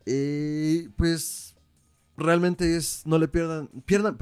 [0.06, 1.56] Eh, pues
[2.16, 4.18] realmente es, no le pierdan, pierdan,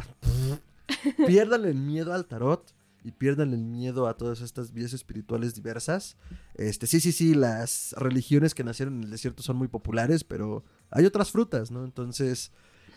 [1.28, 6.18] pierdan el miedo al tarot y pierdan el miedo a todas estas vías espirituales diversas.
[6.56, 10.64] Este, sí, sí, sí, las religiones que nacieron en el desierto son muy populares, pero
[10.90, 11.86] hay otras frutas, ¿no?
[11.86, 12.52] Entonces,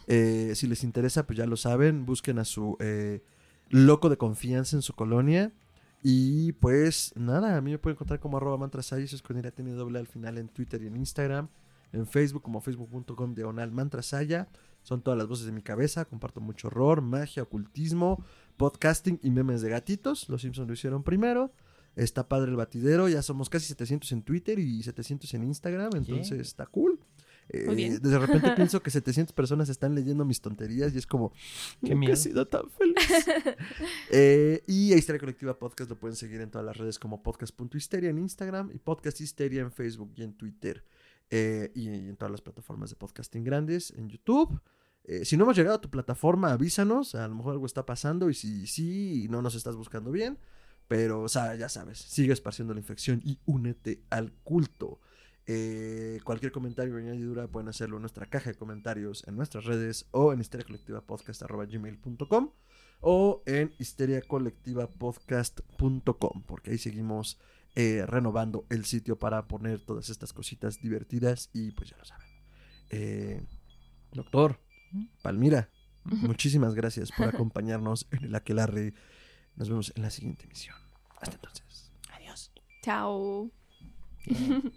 [0.09, 3.23] eh, si les interesa, pues ya lo saben, busquen a su eh,
[3.69, 5.53] loco de confianza en su colonia.
[6.03, 9.73] Y pues nada, a mí me pueden encontrar como arroba mantrasaya, eso es con tiene
[9.73, 11.49] doble al final en Twitter y en Instagram.
[11.93, 14.49] En Facebook como facebook.com diagonal mantrasaya.
[14.83, 16.05] Son todas las voces de mi cabeza.
[16.05, 18.25] Comparto mucho horror, magia, ocultismo,
[18.57, 20.29] podcasting y memes de gatitos.
[20.29, 21.53] Los Simpsons lo hicieron primero.
[21.97, 23.09] Está padre el batidero.
[23.09, 25.91] Ya somos casi 700 en Twitter y 700 en Instagram.
[25.97, 26.43] Entonces Yeah.
[26.43, 27.01] está cool.
[27.51, 31.33] Eh, de repente pienso que 700 personas están leyendo mis tonterías y es como,
[31.85, 32.13] Qué miedo.
[32.13, 32.97] he sido tan feliz.
[34.11, 38.11] Eh, y a Histeria Colectiva Podcast lo pueden seguir en todas las redes como podcast.histeria
[38.11, 40.85] en Instagram y Podcast Histeria en Facebook y en Twitter.
[41.31, 44.61] Eh, y, en todas las plataformas de podcasting grandes, en YouTube.
[45.05, 47.15] Eh, si no hemos llegado a tu plataforma, avísanos.
[47.15, 50.39] A lo mejor algo está pasando y si sí, no nos estás buscando bien.
[50.87, 55.01] Pero, o sea, ya sabes, sigue esparciendo la infección y únete al culto.
[55.51, 60.07] Eh, cualquier comentario o añadidura pueden hacerlo en nuestra caja de comentarios en nuestras redes
[60.11, 62.51] o en histeriacolectivapodcast.gmail.com
[63.01, 67.39] o en histeriacolectivapodcast.com porque ahí seguimos
[67.77, 72.29] eh, renovando el sitio para poner todas estas cositas divertidas y pues ya lo saben.
[72.91, 73.43] Eh,
[74.13, 74.61] doctor,
[75.23, 75.71] Palmira,
[76.05, 78.93] muchísimas gracias por acompañarnos en el Aquelarre.
[79.57, 80.77] Nos vemos en la siguiente emisión.
[81.23, 81.91] Hasta entonces.
[82.13, 82.53] Adiós.
[82.83, 83.51] Chao.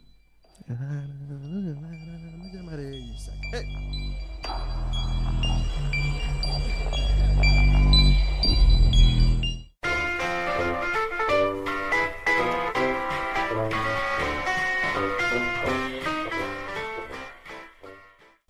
[0.68, 3.36] Me llamaré Isaac.
[3.54, 3.66] ¡Eh!